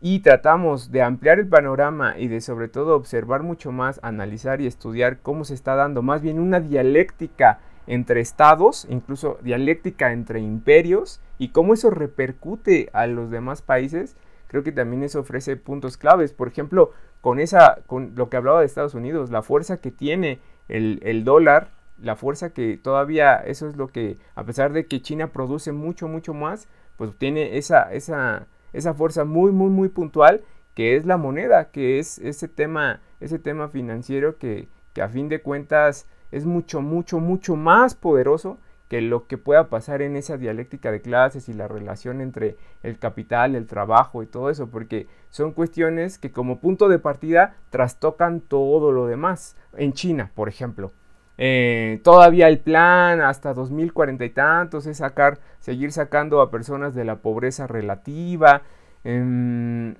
y 0.00 0.20
tratamos 0.20 0.92
de 0.92 1.02
ampliar 1.02 1.38
el 1.38 1.48
panorama 1.48 2.18
y 2.18 2.28
de 2.28 2.40
sobre 2.40 2.68
todo 2.68 2.94
observar 2.94 3.42
mucho 3.42 3.72
más, 3.72 3.98
analizar 4.02 4.60
y 4.60 4.66
estudiar 4.66 5.18
cómo 5.20 5.44
se 5.44 5.54
está 5.54 5.74
dando 5.74 6.02
más 6.02 6.22
bien 6.22 6.38
una 6.38 6.60
dialéctica 6.60 7.58
entre 7.86 8.20
estados, 8.20 8.86
incluso 8.90 9.38
dialéctica 9.42 10.12
entre 10.12 10.40
imperios 10.40 11.20
y 11.38 11.48
cómo 11.48 11.74
eso 11.74 11.90
repercute 11.90 12.90
a 12.92 13.06
los 13.06 13.30
demás 13.30 13.62
países, 13.62 14.16
creo 14.46 14.62
que 14.62 14.72
también 14.72 15.02
eso 15.02 15.20
ofrece 15.20 15.56
puntos 15.56 15.96
claves. 15.96 16.32
Por 16.32 16.48
ejemplo, 16.48 16.92
con 17.20 17.40
esa, 17.40 17.78
con 17.86 18.12
lo 18.14 18.28
que 18.28 18.36
hablaba 18.36 18.60
de 18.60 18.66
Estados 18.66 18.94
Unidos, 18.94 19.30
la 19.30 19.42
fuerza 19.42 19.78
que 19.78 19.90
tiene 19.90 20.38
el, 20.68 21.00
el 21.02 21.24
dólar, 21.24 21.70
la 22.00 22.14
fuerza 22.14 22.50
que 22.50 22.76
todavía, 22.76 23.36
eso 23.36 23.66
es 23.66 23.76
lo 23.76 23.88
que, 23.88 24.18
a 24.36 24.44
pesar 24.44 24.72
de 24.72 24.86
que 24.86 25.02
China 25.02 25.32
produce 25.32 25.72
mucho, 25.72 26.06
mucho 26.06 26.34
más, 26.34 26.68
pues 26.96 27.16
tiene 27.16 27.56
esa, 27.56 27.92
esa 27.92 28.46
esa 28.72 28.94
fuerza 28.94 29.24
muy, 29.24 29.52
muy, 29.52 29.70
muy 29.70 29.88
puntual 29.88 30.42
que 30.74 30.96
es 30.96 31.06
la 31.06 31.16
moneda, 31.16 31.70
que 31.70 31.98
es 31.98 32.18
ese 32.18 32.46
tema, 32.46 33.00
ese 33.18 33.40
tema 33.40 33.68
financiero 33.68 34.38
que, 34.38 34.68
que 34.92 35.02
a 35.02 35.08
fin 35.08 35.28
de 35.28 35.42
cuentas 35.42 36.06
es 36.30 36.46
mucho, 36.46 36.80
mucho, 36.80 37.18
mucho 37.18 37.56
más 37.56 37.96
poderoso 37.96 38.58
que 38.88 39.00
lo 39.02 39.26
que 39.26 39.38
pueda 39.38 39.68
pasar 39.68 40.02
en 40.02 40.16
esa 40.16 40.38
dialéctica 40.38 40.90
de 40.90 41.02
clases 41.02 41.48
y 41.48 41.52
la 41.52 41.68
relación 41.68 42.20
entre 42.20 42.56
el 42.82 42.98
capital, 42.98 43.54
el 43.54 43.66
trabajo 43.66 44.22
y 44.22 44.26
todo 44.26 44.50
eso, 44.50 44.68
porque 44.68 45.08
son 45.30 45.52
cuestiones 45.52 46.18
que 46.18 46.32
como 46.32 46.60
punto 46.60 46.88
de 46.88 46.98
partida 46.98 47.56
trastocan 47.70 48.40
todo 48.40 48.92
lo 48.92 49.06
demás. 49.06 49.56
En 49.76 49.92
China, 49.92 50.30
por 50.34 50.48
ejemplo, 50.48 50.92
eh, 51.38 52.00
todavía 52.02 52.48
el 52.48 52.58
plan 52.58 53.20
hasta 53.20 53.54
2040 53.54 54.24
y 54.24 54.30
tantos 54.30 54.86
es 54.86 54.98
sacar, 54.98 55.38
seguir 55.60 55.92
sacando 55.92 56.40
a 56.40 56.50
personas 56.50 56.94
de 56.96 57.04
la 57.04 57.16
pobreza 57.16 57.68
relativa. 57.68 58.62
Em, 59.04 59.94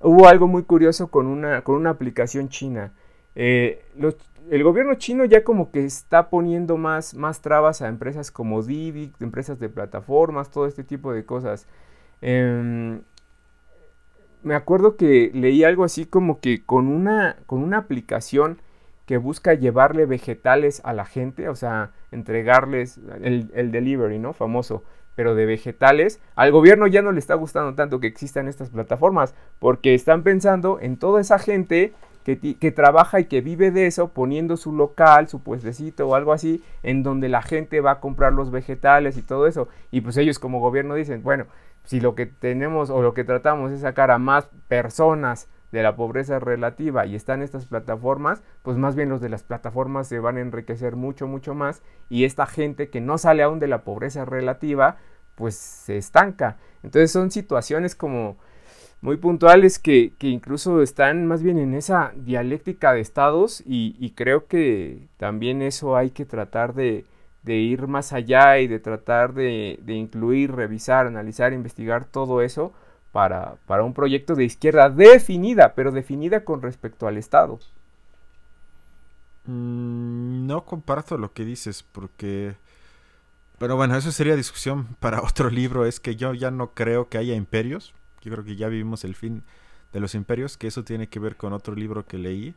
hubo 0.00 0.28
algo 0.28 0.46
muy 0.46 0.62
curioso 0.62 1.08
con 1.08 1.26
una, 1.26 1.62
con 1.62 1.74
una 1.74 1.90
aplicación 1.90 2.48
china. 2.48 2.92
Eh, 3.34 3.84
el 4.50 4.62
gobierno 4.62 4.94
chino 4.94 5.24
ya 5.24 5.42
como 5.42 5.72
que 5.72 5.84
está 5.84 6.30
poniendo 6.30 6.76
más, 6.76 7.14
más 7.14 7.42
trabas 7.42 7.82
a 7.82 7.88
empresas 7.88 8.30
como 8.30 8.62
Didi, 8.62 9.12
empresas 9.20 9.58
de 9.58 9.68
plataformas, 9.68 10.50
todo 10.50 10.66
este 10.66 10.84
tipo 10.84 11.12
de 11.12 11.24
cosas. 11.24 11.66
Em, 12.22 13.00
me 14.44 14.54
acuerdo 14.54 14.96
que 14.96 15.32
leí 15.34 15.64
algo 15.64 15.82
así 15.82 16.06
como 16.06 16.40
que 16.40 16.64
con 16.64 16.86
una, 16.86 17.38
con 17.46 17.62
una 17.64 17.78
aplicación 17.78 18.58
que 19.06 19.18
busca 19.18 19.54
llevarle 19.54 20.04
vegetales 20.04 20.82
a 20.84 20.92
la 20.92 21.04
gente, 21.04 21.48
o 21.48 21.54
sea, 21.54 21.92
entregarles 22.10 23.00
el, 23.22 23.70
delivery, 23.70 24.18
¿no? 24.18 24.32
Famoso, 24.32 24.82
pero 25.14 25.36
de 25.36 25.46
vegetales. 25.46 26.20
Al 26.34 26.50
gobierno 26.50 26.88
ya 26.88 27.02
no 27.02 27.12
le 27.12 27.20
está 27.20 27.34
gustando 27.34 27.74
tanto 27.74 28.00
que 28.00 28.08
existan 28.08 28.48
estas 28.48 28.70
plataformas, 28.70 29.34
porque 29.60 29.94
están 29.94 30.24
pensando 30.24 30.78
en 30.80 30.96
toda 30.96 31.20
esa 31.20 31.38
gente 31.38 31.92
que, 32.24 32.56
que, 32.56 32.72
trabaja 32.72 33.20
y 33.20 33.26
que 33.26 33.40
vive 33.40 33.70
de 33.70 33.86
eso, 33.86 34.08
poniendo 34.08 34.56
su 34.56 34.72
local, 34.72 35.28
su 35.28 35.40
puestecito 35.40 36.08
o 36.08 36.16
algo 36.16 36.32
así, 36.32 36.64
en 36.82 37.04
donde 37.04 37.28
la 37.28 37.42
gente 37.42 37.80
va 37.80 37.92
a 37.92 38.00
comprar 38.00 38.32
los 38.32 38.50
vegetales 38.50 39.16
y 39.16 39.22
todo 39.22 39.46
eso. 39.46 39.68
Y 39.92 40.00
pues 40.00 40.16
ellos 40.16 40.40
como 40.40 40.58
gobierno 40.58 40.96
dicen, 40.96 41.22
bueno, 41.22 41.46
si 41.84 42.00
lo 42.00 42.16
que 42.16 42.26
tenemos 42.26 42.90
o 42.90 43.00
lo 43.00 43.14
que 43.14 43.22
tratamos 43.22 43.70
es 43.70 43.82
sacar 43.82 44.10
a 44.10 44.18
más 44.18 44.48
personas 44.66 45.48
de 45.72 45.82
la 45.82 45.96
pobreza 45.96 46.38
relativa 46.38 47.06
y 47.06 47.14
están 47.14 47.42
estas 47.42 47.66
plataformas, 47.66 48.42
pues 48.62 48.76
más 48.76 48.94
bien 48.94 49.08
los 49.08 49.20
de 49.20 49.28
las 49.28 49.42
plataformas 49.42 50.06
se 50.06 50.20
van 50.20 50.36
a 50.36 50.40
enriquecer 50.40 50.96
mucho, 50.96 51.26
mucho 51.26 51.54
más 51.54 51.82
y 52.08 52.24
esta 52.24 52.46
gente 52.46 52.88
que 52.88 53.00
no 53.00 53.18
sale 53.18 53.42
aún 53.42 53.58
de 53.58 53.68
la 53.68 53.82
pobreza 53.82 54.24
relativa, 54.24 54.96
pues 55.34 55.56
se 55.56 55.96
estanca. 55.96 56.56
Entonces 56.82 57.10
son 57.10 57.30
situaciones 57.30 57.94
como 57.94 58.36
muy 59.00 59.16
puntuales 59.16 59.78
que, 59.78 60.12
incluso 60.20 60.82
están 60.82 61.26
más 61.26 61.42
bien 61.42 61.58
en 61.58 61.74
esa 61.74 62.12
dialéctica 62.16 62.92
de 62.92 63.00
estados 63.00 63.62
y, 63.66 64.10
creo 64.16 64.46
que 64.46 65.08
también 65.18 65.62
eso 65.62 65.96
hay 65.96 66.10
que 66.10 66.24
tratar 66.24 66.74
de, 66.74 67.04
ir 67.44 67.86
más 67.86 68.12
allá 68.12 68.58
y 68.58 68.66
de 68.66 68.80
tratar 68.80 69.34
de, 69.34 69.78
de 69.82 69.94
incluir, 69.94 70.52
revisar, 70.52 71.06
analizar, 71.06 71.52
investigar 71.52 72.04
todo 72.06 72.40
eso 72.42 72.72
para, 73.16 73.82
un 73.82 73.94
proyecto 73.94 74.34
de 74.34 74.44
izquierda 74.44 74.90
definida, 74.90 75.72
pero 75.74 75.90
definida 75.90 76.44
con 76.44 76.60
respecto 76.60 77.06
al 77.06 77.16
Estado. 77.16 77.58
Mm, 79.46 80.46
no 80.46 80.66
comparto 80.66 81.16
lo 81.16 81.32
que 81.32 81.46
dices 81.46 81.82
porque... 81.82 82.56
Pero 83.58 83.74
bueno, 83.74 83.96
eso 83.96 84.12
sería 84.12 84.36
discusión 84.36 84.84
para 85.00 85.22
otro 85.22 85.48
libro. 85.48 85.86
Es 85.86 85.98
que 85.98 86.14
yo 86.14 86.34
ya 86.34 86.50
no 86.50 86.74
creo 86.74 87.08
que 87.08 87.16
haya 87.16 87.34
imperios. 87.34 87.94
Yo 88.20 88.30
creo 88.32 88.44
que 88.44 88.56
ya 88.56 88.68
vivimos 88.68 89.02
el 89.04 89.14
fin 89.14 89.44
de 89.94 90.00
los 90.00 90.14
imperios, 90.14 90.58
que 90.58 90.66
eso 90.66 90.84
tiene 90.84 91.08
que 91.08 91.18
ver 91.18 91.36
con 91.36 91.54
otro 91.54 91.74
libro 91.74 92.04
que 92.04 92.18
leí, 92.18 92.54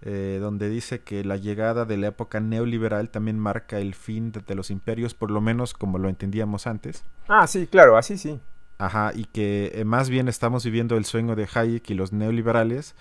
eh, 0.00 0.38
donde 0.40 0.70
dice 0.70 1.02
que 1.02 1.24
la 1.24 1.36
llegada 1.36 1.84
de 1.84 1.98
la 1.98 2.06
época 2.06 2.40
neoliberal 2.40 3.10
también 3.10 3.38
marca 3.38 3.80
el 3.80 3.94
fin 3.94 4.32
de, 4.32 4.40
de, 4.40 4.54
los 4.54 4.70
imperios, 4.70 5.12
por 5.12 5.30
lo 5.30 5.42
menos 5.42 5.74
como 5.74 5.98
lo 5.98 6.08
entendíamos 6.08 6.66
antes. 6.66 7.04
Ah, 7.28 7.46
sí, 7.46 7.66
claro, 7.66 7.98
así 7.98 8.16
sí. 8.16 8.40
Ajá, 8.80 9.12
y 9.14 9.26
que 9.26 9.72
eh, 9.74 9.84
más 9.84 10.08
bien 10.08 10.26
estamos 10.26 10.64
viviendo 10.64 10.96
el 10.96 11.04
sueño 11.04 11.36
de 11.36 11.46
Hayek 11.52 11.90
y 11.90 11.94
los 11.94 12.14
neoliberales 12.14 12.94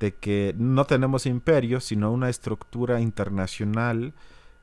de 0.00 0.12
que 0.16 0.56
no 0.58 0.86
tenemos 0.86 1.24
imperio, 1.24 1.78
sino 1.78 2.10
una 2.10 2.28
estructura 2.28 3.00
internacional 3.00 4.12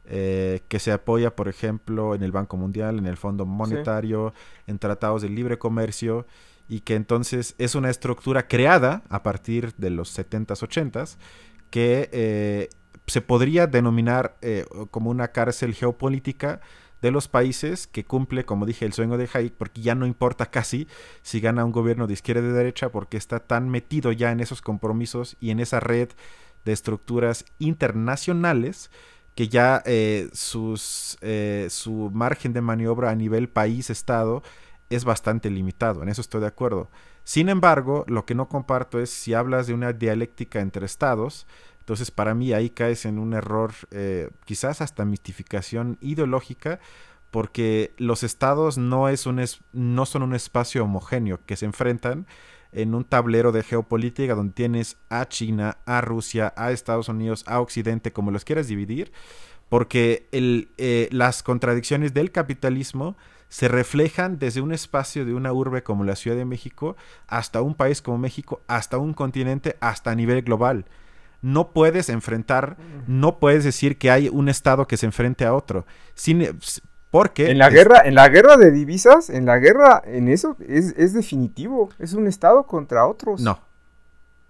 eh, 0.03 0.63
que 0.67 0.79
se 0.79 0.91
apoya, 0.91 1.37
por 1.37 1.47
ejemplo, 1.47 2.15
en 2.15 2.21
el 2.21 2.33
Banco 2.33 2.57
Mundial, 2.57 2.97
en 2.97 3.05
el 3.05 3.15
Fondo 3.15 3.45
Monetario, 3.45 4.33
en 4.65 4.77
tratados 4.77 5.21
de 5.21 5.29
libre 5.29 5.57
comercio, 5.57 6.27
y 6.67 6.81
que 6.81 6.95
entonces 6.95 7.55
es 7.59 7.75
una 7.75 7.89
estructura 7.89 8.49
creada 8.49 9.03
a 9.07 9.23
partir 9.23 9.73
de 9.77 9.89
los 9.89 10.19
70s, 10.19 10.67
80s, 10.67 11.15
que 11.69 12.09
eh, 12.11 12.67
se 13.05 13.21
podría 13.21 13.67
denominar 13.67 14.35
como 14.91 15.11
una 15.11 15.29
cárcel 15.29 15.73
geopolítica 15.73 16.59
de 17.01 17.11
los 17.11 17.27
países 17.27 17.87
que 17.87 18.05
cumple, 18.05 18.45
como 18.45 18.65
dije, 18.65 18.85
el 18.85 18.93
sueño 18.93 19.17
de 19.17 19.29
Hayek, 19.31 19.53
porque 19.53 19.81
ya 19.81 19.95
no 19.95 20.05
importa 20.05 20.47
casi 20.47 20.87
si 21.21 21.39
gana 21.39 21.65
un 21.65 21.71
gobierno 21.71 22.07
de 22.07 22.13
izquierda 22.13 22.41
o 22.41 22.45
de 22.45 22.53
derecha, 22.53 22.89
porque 22.89 23.17
está 23.17 23.39
tan 23.39 23.69
metido 23.69 24.11
ya 24.11 24.31
en 24.31 24.39
esos 24.39 24.61
compromisos 24.61 25.37
y 25.39 25.51
en 25.51 25.59
esa 25.59 25.79
red 25.79 26.09
de 26.65 26.73
estructuras 26.73 27.45
internacionales 27.59 28.89
que 29.35 29.47
ya 29.47 29.83
eh, 29.85 30.29
sus, 30.33 31.17
eh, 31.21 31.67
su 31.69 32.09
margen 32.11 32.53
de 32.53 32.61
maniobra 32.61 33.11
a 33.11 33.15
nivel 33.15 33.49
país-estado 33.49 34.41
es 34.89 35.05
bastante 35.05 35.51
limitado, 35.51 36.01
en 36.01 36.09
eso 36.09 36.21
estoy 36.21 36.41
de 36.41 36.47
acuerdo. 36.47 36.89
Sin 37.23 37.49
embargo, 37.49 38.03
lo 38.07 38.25
que 38.25 38.33
no 38.35 38.47
comparto 38.47 38.99
es 38.99 39.09
si 39.11 39.33
hablas 39.33 39.67
de 39.67 39.73
una 39.73 39.93
dialéctica 39.93 40.59
entre 40.59 40.85
estados, 40.85 41.45
entonces, 41.87 42.11
para 42.11 42.33
mí 42.33 42.51
ahí 42.51 42.69
caes 42.69 43.05
en 43.05 43.17
un 43.17 43.33
error, 43.33 43.71
eh, 43.91 44.29
quizás 44.43 44.81
hasta 44.81 45.05
mistificación 45.05 45.97
ideológica, 46.01 46.81
porque 47.31 47.93
los 47.95 48.23
estados 48.23 48.77
no, 48.77 49.07
es 49.07 49.25
un 49.25 49.41
no 49.71 50.05
son 50.05 50.23
un 50.23 50.35
espacio 50.35 50.83
homogéneo 50.83 51.39
que 51.45 51.55
se 51.55 51.63
enfrentan 51.63 52.27
en 52.73 52.93
un 52.93 53.05
tablero 53.05 53.53
de 53.53 53.63
geopolítica 53.63 54.35
donde 54.35 54.53
tienes 54.53 54.97
a 55.07 55.29
China, 55.29 55.77
a 55.85 56.01
Rusia, 56.01 56.53
a 56.57 56.73
Estados 56.73 57.07
Unidos, 57.07 57.45
a 57.47 57.61
Occidente, 57.61 58.11
como 58.11 58.31
los 58.31 58.43
quieras 58.43 58.67
dividir, 58.67 59.13
porque 59.69 60.27
el, 60.33 60.71
eh, 60.77 61.07
las 61.13 61.41
contradicciones 61.41 62.13
del 62.13 62.33
capitalismo 62.33 63.15
se 63.47 63.69
reflejan 63.69 64.39
desde 64.39 64.59
un 64.59 64.73
espacio 64.73 65.23
de 65.23 65.33
una 65.33 65.53
urbe 65.53 65.83
como 65.83 66.03
la 66.03 66.17
Ciudad 66.17 66.35
de 66.35 66.43
México 66.43 66.97
hasta 67.27 67.61
un 67.61 67.75
país 67.75 68.01
como 68.01 68.17
México, 68.17 68.61
hasta 68.67 68.97
un 68.97 69.13
continente, 69.13 69.77
hasta 69.79 70.11
a 70.11 70.15
nivel 70.15 70.41
global 70.41 70.83
no 71.47 71.71
puedes 71.71 72.09
enfrentar, 72.09 72.77
no 73.07 73.39
puedes 73.39 73.63
decir 73.63 73.97
que 73.97 74.11
hay 74.11 74.27
un 74.27 74.49
estado 74.49 74.85
que 74.85 74.97
se 74.97 75.05
enfrente 75.05 75.45
a 75.45 75.53
otro. 75.53 75.85
Sin, 76.13 76.45
porque 77.09 77.49
en 77.49 77.57
la 77.57 77.69
guerra, 77.69 78.01
en 78.03 78.15
la 78.15 78.27
guerra 78.27 78.57
de 78.57 78.69
divisas, 78.71 79.29
en 79.29 79.45
la 79.45 79.57
guerra, 79.57 80.01
en 80.05 80.27
eso 80.27 80.57
es, 80.67 81.13
definitivo. 81.13 81.89
Es 81.99 82.13
un 82.13 82.27
estado 82.27 82.63
contra 82.67 83.07
otros. 83.07 83.39
No. 83.39 83.59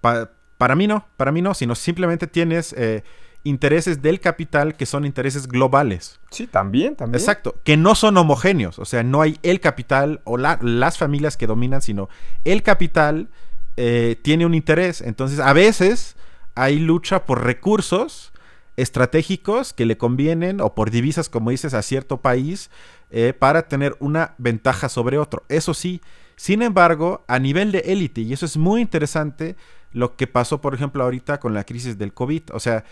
para 0.02 0.76
mí 0.76 0.88
no, 0.88 1.06
para 1.18 1.32
mí 1.32 1.41
no, 1.41 1.54
sino 1.54 1.76
simplemente 1.76 2.26
tienes 2.26 2.74
eh, 2.74 3.04
intereses 3.43 4.02
del 4.02 4.20
capital 4.20 4.76
que 4.76 4.88
son 4.88 5.06
intereses 5.06 5.48
globales. 5.48 6.20
Sí, 6.32 6.48
también, 6.48 6.95
también. 6.95 7.22
Exacto, 7.22 7.56
que 7.64 7.78
no 7.78 7.93
son 7.93 8.18
homogéneos. 8.18 8.80
O 8.80 8.86
sea, 8.86 9.04
no 9.04 9.22
hay 9.22 9.38
el 9.43 9.60
capital 9.60 10.22
o 10.24 10.38
las 10.38 10.98
familias 10.98 11.38
que 11.38 11.45
dominan, 11.45 11.84
sino 11.84 12.10
el 12.43 12.64
capital 12.64 13.30
eh, 13.76 14.20
tiene 14.24 14.48
un 14.48 14.56
interés. 14.56 15.02
Entonces, 15.02 15.39
a 15.39 15.54
veces 15.54 16.18
hay 16.58 16.80
lucha 16.80 17.26
por 17.26 17.43
recursos 17.43 18.34
estratégicos 18.78 19.74
que 19.74 19.86
le 19.86 19.97
convienen 19.97 20.60
o 20.60 20.76
por 20.76 20.91
divisas, 20.91 21.30
como 21.30 21.51
dices, 21.51 21.74
a 21.74 21.82
cierto 21.82 22.22
país 22.22 22.70
eh, 23.12 23.34
para 23.38 23.68
tener 23.68 23.95
una 23.99 24.36
ventaja 24.38 24.89
sobre 24.89 25.18
otro. 25.18 25.43
Eso 25.49 25.74
sí, 25.74 26.01
sin 26.36 26.62
embargo, 26.62 27.24
a 27.28 27.39
nivel 27.39 27.72
de 27.72 27.80
élite, 27.80 28.22
y 28.22 28.34
eso 28.34 28.45
es 28.45 28.58
muy 28.58 28.82
interesante, 28.82 29.55
lo 29.91 30.16
que 30.16 30.28
pasó, 30.28 30.60
por 30.60 30.74
ejemplo, 30.74 31.03
ahorita 31.03 31.39
con 31.39 31.53
la 31.53 31.64
crisis 31.64 31.97
del 31.97 32.14
COVID. 32.14 32.43
O 32.53 32.60
sea, 32.60 32.84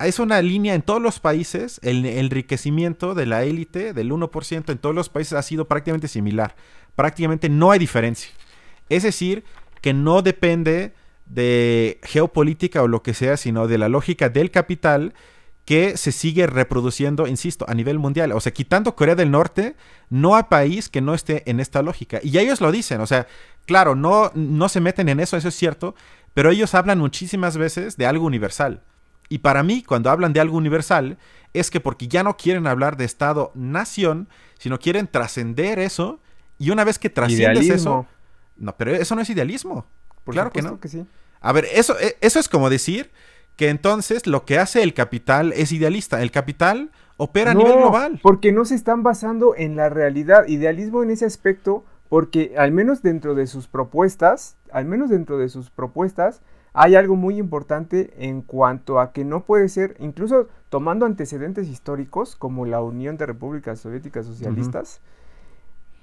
es 0.00 0.18
una 0.18 0.42
línea 0.42 0.74
en 0.74 0.82
todos 0.82 1.00
los 1.00 1.20
países, 1.20 1.80
el 1.82 2.04
enriquecimiento 2.04 3.14
de 3.14 3.26
la 3.26 3.44
élite 3.44 3.92
del 3.92 4.10
1% 4.10 4.70
en 4.70 4.78
todos 4.78 4.94
los 4.94 5.08
países 5.08 5.34
ha 5.34 5.42
sido 5.42 5.66
prácticamente 5.66 6.08
similar. 6.08 6.56
Prácticamente 6.96 7.48
no 7.48 7.70
hay 7.70 7.78
diferencia. 7.78 8.30
Es 8.88 9.04
decir, 9.04 9.44
que 9.80 9.94
no 9.94 10.22
depende 10.22 10.94
de 11.26 12.00
geopolítica 12.02 12.82
o 12.82 12.88
lo 12.88 13.02
que 13.02 13.14
sea, 13.14 13.36
sino 13.36 13.66
de 13.66 13.78
la 13.78 13.88
lógica 13.88 14.28
del 14.28 14.50
capital 14.50 15.14
que 15.64 15.96
se 15.96 16.12
sigue 16.12 16.46
reproduciendo, 16.46 17.26
insisto, 17.26 17.64
a 17.68 17.74
nivel 17.74 17.98
mundial. 17.98 18.32
O 18.32 18.40
sea, 18.40 18.52
quitando 18.52 18.94
Corea 18.94 19.14
del 19.14 19.30
Norte, 19.30 19.76
no 20.10 20.36
hay 20.36 20.42
país 20.44 20.90
que 20.90 21.00
no 21.00 21.14
esté 21.14 21.48
en 21.50 21.58
esta 21.58 21.80
lógica. 21.80 22.20
Y 22.22 22.36
ellos 22.38 22.60
lo 22.60 22.70
dicen, 22.70 23.00
o 23.00 23.06
sea, 23.06 23.26
claro, 23.64 23.94
no, 23.94 24.30
no 24.34 24.68
se 24.68 24.80
meten 24.80 25.08
en 25.08 25.20
eso, 25.20 25.36
eso 25.36 25.48
es 25.48 25.54
cierto, 25.54 25.94
pero 26.34 26.50
ellos 26.50 26.74
hablan 26.74 26.98
muchísimas 26.98 27.56
veces 27.56 27.96
de 27.96 28.06
algo 28.06 28.26
universal. 28.26 28.82
Y 29.30 29.38
para 29.38 29.62
mí, 29.62 29.82
cuando 29.82 30.10
hablan 30.10 30.34
de 30.34 30.40
algo 30.40 30.58
universal, 30.58 31.16
es 31.54 31.70
que 31.70 31.80
porque 31.80 32.08
ya 32.08 32.22
no 32.22 32.36
quieren 32.36 32.66
hablar 32.66 32.98
de 32.98 33.06
Estado-nación, 33.06 34.28
sino 34.58 34.78
quieren 34.78 35.06
trascender 35.06 35.78
eso, 35.78 36.20
y 36.58 36.70
una 36.70 36.84
vez 36.84 36.98
que 36.98 37.08
trasciendes 37.08 37.70
eso... 37.70 38.06
No, 38.56 38.76
pero 38.76 38.94
eso 38.94 39.16
no 39.16 39.22
es 39.22 39.30
idealismo. 39.30 39.86
Claro 40.24 40.50
que 40.50 40.62
no. 40.62 40.80
Que 40.80 40.88
sí. 40.88 41.06
A 41.40 41.52
ver, 41.52 41.66
eso, 41.72 41.98
e, 41.98 42.16
eso 42.20 42.38
es 42.38 42.48
como 42.48 42.70
decir 42.70 43.10
que 43.56 43.68
entonces 43.68 44.26
lo 44.26 44.44
que 44.44 44.58
hace 44.58 44.82
el 44.82 44.94
capital 44.94 45.52
es 45.52 45.72
idealista. 45.72 46.22
El 46.22 46.30
capital 46.30 46.90
opera 47.16 47.52
a 47.52 47.54
nivel 47.54 47.74
global. 47.74 48.20
Porque 48.22 48.52
no 48.52 48.64
se 48.64 48.74
están 48.74 49.02
basando 49.02 49.54
en 49.56 49.76
la 49.76 49.88
realidad. 49.88 50.46
Idealismo 50.46 51.02
en 51.02 51.10
ese 51.10 51.24
aspecto, 51.24 51.84
porque 52.08 52.54
al 52.56 52.72
menos 52.72 53.02
dentro 53.02 53.34
de 53.34 53.46
sus 53.46 53.68
propuestas, 53.68 54.56
al 54.72 54.86
menos 54.86 55.10
dentro 55.10 55.38
de 55.38 55.48
sus 55.48 55.70
propuestas, 55.70 56.40
hay 56.72 56.96
algo 56.96 57.14
muy 57.14 57.38
importante 57.38 58.12
en 58.18 58.42
cuanto 58.42 58.98
a 58.98 59.12
que 59.12 59.24
no 59.24 59.44
puede 59.44 59.68
ser, 59.68 59.94
incluso 60.00 60.48
tomando 60.70 61.06
antecedentes 61.06 61.68
históricos 61.68 62.34
como 62.34 62.66
la 62.66 62.82
Unión 62.82 63.16
de 63.16 63.26
Repúblicas 63.26 63.78
Soviéticas 63.78 64.26
Socialistas, 64.26 65.00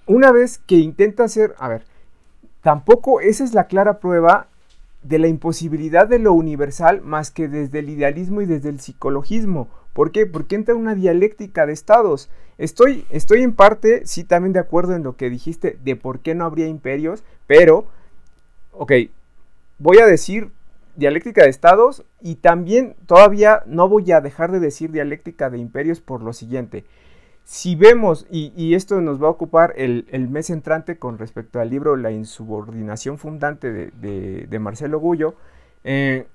una 0.06 0.32
vez 0.32 0.60
que 0.60 0.78
intenta 0.78 1.26
hacer, 1.26 1.56
a 1.60 1.68
ver, 1.68 1.84
tampoco 2.62 3.22
esa 3.22 3.44
es 3.44 3.54
la 3.54 3.66
clara 3.66 4.00
prueba 4.00 4.48
de 5.04 5.20
la 5.20 5.28
imposibilidad 5.28 6.08
de 6.08 6.20
lo 6.20 6.34
universal 6.34 7.02
más 7.02 7.32
que 7.32 7.48
desde 7.48 7.80
el 7.80 7.90
idealismo 7.90 8.42
y 8.42 8.46
desde 8.46 8.70
el 8.70 8.80
psicologismo. 8.80 9.68
¿Por 9.94 10.12
qué? 10.12 10.26
Porque 10.26 10.56
entra 10.56 10.76
una 10.76 10.96
dialéctica 10.96 11.66
de 11.66 11.74
estados. 11.74 12.30
Estoy, 12.58 13.06
estoy 13.10 13.42
en 13.42 13.54
parte, 13.54 14.06
sí, 14.06 14.24
también 14.24 14.54
de 14.54 14.60
acuerdo 14.60 14.96
en 14.96 15.04
lo 15.04 15.18
que 15.18 15.30
dijiste 15.30 15.78
de 15.84 15.96
por 15.96 16.20
qué 16.20 16.36
no 16.36 16.46
habría 16.46 16.68
imperios, 16.68 17.24
pero, 17.48 17.88
ok, 18.72 18.94
voy 19.80 19.98
a 19.98 20.06
decir 20.06 20.52
dialéctica 20.96 21.44
de 21.44 21.50
estados 21.50 22.04
y 22.22 22.36
también 22.36 22.96
todavía 23.08 23.64
no 23.66 23.90
voy 23.90 24.12
a 24.12 24.22
dejar 24.22 24.52
de 24.52 24.60
decir 24.60 24.92
dialéctica 24.92 25.50
de 25.50 25.58
imperios 25.58 26.00
por 26.00 26.22
lo 26.22 26.34
siguiente 26.34 26.86
si 27.52 27.76
vemos, 27.76 28.26
y, 28.32 28.76
esto 28.76 29.02
nos 29.02 29.22
va 29.22 29.28
a 29.28 29.32
ocupar 29.32 29.74
el, 29.76 30.06
mes 30.30 30.50
entrante 30.50 30.98
con 30.98 31.18
respecto 31.18 31.60
al 31.60 31.70
libro 31.70 31.98
La 31.98 32.10
insubordinación 32.10 33.18
fundante 33.18 33.92
de, 33.92 34.60
Marcelo 34.62 35.02
Gullo, 35.02 35.36
eh, 35.84 36.28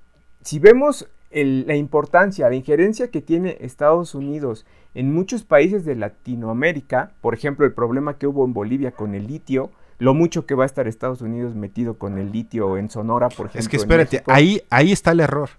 si 0.43 0.59
vemos 0.59 1.07
la 1.31 1.75
importancia, 1.75 2.47
la 2.47 2.55
injerencia 2.55 3.09
que 3.09 3.23
tiene 3.23 3.57
Estados 3.61 4.13
Unidos 4.13 4.67
en 4.93 5.11
muchos 5.11 5.43
países 5.43 5.85
de 5.85 5.95
Latinoamérica, 5.95 7.13
por 7.19 7.33
ejemplo 7.33 7.65
el 7.65 7.73
problema 7.73 8.19
que 8.19 8.27
hubo 8.27 8.45
en 8.45 8.53
Bolivia 8.53 8.91
con 8.91 9.15
el 9.15 9.25
litio, 9.25 9.71
lo 9.97 10.13
mucho 10.13 10.45
que 10.45 10.53
va 10.53 10.65
a 10.65 10.67
estar 10.67 10.87
Estados 10.87 11.23
Unidos 11.23 11.55
metido 11.55 11.97
con 11.97 12.19
el 12.19 12.31
litio 12.31 12.77
en 12.77 12.91
Sonora, 12.91 13.29
por 13.29 13.47
ejemplo. 13.47 13.61
Es 13.61 13.69
que 13.69 13.77
espérate, 13.77 14.21
ahí, 14.27 14.61
ahí 14.69 14.91
está 14.91 15.13
el 15.13 15.21
error. 15.21 15.49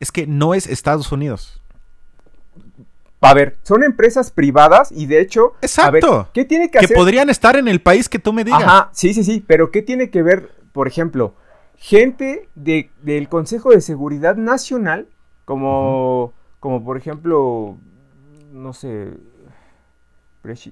Es 0.00 0.12
que 0.12 0.26
no 0.26 0.52
es 0.52 0.66
Estados 0.66 1.12
Unidos. 1.12 1.61
A 3.22 3.34
ver, 3.34 3.56
son 3.62 3.84
empresas 3.84 4.32
privadas 4.32 4.90
y 4.90 5.06
de 5.06 5.20
hecho. 5.20 5.52
Exacto. 5.62 6.28
¿Qué 6.34 6.44
tiene 6.44 6.70
que 6.70 6.78
hacer? 6.78 6.88
Que 6.88 6.94
podrían 6.94 7.30
estar 7.30 7.56
en 7.56 7.68
el 7.68 7.80
país 7.80 8.08
que 8.08 8.18
tú 8.18 8.32
me 8.32 8.42
digas. 8.42 8.62
Ajá, 8.62 8.90
sí, 8.92 9.14
sí, 9.14 9.22
sí. 9.22 9.44
Pero 9.46 9.70
¿qué 9.70 9.80
tiene 9.80 10.10
que 10.10 10.22
ver, 10.22 10.50
por 10.72 10.88
ejemplo, 10.88 11.34
gente 11.76 12.48
de, 12.56 12.90
del 13.00 13.28
Consejo 13.28 13.70
de 13.70 13.80
Seguridad 13.80 14.34
Nacional, 14.36 15.06
como, 15.44 16.32
como 16.58 16.84
por 16.84 16.96
ejemplo, 16.96 17.76
no 18.52 18.72
sé. 18.72 19.12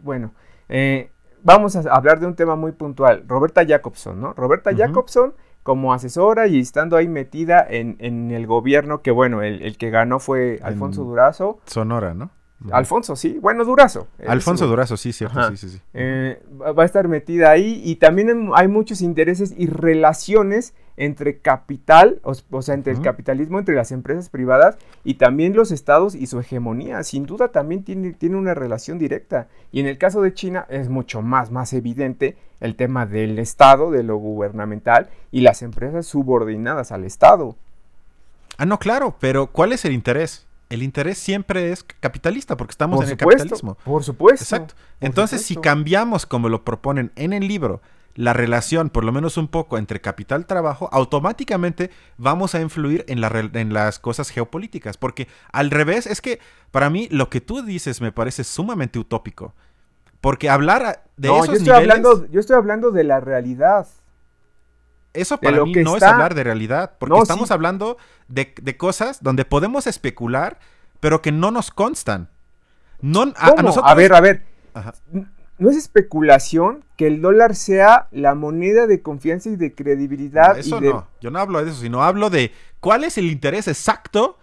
Bueno, 0.03 0.33
eh, 0.69 1.13
vamos 1.45 1.77
a 1.77 1.81
hablar 1.95 2.19
de 2.19 2.27
un 2.27 2.35
tema 2.35 2.57
muy 2.57 2.73
puntual. 2.73 3.25
Roberta 3.29 3.65
Jacobson, 3.65 4.21
¿no? 4.21 4.33
Roberta 4.33 4.75
Jacobson 4.77 5.35
como 5.63 5.93
asesora 5.93 6.49
y 6.49 6.59
estando 6.59 6.97
ahí 6.97 7.07
metida 7.07 7.65
en, 7.69 7.97
en 8.01 8.33
el 8.33 8.49
gobierno, 8.49 9.03
que 9.03 9.13
bueno, 9.13 9.43
el, 9.43 9.63
el 9.63 9.79
que 9.79 9.91
ganó 9.91 10.19
fue 10.19 10.59
Alfonso 10.65 11.05
Durazo. 11.05 11.61
Sonora, 11.67 12.15
¿no? 12.15 12.31
Alfonso, 12.71 13.17
sí. 13.17 13.39
Bueno, 13.41 13.65
Durazo. 13.65 14.09
Alfonso 14.27 14.67
Durazo, 14.67 14.97
sí, 14.97 15.13
cierto, 15.13 15.51
sí, 15.51 15.57
sí, 15.57 15.69
sí. 15.71 15.81
Eh, 15.95 16.43
va 16.61 16.83
a 16.83 16.87
estar 16.87 17.09
metida 17.09 17.51
ahí 17.51 17.81
y 17.85 17.97
también 17.97 18.51
hay 18.55 18.69
muchos 18.69 19.01
intereses 19.01 19.55
y 19.57 19.67
relaciones 19.67 20.75
entre 20.99 21.39
capital, 21.39 22.21
o, 22.23 22.63
sea, 22.63 22.75
entre 22.75 22.93
el 22.93 23.01
capitalismo, 23.01 23.59
entre 23.59 23.75
las 23.75 23.91
empresas 23.91 24.29
privadas 24.29 24.77
y 25.03 25.15
también 25.15 25.57
los 25.57 25.71
estados 25.71 26.15
y 26.15 26.27
su 26.27 26.39
hegemonía. 26.39 27.03
Sin 27.03 27.25
duda 27.25 27.49
también 27.49 27.85
tiene, 27.85 28.13
tiene 28.13 28.37
una 28.37 28.53
relación 28.53 28.99
directa. 28.99 29.49
Y 29.73 29.81
en 29.81 29.87
el 29.87 29.97
caso 29.97 30.21
de 30.21 30.35
China 30.35 30.67
es 30.69 30.91
mucho 30.91 31.23
más, 31.23 31.51
más 31.51 31.73
evidente 31.73 32.37
el 32.61 32.77
tema 32.77 33.07
del 33.07 33.39
estado, 33.39 33.91
de 33.91 34.03
lo 34.03 34.19
gubernamental 34.19 35.09
y 35.31 35.41
las 35.41 35.63
empresas 35.63 36.05
subordinadas 36.05 36.93
al 36.93 37.05
estado. 37.05 37.57
Ah, 38.59 38.67
no, 38.67 38.79
claro, 38.79 39.17
pero 39.19 39.47
¿cuál 39.47 39.73
es 39.73 39.87
el 39.87 39.93
interés? 39.93 40.47
El 40.71 40.83
interés 40.83 41.19
siempre 41.19 41.73
es 41.73 41.85
capitalista, 41.85 42.57
porque 42.57 42.71
estamos 42.71 43.05
en 43.05 43.11
el 43.11 43.17
capitalismo. 43.17 43.77
Por 43.85 44.05
supuesto. 44.05 44.45
Exacto. 44.45 44.75
Entonces, 45.01 45.43
si 45.43 45.57
cambiamos, 45.57 46.27
como 46.27 46.49
lo 46.49 46.65
proponen 46.65 47.13
en 47.17 47.33
el 47.33 47.47
libro, 47.49 47.83
la 48.15 48.33
relación, 48.33 48.89
por 48.89 49.05
lo 49.05 49.13
menos 49.13 49.37
un 49.37 49.49
poco, 49.49 49.79
entre 49.79 50.01
capital-trabajo, 50.01 50.89
automáticamente 50.93 51.91
vamos 52.19 52.55
a 52.55 52.61
influir 52.61 53.05
en, 53.09 53.23
en, 53.57 53.75
las 53.75 53.99
cosas 53.99 54.31
geopolíticas. 54.31 54.97
Porque 54.97 55.27
al 55.53 55.71
revés, 55.71 56.07
es 56.07 56.21
que 56.21 56.39
para 56.71 56.89
mí 56.89 57.09
lo 57.11 57.31
que 57.31 57.41
tú 57.41 57.63
dices 57.63 58.01
me 58.01 58.13
parece 58.13 58.45
sumamente 58.45 58.99
utópico. 58.99 59.55
Porque 60.21 60.51
hablar 60.51 61.05
de 61.17 61.29
no, 61.29 61.47
yo 61.47 61.53
estoy 61.55 61.73
hablando, 61.73 62.27
yo 62.31 62.41
estoy 62.41 62.57
hablando 62.57 62.91
de 62.91 63.05
la 63.05 63.21
realidad. 63.21 63.89
Eso 65.13 65.39
para 65.39 65.65
mí 65.65 65.73
no 65.75 65.97
es 65.97 66.03
hablar 66.03 66.35
de 66.35 66.45
realidad, 66.45 66.93
porque 66.99 67.19
estamos 67.19 67.51
hablando 67.51 67.97
de, 68.29 68.55
cosas 68.77 69.23
donde 69.23 69.45
podemos 69.45 69.87
especular, 69.87 70.59
pero 71.01 71.23
que 71.23 71.33
no 71.33 71.51
nos 71.51 71.71
constan. 71.71 72.29
No, 73.01 73.33
a, 73.37 73.95
ver, 73.95 74.13
a 74.13 74.21
ver. 74.21 74.45
No 75.59 75.71
es 75.71 75.77
especulación 75.77 76.85
que 76.97 77.07
el 77.07 77.21
dólar 77.21 77.55
sea 77.55 78.09
la 78.13 78.35
moneda 78.35 78.87
de 78.87 79.03
confianza 79.03 79.49
y 79.49 79.57
de 79.57 79.75
credibilidad. 79.75 80.59
eso 80.59 80.81
no, 80.81 81.09
yo 81.21 81.31
no 81.31 81.39
hablo 81.39 81.63
de 81.65 81.71
eso, 81.71 81.81
sino 81.81 82.03
hablo 82.03 82.31
de 82.31 82.53
cuál 82.81 83.05
es 83.05 83.19
el 83.19 83.27
interés 83.27 83.69
exacto 83.69 84.39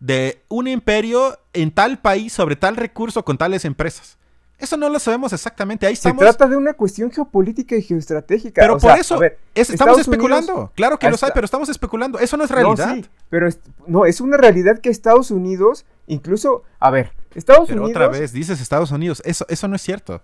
de 0.00 0.42
un 0.48 0.66
imperio 0.66 1.38
en 1.52 1.70
tal 1.70 1.98
país 1.98 2.32
sobre 2.32 2.56
tal 2.56 2.76
recurso 2.76 3.24
con 3.24 3.38
tales 3.38 3.64
empresas. 3.64 4.18
Eso 4.60 4.76
no 4.76 4.88
lo 4.88 4.98
sabemos 4.98 5.32
exactamente. 5.32 5.86
Ahí 5.86 5.94
estamos. 5.94 6.20
Se 6.20 6.24
trata 6.24 6.46
de 6.46 6.56
una 6.56 6.74
cuestión 6.74 7.10
geopolítica 7.10 7.76
y 7.76 7.82
geoestratégica. 7.82 8.60
Pero 8.60 8.78
por 8.78 8.98
eso 8.98 9.18
estamos 9.54 9.98
especulando. 9.98 10.70
claro 10.74 10.98
que 10.98 11.10
lo 11.10 11.16
sabe, 11.16 11.32
pero 11.34 11.46
estamos 11.46 11.68
especulando. 11.68 12.18
Eso 12.18 12.36
no 12.36 12.44
es 12.44 12.50
realidad. 12.50 12.88
No, 12.88 12.94
sí, 12.94 13.06
pero 13.28 13.48
no, 13.86 14.04
es 14.04 14.20
una 14.20 14.36
realidad 14.36 14.78
que 14.78 14.90
Estados 14.90 15.30
Unidos, 15.30 15.86
incluso, 16.06 16.62
a 16.78 16.90
ver, 16.90 17.12
Estados 17.34 17.68
pero 17.68 17.82
Unidos. 17.82 17.96
Otra 17.96 18.08
vez, 18.08 18.32
dices 18.32 18.60
Estados 18.60 18.90
Unidos. 18.90 19.22
Eso, 19.24 19.46
eso 19.48 19.66
no 19.66 19.76
es 19.76 19.82
cierto. 19.82 20.22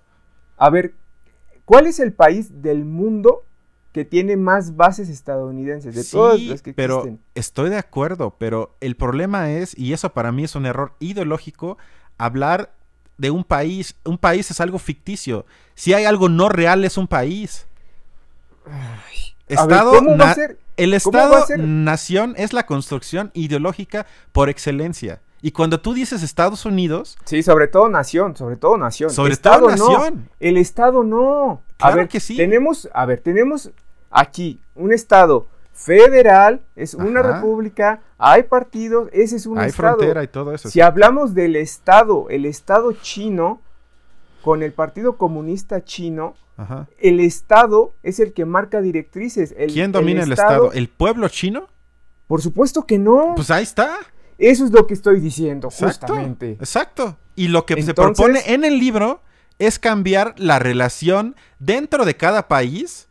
A 0.59 0.70
ver, 0.70 0.95
¿cuál 1.64 1.87
es 1.87 1.99
el 1.99 2.12
país 2.12 2.62
del 2.62 2.84
mundo 2.84 3.45
que 3.97 4.05
tiene 4.05 4.37
más 4.37 4.76
bases 4.76 5.09
estadounidenses 5.09 5.95
de 5.95 6.05
todas 6.05 6.39
las 6.43 6.61
que 6.61 6.74
pero 6.74 7.18
estoy 7.34 7.70
de 7.70 7.78
acuerdo, 7.78 8.37
pero 8.39 8.76
el 8.80 8.95
problema 8.95 9.51
es, 9.51 9.76
y 9.78 9.95
eso 9.95 10.12
para 10.12 10.32
mí 10.32 10.45
es 10.45 10.55
un 10.55 10.66
error 10.66 10.93
ideológico, 10.99 11.78
hablar 12.18 12.74
de 13.19 13.31
un 13.31 13.45
país. 13.45 13.95
Un 14.05 14.19
país 14.19 14.51
es 14.51 14.61
algo 14.61 14.79
ficticio. 14.79 15.47
Si 15.75 15.95
hay 15.95 16.05
algo 16.05 16.29
no 16.29 16.49
real, 16.49 16.85
es 16.85 16.97
un 16.97 17.07
país. 17.07 17.67
Estado, 19.49 19.93
el 20.77 20.95
Estado-nación 20.95 22.35
es 22.37 22.53
la 22.53 22.67
construcción 22.67 23.31
ideológica 23.35 24.07
por 24.33 24.49
excelencia. 24.49 25.21
Y 25.43 25.53
cuando 25.53 25.81
tú 25.81 25.95
dices 25.95 26.23
Estados 26.23 26.64
Unidos. 26.64 27.17
Sí, 27.25 27.43
sobre 27.43 27.69
todo 27.69 27.89
nación, 27.89 28.37
sobre 28.37 28.57
todo 28.57 28.77
nación. 28.77 29.11
Sobre 29.11 29.37
todo 29.37 29.71
nación. 29.71 30.29
El 30.41 30.57
Estado 30.57 31.05
no. 31.05 31.62
a 31.79 31.91
ver, 31.95 32.09
que 32.09 32.21
sí. 32.21 32.37
Tenemos, 32.37 32.89
a 32.93 33.07
ver, 33.07 33.21
tenemos 33.21 33.71
aquí 34.11 34.61
un 34.75 34.93
Estado 34.93 35.47
federal, 35.77 36.62
es 36.74 36.95
una 36.95 37.22
república, 37.22 38.01
hay 38.18 38.45
partidos, 38.45 39.09
ese 39.12 39.37
es 39.37 39.47
un 39.47 39.59
hay 39.59 39.68
estado. 39.68 39.97
frontera 39.97 40.24
y 40.24 40.29
todo 40.29 40.53
eso. 40.53 40.70
Si 40.70 40.81
hablamos 40.81 41.35
del 41.35 41.55
estado, 41.55 42.29
el 42.31 42.47
estado 42.47 42.93
chino 42.93 43.61
con 44.43 44.62
el 44.62 44.72
Partido 44.72 45.16
Comunista 45.16 45.85
Chino, 45.85 46.35
el 46.99 47.20
estado 47.20 47.95
es 48.03 48.18
el 48.18 48.33
que 48.33 48.47
marca 48.47 48.81
directrices. 48.81 49.55
¿Quién 49.68 49.93
domina 49.93 50.22
el 50.22 50.33
estado? 50.33 50.72
¿El 50.72 50.89
pueblo 50.89 51.29
chino? 51.29 51.68
Por 52.27 52.41
supuesto 52.41 52.87
que 52.87 52.99
no. 52.99 53.35
Pues 53.37 53.51
ahí 53.51 53.62
está. 53.62 53.99
Eso 54.39 54.64
es 54.64 54.70
lo 54.70 54.87
que 54.87 54.95
estoy 54.95 55.20
diciendo, 55.20 55.68
justamente. 55.70 56.53
Exacto. 56.53 57.16
Y 57.35 57.49
lo 57.49 57.66
que 57.66 57.83
se 57.83 57.93
propone 57.93 58.41
en 58.47 58.64
el 58.64 58.79
libro 58.79 59.20
es 59.59 59.79
cambiar 59.79 60.35
la 60.39 60.59
relación 60.59 61.37
dentro 61.59 62.05
de 62.05 62.16
cada 62.16 62.49
país 62.49 63.06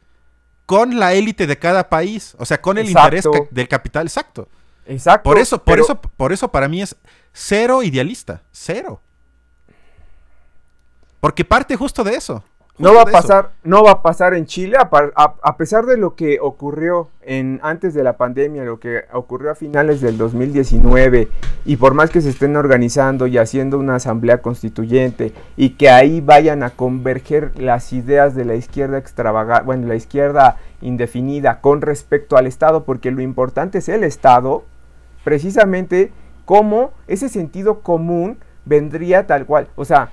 con 0.66 1.00
la 1.00 1.14
élite 1.14 1.48
de 1.48 1.58
cada 1.58 1.90
país, 1.90 2.36
o 2.38 2.46
sea, 2.46 2.62
con 2.62 2.78
el 2.78 2.90
interés 2.90 3.26
del 3.52 3.68
capital, 3.68 4.08
exacto. 4.08 4.48
Exacto. 4.88 5.24
Por 5.24 5.40
eso, 5.40 5.64
por 5.64 5.80
eso, 5.80 6.00
por 6.00 6.32
eso 6.34 6.52
para 6.52 6.68
mí 6.68 6.82
es 6.82 6.96
cero 7.34 7.84
idealista, 7.84 8.44
cero. 8.52 9.02
Porque 11.20 11.44
parte 11.44 11.76
justo 11.76 12.04
de 12.04 12.16
eso. 12.16 12.44
No 12.78 12.94
va 12.94 13.04
a 13.04 13.06
pasar, 13.06 13.52
no 13.64 13.84
va 13.84 13.92
a 13.92 14.02
pasar 14.02 14.34
en 14.34 14.46
Chile, 14.46 14.76
a, 14.78 15.58
pesar 15.58 15.86
de 15.86 15.96
lo 15.96 16.16
que 16.16 16.40
ocurrió 16.42 17.08
en, 17.22 17.62
antes 17.64 17.94
de 17.94 18.04
la 18.04 18.18
pandemia, 18.18 18.66
lo 18.66 18.82
que 18.82 19.06
ocurrió 19.14 19.52
a 19.52 19.56
finales 19.56 20.02
del 20.02 20.18
2019, 20.18 21.30
y 21.64 21.78
por 21.78 21.94
más 21.94 22.10
que 22.10 22.20
se 22.20 22.30
estén 22.30 22.58
organizando 22.58 23.28
y 23.28 23.38
haciendo 23.38 23.80
una 23.80 23.96
asamblea 23.96 24.42
constituyente, 24.42 25.32
y 25.56 25.72
que 25.72 25.90
ahí 25.90 26.20
vayan 26.20 26.64
a 26.64 26.72
converger 26.72 27.58
las 27.58 27.94
ideas 27.94 28.36
de 28.36 28.44
la 28.44 28.56
izquierda 28.56 28.98
extravagante, 28.98 29.66
bueno, 29.66 29.88
la 29.88 29.96
izquierda 29.96 30.58
indefinida 30.82 31.62
con 31.62 31.80
respecto 31.80 32.36
al 32.36 32.46
Estado, 32.46 32.84
porque 32.84 33.10
lo 33.10 33.22
importante 33.22 33.78
es 33.78 33.88
el 33.88 34.04
Estado, 34.04 34.66
precisamente 35.24 36.12
como 36.44 36.92
ese 37.08 37.30
sentido 37.30 37.80
común 37.80 38.38
vendría 38.66 39.28
tal 39.28 39.46
cual. 39.46 39.70
O 39.76 39.86
sea, 39.86 40.10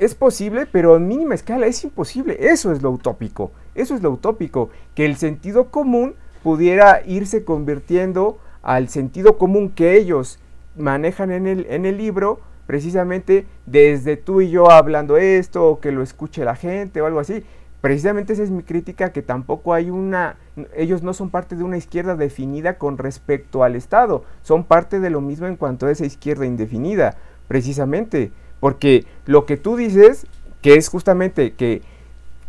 es 0.00 0.14
posible, 0.14 0.66
pero 0.66 0.96
en 0.96 1.06
mínima 1.06 1.34
escala 1.34 1.66
es 1.66 1.84
imposible. 1.84 2.36
Eso 2.40 2.72
es 2.72 2.80
lo 2.80 2.90
utópico. 2.90 3.52
Eso 3.74 3.94
es 3.94 4.02
lo 4.02 4.10
utópico. 4.10 4.70
Que 4.94 5.04
el 5.04 5.16
sentido 5.16 5.70
común 5.70 6.14
pudiera 6.42 7.02
irse 7.06 7.44
convirtiendo 7.44 8.38
al 8.62 8.88
sentido 8.88 9.36
común 9.36 9.68
que 9.68 9.98
ellos 9.98 10.38
manejan 10.74 11.30
en 11.30 11.46
el, 11.46 11.66
en 11.68 11.84
el 11.84 11.98
libro, 11.98 12.40
precisamente 12.66 13.46
desde 13.66 14.16
tú 14.16 14.40
y 14.40 14.48
yo 14.48 14.70
hablando 14.70 15.18
esto, 15.18 15.68
o 15.68 15.80
que 15.80 15.92
lo 15.92 16.02
escuche 16.02 16.46
la 16.46 16.56
gente 16.56 17.02
o 17.02 17.06
algo 17.06 17.20
así. 17.20 17.44
Precisamente 17.82 18.32
esa 18.32 18.42
es 18.42 18.50
mi 18.50 18.62
crítica, 18.62 19.12
que 19.12 19.20
tampoco 19.20 19.74
hay 19.74 19.90
una, 19.90 20.36
ellos 20.74 21.02
no 21.02 21.12
son 21.12 21.28
parte 21.28 21.56
de 21.56 21.64
una 21.64 21.76
izquierda 21.76 22.16
definida 22.16 22.78
con 22.78 22.96
respecto 22.96 23.64
al 23.64 23.76
Estado, 23.76 24.24
son 24.42 24.64
parte 24.64 24.98
de 24.98 25.10
lo 25.10 25.20
mismo 25.20 25.46
en 25.46 25.56
cuanto 25.56 25.86
a 25.86 25.90
esa 25.90 26.06
izquierda 26.06 26.46
indefinida, 26.46 27.16
precisamente. 27.48 28.32
Porque 28.60 29.06
lo 29.26 29.46
que 29.46 29.56
tú 29.56 29.76
dices, 29.76 30.26
que 30.62 30.74
es 30.74 30.88
justamente 30.88 31.54
que, 31.54 31.82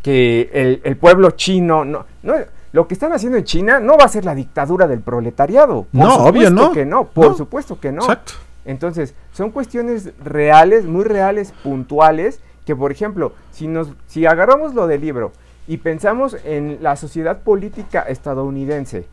que 0.04 0.80
el, 0.84 0.98
pueblo 0.98 1.32
chino, 1.32 1.86
no, 1.86 2.06
no, 2.22 2.36
lo 2.74 2.88
que 2.88 2.94
están 2.94 3.14
haciendo 3.14 3.38
en 3.38 3.44
China 3.44 3.80
no 3.80 3.98
va 3.98 4.06
a 4.06 4.10
ser 4.10 4.26
la 4.26 4.36
dictadura 4.36 4.88
del 4.88 5.00
proletariado. 5.02 5.88
Por 5.92 6.02
no, 6.02 6.16
obvio 6.18 6.50
no. 6.50 6.72
que 6.72 6.86
no, 6.86 7.06
por 7.06 7.36
supuesto 7.36 7.80
que 7.80 7.92
no. 7.92 8.02
Exacto. 8.02 8.34
Entonces, 8.66 9.16
son 9.32 9.52
cuestiones 9.52 10.12
reales, 10.24 10.86
muy 10.86 11.04
reales, 11.04 11.54
puntuales, 11.64 12.40
que 12.66 12.76
por 12.76 12.92
ejemplo, 12.92 13.34
si, 13.52 13.68
nos, 13.68 13.90
si 14.08 14.26
agarramos 14.26 14.76
lo 14.76 14.88
del 14.88 15.02
libro 15.02 15.32
y 15.68 15.78
pensamos 15.78 16.38
en 16.44 16.78
la 16.82 16.96
sociedad 16.96 17.40
política 17.40 18.02
estadounidense 18.02 19.06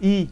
y 0.00 0.30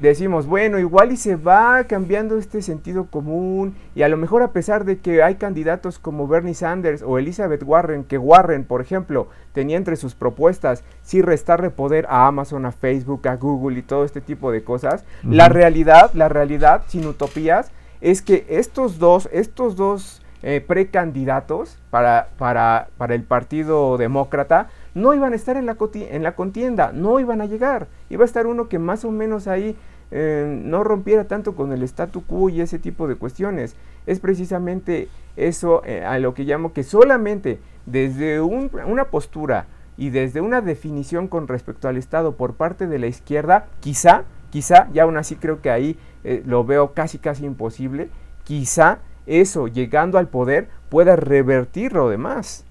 decimos, 0.00 0.46
bueno, 0.46 0.78
igual 0.78 1.12
y 1.12 1.16
se 1.16 1.36
va 1.36 1.84
cambiando 1.84 2.36
este 2.36 2.62
sentido 2.62 3.06
común 3.06 3.74
y 3.94 4.02
a 4.02 4.08
lo 4.08 4.16
mejor 4.16 4.42
a 4.42 4.52
pesar 4.52 4.84
de 4.84 4.98
que 4.98 5.22
hay 5.22 5.36
candidatos 5.36 5.98
como 5.98 6.28
Bernie 6.28 6.54
Sanders 6.54 7.02
o 7.02 7.18
Elizabeth 7.18 7.62
Warren, 7.62 8.04
que 8.04 8.18
Warren, 8.18 8.64
por 8.64 8.80
ejemplo, 8.80 9.28
tenía 9.52 9.76
entre 9.76 9.96
sus 9.96 10.14
propuestas 10.14 10.84
sí 11.02 11.22
restarle 11.22 11.70
poder 11.70 12.06
a 12.08 12.26
Amazon, 12.26 12.66
a 12.66 12.72
Facebook, 12.72 13.26
a 13.28 13.36
Google 13.36 13.78
y 13.78 13.82
todo 13.82 14.04
este 14.04 14.20
tipo 14.20 14.52
de 14.52 14.62
cosas, 14.62 15.04
la 15.22 15.48
realidad, 15.48 16.10
la 16.14 16.28
realidad, 16.28 16.82
sin 16.88 17.06
utopías, 17.06 17.70
es 18.00 18.22
que 18.22 18.44
estos 18.48 18.98
dos, 18.98 19.28
estos 19.32 19.76
dos 19.76 20.22
eh, 20.42 20.60
precandidatos 20.60 21.78
para, 21.90 22.28
para, 22.38 22.88
para 22.98 23.14
el 23.14 23.22
Partido 23.22 23.96
Demócrata 23.96 24.68
no 24.96 25.12
iban 25.12 25.34
a 25.34 25.36
estar 25.36 25.58
en 25.58 25.66
la, 25.66 25.76
en 25.94 26.22
la 26.22 26.34
contienda, 26.34 26.90
no 26.90 27.20
iban 27.20 27.42
a 27.42 27.46
llegar. 27.46 27.86
Iba 28.08 28.22
a 28.22 28.24
estar 28.24 28.46
uno 28.46 28.66
que 28.66 28.78
más 28.78 29.04
o 29.04 29.10
menos 29.10 29.46
ahí 29.46 29.76
eh, 30.10 30.60
no 30.64 30.84
rompiera 30.84 31.24
tanto 31.24 31.54
con 31.54 31.70
el 31.70 31.82
statu 31.82 32.24
quo 32.24 32.48
y 32.48 32.62
ese 32.62 32.78
tipo 32.78 33.06
de 33.06 33.16
cuestiones. 33.16 33.76
Es 34.06 34.20
precisamente 34.20 35.08
eso 35.36 35.82
eh, 35.84 36.02
a 36.02 36.18
lo 36.18 36.32
que 36.32 36.44
llamo 36.44 36.72
que 36.72 36.82
solamente 36.82 37.60
desde 37.84 38.40
una 38.40 39.04
postura 39.10 39.66
y 39.98 40.08
desde 40.08 40.40
una 40.40 40.62
definición 40.62 41.28
con 41.28 41.46
respecto 41.46 41.88
al 41.88 41.98
Estado 41.98 42.36
por 42.36 42.54
parte 42.54 42.86
de 42.86 42.98
la 42.98 43.06
izquierda, 43.06 43.66
quizá, 43.80 44.24
quizá, 44.48 44.88
y 44.94 44.98
aún 44.98 45.18
así 45.18 45.36
creo 45.36 45.60
que 45.60 45.68
ahí 45.68 45.98
eh, 46.24 46.42
lo 46.46 46.64
veo 46.64 46.94
casi 46.94 47.18
casi 47.18 47.44
imposible, 47.44 48.08
quizá 48.44 49.00
eso, 49.26 49.68
llegando 49.68 50.16
al 50.16 50.28
poder, 50.28 50.68
pueda 50.88 51.16
revertir 51.16 51.92
lo 51.92 52.08
demás. 52.08 52.65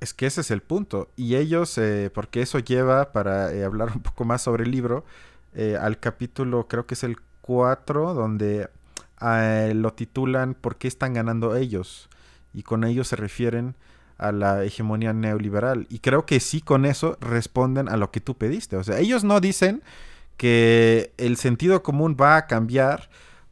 Es 0.00 0.14
que 0.14 0.26
ese 0.26 0.40
es 0.40 0.50
el 0.50 0.62
punto. 0.62 1.08
Y 1.16 1.36
ellos, 1.36 1.76
eh, 1.78 2.10
porque 2.12 2.42
eso 2.42 2.58
lleva, 2.58 3.12
para 3.12 3.52
eh, 3.52 3.64
hablar 3.64 3.90
un 3.94 4.02
poco 4.02 4.24
más 4.24 4.42
sobre 4.42 4.64
el 4.64 4.70
libro, 4.70 5.04
eh, 5.54 5.76
al 5.80 5.98
capítulo, 6.00 6.66
creo 6.68 6.86
que 6.86 6.94
es 6.94 7.04
el 7.04 7.18
4, 7.42 8.14
donde 8.14 8.68
ah, 9.18 9.68
lo 9.74 9.92
titulan 9.92 10.54
¿Por 10.54 10.76
qué 10.76 10.88
están 10.88 11.14
ganando 11.14 11.56
ellos? 11.56 12.08
Y 12.54 12.62
con 12.62 12.84
ellos 12.84 13.08
se 13.08 13.16
refieren 13.16 13.76
a 14.18 14.32
la 14.32 14.64
hegemonía 14.64 15.12
neoliberal. 15.12 15.86
Y 15.88 16.00
creo 16.00 16.26
que 16.26 16.40
sí 16.40 16.60
con 16.60 16.84
eso 16.84 17.16
responden 17.20 17.88
a 17.88 17.96
lo 17.96 18.10
que 18.10 18.20
tú 18.20 18.36
pediste. 18.36 18.76
O 18.76 18.84
sea, 18.84 18.98
ellos 18.98 19.24
no 19.24 19.40
dicen 19.40 19.82
que 20.36 21.12
el 21.16 21.36
sentido 21.36 21.82
común 21.82 22.16
va 22.20 22.36
a 22.36 22.46
cambiar 22.46 23.10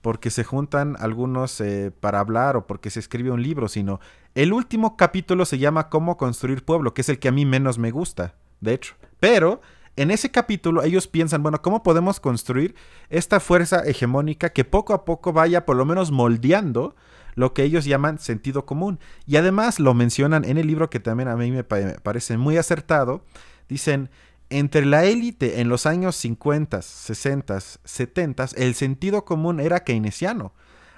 porque 0.08 0.30
se 0.30 0.42
juntan 0.42 0.96
algunos 1.00 1.62
para 2.00 2.20
hablar 2.20 2.56
o 2.56 2.66
porque 2.66 2.88
se 2.88 2.98
escribe 2.98 3.30
un 3.30 3.42
libro, 3.42 3.68
sino 3.68 4.00
el 4.34 4.54
último 4.54 4.96
capítulo 4.96 5.44
se 5.44 5.58
llama 5.58 5.90
Cómo 5.90 6.16
construir 6.16 6.64
pueblo, 6.64 6.94
que 6.94 7.02
es 7.02 7.10
el 7.10 7.18
que 7.18 7.28
a 7.28 7.30
mí 7.30 7.44
menos 7.44 7.76
me 7.76 7.90
gusta, 7.90 8.34
de 8.62 8.72
hecho. 8.72 8.94
Pero 9.20 9.60
en 9.96 10.10
ese 10.10 10.30
capítulo 10.30 10.82
ellos 10.82 11.08
piensan, 11.08 11.42
bueno, 11.42 11.60
¿cómo 11.60 11.82
podemos 11.82 12.20
construir 12.20 12.74
esta 13.10 13.38
fuerza 13.38 13.82
hegemónica 13.84 14.48
que 14.48 14.64
poco 14.64 14.94
a 14.94 15.04
poco 15.04 15.34
vaya 15.34 15.66
por 15.66 15.76
lo 15.76 15.84
menos 15.84 16.10
moldeando 16.10 16.96
lo 17.34 17.52
que 17.52 17.64
ellos 17.64 17.84
llaman 17.84 18.18
sentido 18.18 18.64
común? 18.64 19.00
Y 19.26 19.36
además 19.36 19.78
lo 19.78 19.92
mencionan 19.92 20.46
en 20.46 20.56
el 20.56 20.68
libro 20.68 20.88
que 20.88 21.00
también 21.00 21.28
a 21.28 21.36
mí 21.36 21.50
me 21.50 21.64
parece 21.64 22.38
muy 22.38 22.56
acertado. 22.56 23.26
Dicen, 23.68 24.08
entre 24.50 24.86
la 24.86 25.04
élite 25.04 25.60
en 25.60 25.68
los 25.68 25.86
años 25.86 26.16
50, 26.16 26.82
60, 26.82 27.60
70, 27.84 28.46
el 28.56 28.74
sentido 28.74 29.24
común 29.24 29.60
era 29.60 29.84
keynesiano. 29.84 30.52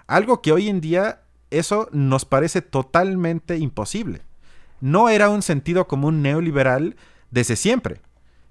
Algo 0.07 0.43
que 0.43 0.53
hoy 0.53 0.69
en 0.69 0.81
día 0.81 1.23
eso 1.51 1.89
nos 1.93 2.25
parece 2.25 2.63
totalmente 2.63 3.59
imposible. 3.59 4.23
No 4.81 5.09
era 5.09 5.29
un 5.29 5.43
sentido 5.43 5.87
común 5.87 6.23
neoliberal 6.23 6.97
desde 7.31 7.57
siempre, 7.57 8.01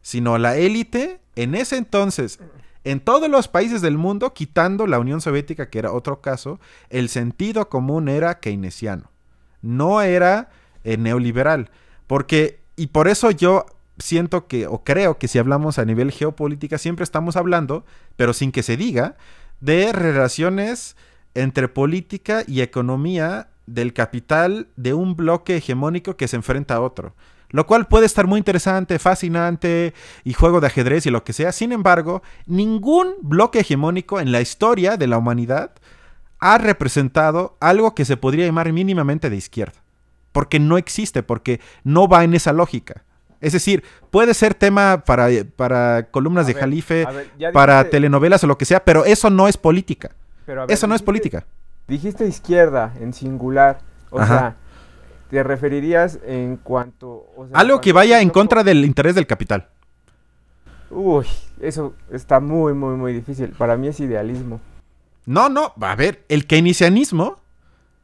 sino 0.02 0.38
la 0.38 0.58
élite 0.58 1.20
en 1.36 1.56
ese 1.56 1.78
entonces, 1.78 2.40
en 2.84 3.00
todos 3.00 3.30
los 3.30 3.48
países 3.48 3.82
del 3.82 3.98
mundo, 3.98 4.34
quitando 4.34 4.88
la 4.88 5.00
Unión 5.00 5.22
Soviética, 5.22 5.70
que 5.70 5.80
era 5.80 5.92
otro 5.92 6.22
caso, 6.22 6.60
el 6.90 7.10
sentido 7.10 7.70
común 7.70 8.10
era 8.10 8.40
keynesiano, 8.40 9.12
no 9.62 10.02
era 10.02 10.50
eh, 10.84 10.98
neoliberal. 10.98 11.72
Porque, 12.08 12.60
y 12.76 12.88
por 12.88 13.08
eso 13.08 13.32
yo 13.32 13.66
siento 14.00 14.48
que, 14.48 14.68
o 14.68 14.84
creo 14.84 15.18
que 15.18 15.28
si 15.28 15.40
hablamos 15.40 15.80
a 15.80 15.86
nivel 15.86 16.12
geopolítica, 16.12 16.78
siempre 16.78 17.04
estamos 17.04 17.36
hablando, 17.36 17.86
pero 18.16 18.34
sin 18.34 18.52
que 18.52 18.64
se 18.64 18.78
diga, 18.78 19.18
de 19.60 19.92
relaciones 19.92 20.96
entre 21.36 21.68
política 21.68 22.44
y 22.48 22.62
economía 22.62 23.50
del 23.66 23.94
capital 23.94 24.68
de 24.76 24.94
un 24.94 25.16
bloque 25.16 25.58
hegemónico 25.58 26.18
que 26.18 26.28
se 26.28 26.38
enfrenta 26.38 26.76
a 26.76 26.82
otro. 26.82 27.16
Lo 27.52 27.66
cual 27.66 27.88
puede 27.88 28.06
estar 28.06 28.28
muy 28.28 28.38
interesante, 28.38 29.00
fascinante 29.00 29.94
y 30.24 30.34
juego 30.34 30.62
de 30.62 30.68
ajedrez 30.68 31.06
y 31.06 31.10
lo 31.10 31.24
que 31.24 31.34
sea. 31.34 31.52
Sin 31.52 31.72
embargo, 31.72 32.22
ningún 32.46 33.16
bloque 33.22 33.60
hegemónico 33.60 34.20
en 34.20 34.32
la 34.32 34.42
historia 34.42 34.98
de 34.98 35.08
la 35.08 35.18
humanidad 35.18 35.72
ha 36.40 36.58
representado 36.58 37.58
algo 37.60 37.96
que 37.96 38.06
se 38.06 38.18
podría 38.18 38.46
llamar 38.46 38.72
mínimamente 38.72 39.30
de 39.30 39.36
izquierda. 39.36 39.82
Porque 40.32 40.60
no 40.60 40.78
existe, 40.78 41.24
porque 41.24 41.60
no 41.84 42.08
va 42.08 42.24
en 42.24 42.36
esa 42.36 42.54
lógica. 42.54 43.04
Es 43.42 43.54
decir, 43.54 43.84
puede 44.12 44.34
ser 44.34 44.54
tema 44.54 45.04
para, 45.06 45.28
para 45.56 46.08
columnas 46.12 46.48
de 46.48 46.54
Jalife, 46.54 47.08
para 47.54 47.90
telenovelas 47.90 48.44
o 48.44 48.48
lo 48.48 48.58
que 48.58 48.66
sea, 48.66 48.84
pero 48.84 49.06
eso 49.06 49.30
no 49.30 49.48
es 49.48 49.58
política. 49.58 50.12
Eso 50.68 50.88
no 50.88 50.96
es 50.96 51.02
política. 51.02 51.46
Dijiste 51.88 52.28
izquierda 52.28 52.94
en 53.00 53.14
singular. 53.14 53.80
O 54.12 54.26
sea, 54.26 54.56
te 55.30 55.44
referirías 55.44 56.20
en 56.26 56.58
cuanto... 56.58 57.28
Algo 57.54 57.80
que 57.82 57.94
vaya 57.94 58.22
en 58.22 58.30
contra 58.30 58.64
del 58.64 58.84
interés 58.86 59.16
del 59.16 59.28
capital. 59.28 59.70
Uy, 60.90 61.28
eso 61.62 61.94
está 62.12 62.40
muy, 62.40 62.74
muy, 62.74 62.96
muy 62.96 63.14
difícil. 63.14 63.50
Para 63.50 63.78
mí 63.78 63.88
es 63.88 64.00
idealismo. 64.00 64.60
No, 65.26 65.50
no, 65.50 65.74
a 65.80 65.96
ver, 65.96 66.24
el 66.30 66.48
keynesianismo 66.48 67.40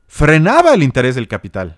frenaba 0.07 0.75
el 0.75 0.83
interés 0.83 1.15
del 1.15 1.27
capital. 1.27 1.77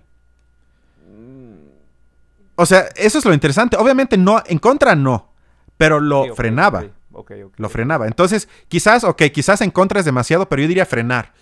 O 2.58 2.66
sea, 2.66 2.90
eso 2.96 3.20
es 3.20 3.26
lo 3.26 3.34
interesante. 3.34 3.78
Obviamente 3.78 4.18
no, 4.18 4.42
en 4.46 4.58
contra 4.58 4.96
no, 4.96 5.32
pero 5.78 6.00
lo 6.00 6.36
frenaba. 6.36 6.86
lo 7.56 7.70
frenaba. 7.70 8.08
Entonces, 8.08 8.50
quizás, 8.68 9.04
ok, 9.04 9.24
quizás 9.34 9.62
en 9.62 9.72
contra 9.72 10.00
es 10.00 10.06
demasiado, 10.06 10.50
pero 10.50 10.64
yo 10.64 10.68
diría 10.68 10.86
frenar. 10.86 11.34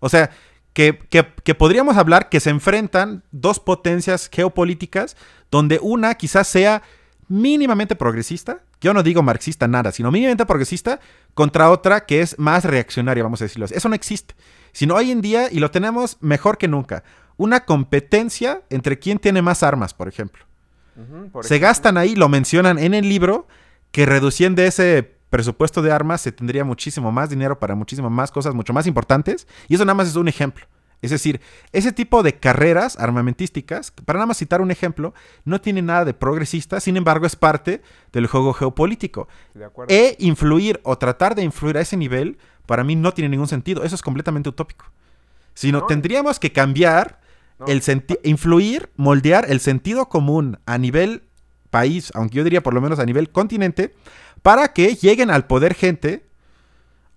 O 0.00 0.08
sea, 0.08 0.30
que, 0.72 0.98
que, 1.44 1.54
podríamos 1.54 1.98
hablar 1.98 2.30
que 2.30 2.40
se 2.40 2.48
enfrentan 2.48 3.22
dos 3.30 3.60
potencias 3.60 4.30
geopolíticas 4.32 5.16
donde 5.50 5.78
una 5.82 6.14
quizás 6.14 6.48
sea 6.48 6.82
mínimamente 7.28 7.94
progresista, 7.94 8.60
yo 8.80 8.94
no 8.94 9.02
digo 9.02 9.22
marxista 9.22 9.68
nada, 9.68 9.92
sino 9.92 10.10
mínimamente 10.10 10.46
progresista, 10.46 11.00
contra 11.34 11.70
otra 11.70 12.06
que 12.06 12.22
es 12.22 12.38
más 12.38 12.64
reaccionaria, 12.64 13.22
vamos 13.22 13.42
a 13.42 13.44
decirlo 13.44 13.66
así. 13.66 13.74
Eso 13.74 13.90
no 13.90 13.94
existe. 13.94 14.34
Sino 14.72 14.94
hoy 14.94 15.10
en 15.10 15.20
día, 15.20 15.48
y 15.50 15.58
lo 15.58 15.70
tenemos 15.70 16.16
mejor 16.20 16.56
que 16.56 16.68
nunca, 16.68 17.04
una 17.36 17.66
competencia 17.66 18.62
entre 18.70 18.98
quién 18.98 19.18
tiene 19.18 19.42
más 19.42 19.62
armas, 19.62 19.92
por 19.92 20.08
ejemplo. 20.08 20.46
Se 21.42 21.58
gastan 21.58 21.96
ahí, 21.96 22.14
lo 22.14 22.28
mencionan 22.28 22.78
en 22.78 22.94
el 22.94 23.08
libro, 23.08 23.46
que 23.90 24.06
reduciendo 24.06 24.62
ese 24.62 25.16
presupuesto 25.30 25.80
de 25.80 25.90
armas 25.90 26.20
se 26.20 26.30
tendría 26.30 26.62
muchísimo 26.62 27.10
más 27.10 27.30
dinero 27.30 27.58
para 27.58 27.74
muchísimas 27.74 28.10
más 28.10 28.30
cosas, 28.30 28.54
mucho 28.54 28.74
más 28.74 28.86
importantes. 28.86 29.46
Y 29.68 29.76
eso 29.76 29.84
nada 29.86 29.94
más 29.94 30.08
es 30.08 30.16
un 30.16 30.28
ejemplo. 30.28 30.66
Es 31.00 31.10
decir, 31.10 31.40
ese 31.72 31.90
tipo 31.90 32.22
de 32.22 32.34
carreras 32.34 32.98
armamentísticas, 32.98 33.90
para 33.90 34.18
nada 34.18 34.26
más 34.26 34.36
citar 34.36 34.60
un 34.60 34.70
ejemplo, 34.70 35.14
no 35.44 35.58
tiene 35.60 35.80
nada 35.80 36.04
de 36.04 36.12
progresista, 36.12 36.80
sin 36.80 36.98
embargo 36.98 37.26
es 37.26 37.34
parte 37.34 37.82
del 38.12 38.26
juego 38.26 38.52
geopolítico. 38.52 39.26
e 39.88 40.16
influir 40.20 40.80
o 40.84 40.98
tratar 40.98 41.34
de 41.34 41.42
influir 41.42 41.78
a 41.78 41.80
ese 41.80 41.96
nivel, 41.96 42.36
para 42.66 42.84
mí 42.84 42.94
no 42.94 43.12
tiene 43.12 43.30
ningún 43.30 43.48
sentido. 43.48 43.84
Eso 43.84 43.94
es 43.94 44.02
completamente 44.02 44.50
utópico. 44.50 44.84
Sino 45.54 45.86
tendríamos 45.86 46.38
que 46.38 46.52
cambiar 46.52 47.21
el 47.66 47.82
influir, 48.24 48.90
moldear 48.96 49.50
el 49.50 49.60
sentido 49.60 50.08
común 50.08 50.58
a 50.66 50.78
nivel 50.78 51.24
país, 51.70 52.12
aunque 52.14 52.36
yo 52.36 52.44
diría 52.44 52.62
por 52.62 52.74
lo 52.74 52.80
menos 52.80 52.98
a 52.98 53.06
nivel 53.06 53.30
continente, 53.30 53.94
para 54.42 54.72
que 54.72 54.94
lleguen 54.94 55.30
al 55.30 55.46
poder 55.46 55.74
gente 55.74 56.24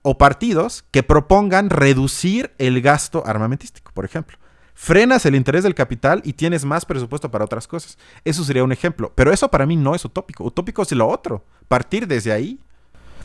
o 0.01 0.17
partidos 0.17 0.85
que 0.91 1.03
propongan 1.03 1.69
reducir 1.69 2.53
el 2.57 2.81
gasto 2.81 3.23
armamentístico, 3.25 3.91
por 3.93 4.05
ejemplo. 4.05 4.37
Frenas 4.75 5.25
el 5.25 5.35
interés 5.35 5.63
del 5.63 5.73
capital 5.73 6.21
y 6.25 6.33
tienes 6.33 6.65
más 6.65 6.85
presupuesto 6.85 7.31
para 7.31 7.45
otras 7.45 7.65
cosas. 7.65 7.97
Eso 8.25 8.43
sería 8.43 8.63
un 8.63 8.73
ejemplo. 8.73 9.11
Pero 9.15 9.31
eso 9.31 9.49
para 9.49 9.65
mí 9.65 9.77
no 9.77 9.95
es 9.95 10.03
utópico. 10.03 10.43
Utópico 10.43 10.81
es 10.81 10.91
lo 10.91 11.07
otro. 11.07 11.45
Partir 11.69 12.07
desde 12.07 12.33
ahí. 12.33 12.59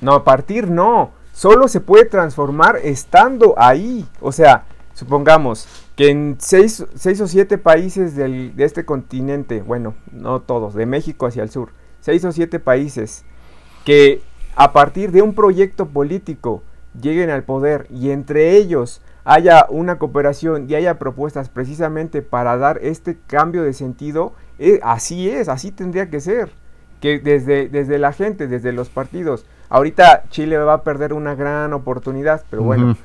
No, 0.01 0.23
partir 0.23 0.71
no. 0.71 1.11
Solo 1.33 1.67
se 1.67 1.81
puede 1.81 2.05
transformar 2.05 2.79
estando 2.83 3.55
ahí. 3.59 4.07
O 4.21 4.31
sea, 4.31 4.65
supongamos 4.95 5.67
que 6.01 6.09
en 6.09 6.37
seis, 6.39 6.81
o 6.81 7.27
siete 7.27 7.59
países 7.59 8.17
de 8.17 8.53
este 8.57 8.87
continente, 8.87 9.61
bueno, 9.61 9.95
no 10.13 10.41
todos, 10.41 10.73
de 10.73 10.87
México 10.87 11.27
hacia 11.27 11.43
el 11.43 11.51
sur, 11.51 11.73
seis 12.01 12.25
o 12.25 12.33
siete 12.33 12.59
países 12.59 13.27
que 13.85 14.23
a 14.57 14.73
partir 14.73 15.13
de 15.13 15.21
un 15.21 15.35
proyecto 15.35 15.89
político 15.89 16.63
lleguen 16.99 17.29
al 17.29 17.43
poder 17.43 17.87
y 17.91 18.13
entre 18.13 18.57
ellos 18.57 19.03
haya 19.25 19.67
una 19.69 19.99
cooperación 19.99 20.71
y 20.71 20.75
haya 20.75 20.99
propuestas 20.99 21.51
precisamente 21.51 22.23
para 22.23 22.57
dar 22.57 22.79
este 22.81 23.19
cambio 23.27 23.63
de 23.63 23.75
sentido, 23.75 24.33
eh, 24.59 24.81
así 24.83 25.29
es, 25.29 25.51
así 25.51 25.71
tendría 25.71 26.09
que 26.09 26.21
ser. 26.21 26.51
Que 27.03 27.19
desde, 27.19 27.69
desde 27.69 27.99
la 27.99 28.15
gente, 28.15 28.47
desde 28.47 28.73
los 28.73 28.89
partidos, 28.89 29.45
ahorita 29.69 30.25
Chile 30.31 30.57
va 30.57 30.73
a 30.73 30.83
perder 30.83 31.13
una 31.13 31.35
gran 31.35 31.75
oportunidad, 31.75 32.43
pero 32.49 32.63
bueno, 32.63 32.97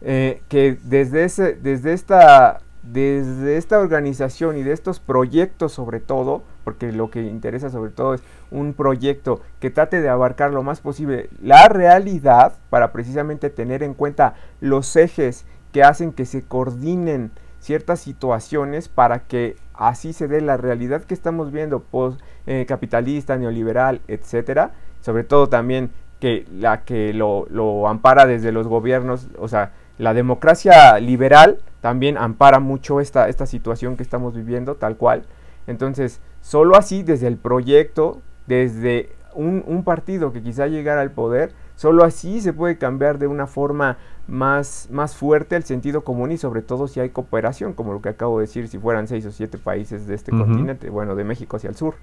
eh, 0.00 0.42
que 0.48 0.78
desde, 0.84 1.24
ese, 1.24 1.54
desde 1.54 1.92
esta 1.92 2.60
desde 2.84 3.56
esta 3.56 3.78
organización 3.78 4.58
y 4.58 4.62
de 4.62 4.72
estos 4.72 5.00
proyectos 5.00 5.72
sobre 5.72 6.00
todo, 6.00 6.42
porque 6.64 6.92
lo 6.92 7.10
que 7.10 7.22
interesa 7.22 7.70
sobre 7.70 7.90
todo 7.90 8.14
es 8.14 8.22
un 8.50 8.74
proyecto 8.74 9.40
que 9.58 9.70
trate 9.70 10.00
de 10.00 10.08
abarcar 10.08 10.52
lo 10.52 10.62
más 10.62 10.80
posible 10.80 11.30
la 11.42 11.68
realidad 11.68 12.54
para 12.70 12.92
precisamente 12.92 13.48
tener 13.48 13.82
en 13.82 13.94
cuenta 13.94 14.34
los 14.60 14.96
ejes 14.96 15.46
que 15.72 15.82
hacen 15.82 16.12
que 16.12 16.26
se 16.26 16.42
coordinen 16.42 17.30
ciertas 17.58 18.00
situaciones 18.00 18.88
para 18.88 19.20
que 19.20 19.56
así 19.72 20.12
se 20.12 20.28
dé 20.28 20.42
la 20.42 20.58
realidad 20.58 21.04
que 21.04 21.14
estamos 21.14 21.50
viendo 21.50 21.80
post 21.80 22.20
eh, 22.46 22.66
capitalista, 22.68 23.38
neoliberal, 23.38 24.02
etcétera, 24.06 24.72
sobre 25.00 25.24
todo 25.24 25.48
también 25.48 25.90
que 26.20 26.46
la 26.52 26.84
que 26.84 27.14
lo, 27.14 27.46
lo 27.48 27.88
ampara 27.88 28.26
desde 28.26 28.52
los 28.52 28.68
gobiernos, 28.68 29.28
o 29.38 29.48
sea, 29.48 29.72
la 29.98 30.14
democracia 30.14 30.98
liberal 30.98 31.58
también 31.80 32.16
ampara 32.18 32.60
mucho 32.60 33.00
esta, 33.00 33.28
esta 33.28 33.46
situación 33.46 33.96
que 33.96 34.02
estamos 34.02 34.34
viviendo, 34.34 34.76
tal 34.76 34.96
cual. 34.96 35.24
Entonces, 35.66 36.20
solo 36.40 36.76
así, 36.76 37.02
desde 37.02 37.26
el 37.26 37.36
proyecto, 37.36 38.22
desde 38.46 39.10
un, 39.34 39.82
partido 39.84 40.32
que 40.32 40.42
quizá 40.42 40.66
llegara 40.66 41.00
al 41.00 41.10
poder, 41.10 41.52
solo 41.76 42.04
así 42.04 42.40
se 42.40 42.52
puede 42.52 42.78
cambiar 42.78 43.18
de 43.18 43.26
una 43.26 43.46
forma 43.46 43.98
más, 44.26 44.88
más 44.90 45.16
fuerte 45.16 45.56
el 45.56 45.64
sentido 45.64 46.04
común 46.04 46.32
y 46.32 46.38
sobre 46.38 46.62
todo 46.62 46.88
si 46.88 47.00
hay 47.00 47.10
cooperación, 47.10 47.74
como 47.74 47.92
lo 47.92 48.00
que 48.00 48.08
acabo 48.08 48.38
de 48.38 48.46
decir, 48.46 48.68
si 48.68 48.78
fueran 48.78 49.08
seis 49.08 49.26
o 49.26 49.32
siete 49.32 49.58
países 49.58 50.06
de 50.06 50.14
este 50.14 50.30
continente, 50.30 50.88
bueno, 50.90 51.14
de 51.14 51.24
México 51.24 51.56
hacia 51.56 51.70
el 51.70 51.76
sur. 51.76 51.94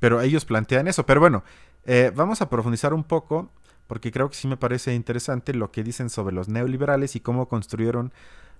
Pero 0.00 0.20
ellos 0.20 0.44
plantean 0.44 0.88
eso, 0.88 1.06
pero 1.06 1.20
bueno, 1.20 1.44
eh, 1.84 2.12
vamos 2.14 2.42
a 2.42 2.50
profundizar 2.50 2.92
un 2.92 3.04
poco, 3.04 3.48
porque 3.86 4.12
creo 4.12 4.28
que 4.28 4.36
sí 4.36 4.48
me 4.48 4.56
parece 4.56 4.94
interesante 4.94 5.54
lo 5.54 5.70
que 5.70 5.82
dicen 5.82 6.10
sobre 6.10 6.34
los 6.34 6.48
neoliberales 6.48 7.16
y 7.16 7.20
cómo 7.20 7.48
construyeron 7.48 8.12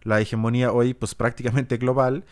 la 0.03 0.21
hegemonía 0.21 0.73
hoy 0.73 0.95
pues 0.95 1.15
prácticamente 1.15 1.77
global, 1.79 2.25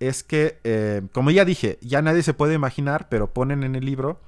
es 0.00 0.24
que, 0.24 0.58
eh, 0.64 1.02
como 1.12 1.30
ya 1.30 1.44
dije, 1.44 1.78
ya 1.82 2.02
nadie 2.02 2.22
se 2.22 2.34
puede 2.34 2.54
imaginar, 2.54 3.08
pero 3.08 3.32
ponen 3.32 3.62
en 3.62 3.76
el 3.76 3.84
libro 3.84 4.18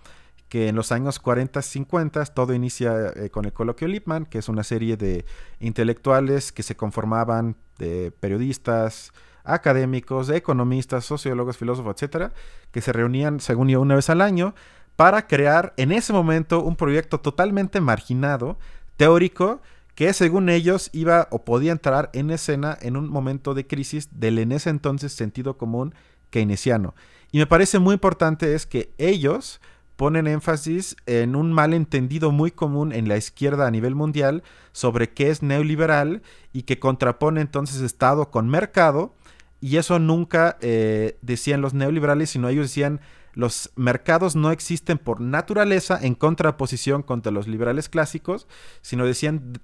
que 0.49 0.69
en 0.69 0.77
los 0.77 0.93
años 0.93 1.19
40, 1.19 1.63
50 1.63 2.27
todo 2.27 2.53
inicia 2.53 3.11
eh, 3.17 3.31
con 3.31 3.47
el 3.47 3.55
coloquio 3.55 3.89
Lippmann, 3.89 4.27
que 4.27 4.37
es 4.39 4.51
una 4.51 4.65
serie 4.65 4.99
de 4.99 5.25
intelectuales 5.61 6.53
que 6.53 6.63
se 6.63 6.77
conformaban 6.77 7.57
de 7.79 8.13
periodistas, 8.21 9.13
académicos, 9.45 10.29
economistas, 10.29 11.07
sociólogos, 11.07 11.57
filósofos, 11.57 11.95
etcétera, 11.95 12.35
que 12.71 12.83
se 12.83 12.93
reunían, 12.93 13.41
según 13.41 13.69
yo, 13.69 13.81
una 13.81 13.95
vez 13.95 14.11
al 14.11 14.21
año 14.21 14.55
para 15.03 15.27
crear 15.27 15.75
en 15.79 15.91
ese 15.91 16.13
momento 16.13 16.63
un 16.63 16.77
proyecto 16.77 17.19
totalmente 17.19 17.81
marginado, 17.81 18.57
teórico, 18.97 19.61
que 19.97 20.13
según 20.13 20.49
ellos 20.49 20.91
iba 20.93 21.27
o 21.33 21.45
podía 21.45 21.73
entrar 21.73 22.09
en 22.13 22.31
escena 22.31 22.79
en 22.81 22.97
un 22.97 23.09
momento 23.09 23.53
de 23.53 23.67
crisis 23.67 24.11
del 24.13 24.39
en 24.39 24.53
ese 24.53 24.71
entonces 24.71 25.13
sentido 25.13 25.59
común 25.59 25.93
keynesiano. 26.31 26.95
Y 27.33 27.39
me 27.39 27.49
parece 27.49 27.81
muy 27.81 27.95
importante 27.95 28.55
es 28.55 28.65
que 28.65 28.93
ellos 28.97 29.61
ponen 29.97 30.29
énfasis 30.29 30.95
en 31.07 31.35
un 31.35 31.53
malentendido 31.53 32.31
muy 32.31 32.53
común 32.53 32.93
en 32.93 33.09
la 33.09 33.17
izquierda 33.17 33.67
a 33.67 33.73
nivel 33.73 33.97
mundial 33.97 34.45
sobre 34.71 35.11
qué 35.11 35.31
es 35.31 35.43
neoliberal 35.43 36.23
y 36.53 36.63
que 36.63 36.79
contrapone 36.79 37.41
entonces 37.41 37.81
Estado 37.81 38.31
con 38.31 38.49
mercado. 38.49 39.17
Y 39.61 39.79
eso 39.79 39.99
nunca 39.99 40.59
eh, 40.61 41.19
decían 41.23 41.61
los 41.61 41.75
neoliberales, 41.75 42.31
sino 42.31 42.49
ellos 42.49 42.67
decían 42.67 43.01
los 43.35 43.71
mercados 43.77 44.37
no 44.37 44.51
existen 44.51 44.99
por 44.99 45.21
naturaleza 45.21 45.99
en 46.01 46.15
contraposición 46.15 47.03
contra 47.03 47.33
los 47.33 47.49
liberales 47.49 47.89
clásicos, 47.89 48.47
sino 48.83 49.07
decían 49.07 49.61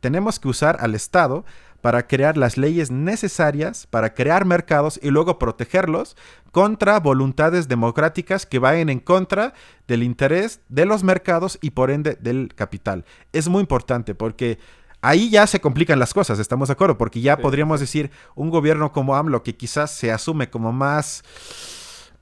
tenemos 0.00 0.38
que 0.38 0.48
usar 0.48 0.78
al 0.80 0.94
Estado 0.94 1.44
para 1.80 2.06
crear 2.06 2.36
las 2.36 2.56
leyes 2.56 2.90
necesarias 2.90 3.86
para 3.86 4.14
crear 4.14 4.44
mercados 4.44 4.98
y 5.02 5.10
luego 5.10 5.38
protegerlos 5.38 6.16
contra 6.50 6.98
voluntades 6.98 7.68
democráticas 7.68 8.46
que 8.46 8.58
vayan 8.58 8.88
en 8.88 9.00
contra 9.00 9.54
del 9.86 10.02
interés 10.02 10.60
de 10.68 10.86
los 10.86 11.04
mercados 11.04 11.58
y 11.60 11.70
por 11.70 11.90
ende 11.90 12.16
del 12.20 12.52
capital. 12.54 13.04
Es 13.32 13.48
muy 13.48 13.60
importante 13.60 14.14
porque 14.14 14.58
ahí 15.00 15.30
ya 15.30 15.46
se 15.46 15.60
complican 15.60 15.98
las 15.98 16.14
cosas, 16.14 16.38
estamos 16.38 16.68
de 16.68 16.72
acuerdo, 16.72 16.98
porque 16.98 17.20
ya 17.20 17.36
podríamos 17.36 17.80
decir 17.80 18.10
un 18.34 18.50
gobierno 18.50 18.92
como 18.92 19.14
AMLO 19.14 19.42
que 19.42 19.56
quizás 19.56 19.92
se 19.92 20.10
asume 20.10 20.50
como 20.50 20.72
más 20.72 21.22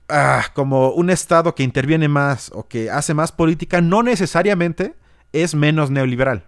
ah, 0.09 0.45
como 0.55 0.91
un 0.91 1.11
Estado 1.11 1.55
que 1.55 1.63
interviene 1.63 2.09
más 2.09 2.51
o 2.55 2.69
que 2.69 2.91
hace 2.91 3.15
más 3.15 3.33
política, 3.33 3.81
no 3.81 4.03
necesariamente 4.03 4.95
es 5.33 5.55
menos 5.55 5.91
neoliberal. 5.91 6.45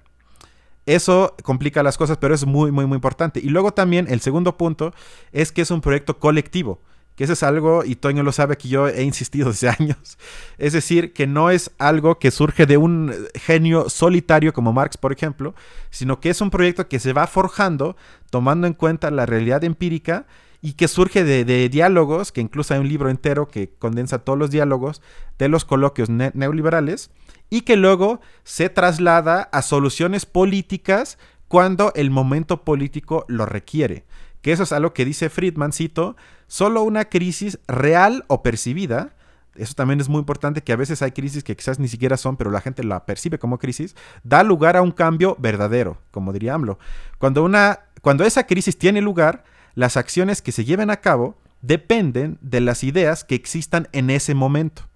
Eso 0.86 1.36
complica 1.42 1.82
las 1.82 1.98
cosas, 1.98 2.16
pero 2.16 2.34
es 2.34 2.46
muy, 2.46 2.72
muy, 2.72 2.86
muy 2.86 2.96
importante. 2.96 3.40
Y 3.40 3.50
luego 3.50 3.72
también 3.72 4.06
el 4.08 4.20
segundo 4.20 4.56
punto 4.56 4.94
es 5.32 5.52
que 5.52 5.60
es 5.60 5.70
un 5.70 5.82
proyecto 5.82 6.18
colectivo, 6.18 6.80
que 7.14 7.24
eso 7.24 7.34
es 7.34 7.42
algo, 7.42 7.84
y 7.84 7.96
Toño 7.96 8.22
lo 8.22 8.32
sabe 8.32 8.56
que 8.56 8.68
yo 8.68 8.88
he 8.88 9.02
insistido 9.02 9.48
desde 9.50 9.68
años, 9.68 10.16
es 10.56 10.72
decir, 10.72 11.12
que 11.12 11.26
no 11.26 11.50
es 11.50 11.72
algo 11.76 12.18
que 12.18 12.30
surge 12.30 12.64
de 12.64 12.78
un 12.78 13.12
genio 13.34 13.90
solitario 13.90 14.54
como 14.54 14.72
Marx, 14.72 14.96
por 14.96 15.12
ejemplo, 15.12 15.54
sino 15.90 16.20
que 16.20 16.30
es 16.30 16.40
un 16.40 16.48
proyecto 16.48 16.88
que 16.88 17.00
se 17.00 17.12
va 17.12 17.26
forjando 17.26 17.96
tomando 18.30 18.66
en 18.66 18.72
cuenta 18.72 19.10
la 19.10 19.26
realidad 19.26 19.64
empírica 19.64 20.26
y 20.60 20.72
que 20.72 20.88
surge 20.88 21.24
de, 21.24 21.68
diálogos, 21.68 22.32
que 22.32 22.40
incluso 22.40 22.74
hay 22.74 22.80
un 22.80 22.88
libro 22.88 23.10
entero 23.10 23.48
que 23.48 23.70
condensa 23.78 24.18
todos 24.18 24.38
los 24.38 24.50
diálogos 24.50 25.02
de 25.38 25.48
los 25.48 25.64
coloquios 25.64 26.08
neoliberales, 26.08 27.10
y 27.50 27.62
que 27.62 27.76
luego 27.76 28.20
se 28.44 28.68
traslada 28.68 29.42
a 29.52 29.62
soluciones 29.62 30.26
políticas 30.26 31.18
cuando 31.46 31.92
el 31.94 32.10
momento 32.10 32.64
político 32.64 33.24
lo 33.28 33.46
requiere. 33.46 34.04
Que 34.42 34.52
eso 34.52 34.64
es 34.64 34.72
algo 34.72 34.92
que 34.92 35.04
dice 35.04 35.30
Friedman, 35.30 35.72
cito, 35.72 36.16
solo 36.46 36.82
una 36.82 37.06
crisis 37.06 37.58
real 37.66 38.24
o 38.28 38.42
percibida, 38.42 39.14
eso 39.54 39.74
también 39.74 40.00
es 40.00 40.08
muy 40.08 40.20
importante, 40.20 40.62
que 40.62 40.72
a 40.72 40.76
veces 40.76 41.02
hay 41.02 41.10
crisis 41.10 41.42
que 41.42 41.56
quizás 41.56 41.78
ni 41.78 41.88
siquiera 41.88 42.16
son, 42.16 42.36
pero 42.36 42.50
la 42.50 42.60
gente 42.60 42.84
la 42.84 43.04
percibe 43.06 43.38
como 43.38 43.58
crisis, 43.58 43.96
da 44.22 44.42
lugar 44.42 44.76
a 44.76 44.82
un 44.82 44.92
cambio 44.92 45.36
verdadero, 45.38 45.98
como 46.10 46.32
diría 46.32 46.54
AMLO. 46.54 46.78
Cuando, 47.18 47.42
una, 47.42 47.80
cuando 48.00 48.24
esa 48.24 48.46
crisis 48.46 48.78
tiene 48.78 49.00
lugar, 49.00 49.44
las 49.78 49.96
acciones 49.96 50.42
que 50.42 50.50
se 50.50 50.64
lleven 50.64 50.90
a 50.90 50.96
cabo 50.96 51.36
dependen 51.62 52.36
de 52.40 52.60
las 52.60 52.82
ideas 52.82 53.22
que 53.22 53.36
existan 53.36 53.86
en 53.92 54.10
ese 54.10 54.34
momento. 54.34 54.88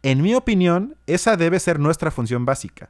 En 0.00 0.22
mi 0.22 0.34
opinión, 0.34 0.96
esa 1.06 1.36
debe 1.36 1.60
ser 1.60 1.78
nuestra 1.78 2.10
función 2.10 2.46
básica. 2.46 2.88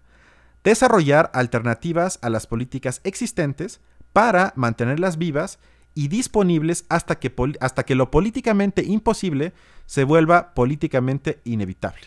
Desarrollar 0.62 1.28
alternativas 1.34 2.20
a 2.22 2.30
las 2.30 2.46
políticas 2.46 3.01
existentes 3.03 3.80
para 4.12 4.53
mantenerlas 4.55 5.18
vivas 5.18 5.59
y 5.92 6.07
disponibles 6.07 6.84
hasta 6.88 7.18
que, 7.18 7.34
hasta 7.59 7.82
que 7.82 7.96
lo 7.96 8.12
políticamente 8.12 8.84
imposible 8.84 9.53
se 9.86 10.05
vuelva 10.05 10.55
políticamente 10.55 11.40
inevitable. 11.42 12.07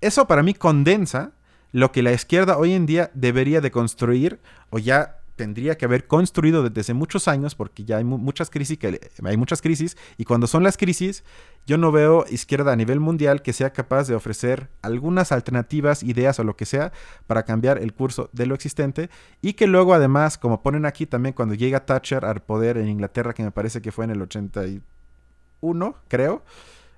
Eso 0.00 0.28
para 0.28 0.44
mí 0.44 0.54
condensa 0.54 1.32
lo 1.72 1.90
que 1.90 2.04
la 2.04 2.12
izquierda 2.12 2.58
hoy 2.58 2.74
en 2.74 2.86
día 2.86 3.10
debería 3.12 3.60
de 3.60 3.72
construir 3.72 4.38
o 4.70 4.78
ya 4.78 5.19
tendría 5.40 5.78
que 5.78 5.86
haber 5.86 6.06
construido 6.06 6.62
desde 6.62 6.82
hace 6.82 6.92
muchos 6.92 7.26
años, 7.26 7.54
porque 7.54 7.86
ya 7.86 7.96
hay 7.96 8.04
muchas 8.04 8.50
crisis, 8.50 8.78
hay 9.24 9.36
muchas 9.38 9.62
crisis, 9.62 9.96
y 10.18 10.26
cuando 10.26 10.46
son 10.46 10.62
las 10.62 10.76
crisis, 10.76 11.24
yo 11.66 11.78
no 11.78 11.92
veo 11.92 12.26
izquierda 12.28 12.72
a 12.72 12.76
nivel 12.76 13.00
mundial 13.00 13.40
que 13.40 13.54
sea 13.54 13.72
capaz 13.72 14.06
de 14.06 14.14
ofrecer 14.14 14.68
algunas 14.82 15.32
alternativas, 15.32 16.02
ideas 16.02 16.38
o 16.40 16.44
lo 16.44 16.56
que 16.56 16.66
sea 16.66 16.92
para 17.26 17.44
cambiar 17.44 17.78
el 17.78 17.94
curso 17.94 18.28
de 18.34 18.44
lo 18.44 18.54
existente, 18.54 19.08
y 19.40 19.54
que 19.54 19.66
luego 19.66 19.94
además, 19.94 20.36
como 20.36 20.62
ponen 20.62 20.84
aquí 20.84 21.06
también 21.06 21.32
cuando 21.32 21.54
llega 21.54 21.86
Thatcher 21.86 22.26
al 22.26 22.42
poder 22.42 22.76
en 22.76 22.90
Inglaterra, 22.90 23.32
que 23.32 23.42
me 23.42 23.50
parece 23.50 23.80
que 23.80 23.92
fue 23.92 24.04
en 24.04 24.10
el 24.10 24.20
81, 24.20 25.94
creo, 26.08 26.42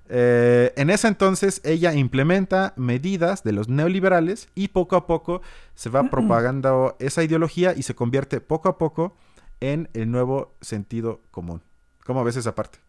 eh, 0.09 0.73
en 0.75 0.89
ese 0.89 1.07
entonces 1.07 1.61
ella 1.63 1.93
implementa 1.93 2.73
medidas 2.75 3.43
de 3.43 3.53
los 3.53 3.69
neoliberales 3.69 4.49
y 4.53 4.69
poco 4.69 4.95
a 4.95 5.07
poco 5.07 5.41
se 5.75 5.89
va 5.89 6.09
propagando 6.09 6.95
esa 6.99 7.23
ideología 7.23 7.73
y 7.75 7.83
se 7.83 7.95
convierte 7.95 8.41
poco 8.41 8.69
a 8.69 8.77
poco 8.77 9.15
en 9.59 9.89
el 9.93 10.11
nuevo 10.11 10.53
sentido 10.61 11.21
común. 11.31 11.61
¿Cómo 12.05 12.23
ves 12.23 12.35
esa 12.35 12.53
parte? 12.53 12.79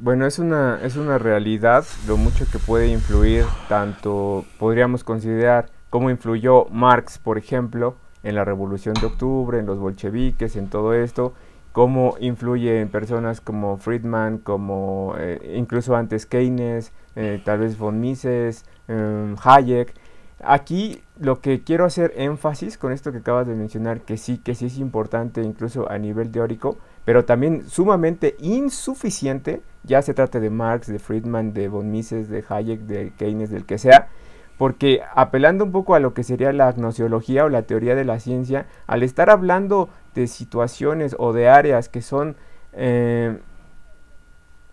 Bueno, 0.00 0.26
es 0.26 0.40
una, 0.40 0.80
es 0.82 0.96
una 0.96 1.18
realidad 1.18 1.84
lo 2.08 2.16
mucho 2.16 2.46
que 2.50 2.58
puede 2.58 2.88
influir, 2.88 3.44
tanto 3.68 4.44
podríamos 4.58 5.04
considerar 5.04 5.70
cómo 5.90 6.10
influyó 6.10 6.66
Marx, 6.66 7.18
por 7.18 7.38
ejemplo, 7.38 7.96
en 8.24 8.34
la 8.34 8.44
Revolución 8.44 8.94
de 8.94 9.06
Octubre, 9.06 9.58
en 9.60 9.66
los 9.66 9.78
bolcheviques, 9.78 10.56
en 10.56 10.68
todo 10.68 10.94
esto, 10.94 11.34
cómo 11.74 12.14
influye 12.20 12.80
en 12.80 12.88
personas 12.88 13.40
como 13.40 13.78
Friedman, 13.78 14.38
como 14.38 15.16
eh, 15.18 15.56
incluso 15.56 15.96
antes 15.96 16.24
Keynes, 16.24 16.92
eh, 17.16 17.42
tal 17.44 17.58
vez 17.58 17.76
von 17.76 17.98
Mises, 17.98 18.64
em, 18.86 19.34
Hayek. 19.42 19.92
Aquí 20.44 21.02
lo 21.18 21.40
que 21.40 21.64
quiero 21.64 21.84
hacer 21.84 22.12
énfasis 22.16 22.78
con 22.78 22.92
esto 22.92 23.10
que 23.10 23.18
acabas 23.18 23.48
de 23.48 23.56
mencionar, 23.56 24.02
que 24.02 24.18
sí, 24.18 24.38
que 24.38 24.54
sí 24.54 24.66
es 24.66 24.78
importante 24.78 25.42
incluso 25.42 25.90
a 25.90 25.98
nivel 25.98 26.30
teórico, 26.30 26.78
pero 27.04 27.24
también 27.24 27.68
sumamente 27.68 28.36
insuficiente, 28.38 29.60
ya 29.82 30.00
se 30.00 30.14
trate 30.14 30.38
de 30.38 30.50
Marx, 30.50 30.86
de 30.86 31.00
Friedman, 31.00 31.54
de 31.54 31.66
von 31.66 31.90
Mises, 31.90 32.28
de 32.28 32.44
Hayek, 32.48 32.82
de 32.82 33.12
Keynes, 33.18 33.50
del 33.50 33.66
que 33.66 33.78
sea, 33.78 34.06
porque 34.58 35.00
apelando 35.16 35.64
un 35.64 35.72
poco 35.72 35.96
a 35.96 36.00
lo 36.00 36.14
que 36.14 36.22
sería 36.22 36.52
la 36.52 36.68
agnosiología 36.68 37.44
o 37.44 37.48
la 37.48 37.62
teoría 37.62 37.96
de 37.96 38.04
la 38.04 38.20
ciencia, 38.20 38.66
al 38.86 39.02
estar 39.02 39.28
hablando 39.28 39.88
de 40.14 40.26
situaciones 40.26 41.16
o 41.18 41.32
de 41.32 41.48
áreas 41.48 41.88
que 41.88 42.02
son... 42.02 42.36
Eh, 42.72 43.38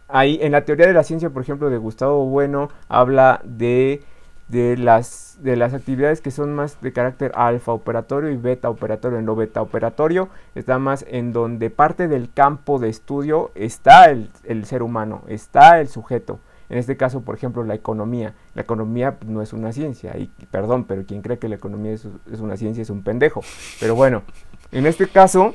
ahí 0.08 0.39
en 0.42 0.52
la 0.52 0.66
teoría 0.66 0.88
de 0.88 0.94
la 0.94 1.04
ciencia, 1.04 1.30
por 1.30 1.42
ejemplo, 1.42 1.70
de 1.70 1.78
Gustavo 1.78 2.26
Bueno, 2.26 2.70
habla 2.89 3.42
de, 3.44 4.04
de, 4.48 4.76
las, 4.78 5.38
de 5.42 5.56
las 5.56 5.74
actividades 5.74 6.22
que 6.22 6.32
son 6.32 6.54
más 6.54 6.82
de 6.82 6.92
carácter 6.92 7.32
alfa 7.36 7.72
operatorio 7.72 8.30
y 8.30 8.38
beta 8.38 8.70
operatorio. 8.70 9.20
En 9.20 9.26
lo 9.26 9.36
beta 9.36 9.62
operatorio 9.62 10.30
está 10.56 10.80
más 10.80 11.06
en 11.08 11.34
donde 11.34 11.70
parte 11.70 12.08
del 12.08 12.32
campo 12.34 12.80
de 12.80 12.89
estudio 12.89 13.52
está 13.56 14.10
el, 14.10 14.30
el 14.44 14.66
ser 14.66 14.84
humano, 14.84 15.24
está 15.28 15.80
el 15.80 15.88
sujeto. 15.88 16.39
En 16.72 16.78
este 16.78 16.96
caso, 16.96 17.20
por 17.20 17.36
ejemplo, 17.36 17.66
la 17.66 17.76
economía. 17.76 18.34
La 18.56 18.62
economía 18.62 19.18
no 19.28 19.42
es 19.42 19.52
una 19.52 19.74
ciencia, 19.74 20.18
y 20.18 20.28
perdón, 20.52 20.86
pero 20.86 21.06
quien 21.06 21.22
cree 21.22 21.38
que 21.38 21.50
la 21.50 21.56
economía 21.56 21.92
es, 21.92 22.06
una 22.39 22.56
ciencia 22.56 22.82
es 22.82 22.89
un 22.89 23.04
pendejo. 23.04 23.42
Pero 23.82 23.94
bueno, 23.94 24.24
en 24.72 24.86
este 24.86 25.08
caso, 25.08 25.54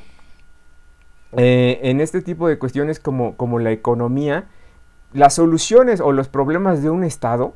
eh, 1.33 1.81
en 1.83 2.01
este 2.01 2.23
tipo 2.23 2.49
de 2.49 2.59
cuestiones 2.59 3.01
como, 3.01 3.37
como 3.37 3.59
la 3.59 3.73
economía, 3.73 4.47
las 5.12 5.35
soluciones 5.35 6.01
o 6.01 6.12
los 6.12 6.29
problemas 6.29 6.83
de 6.83 6.91
un 6.91 7.05
Estado 7.05 7.55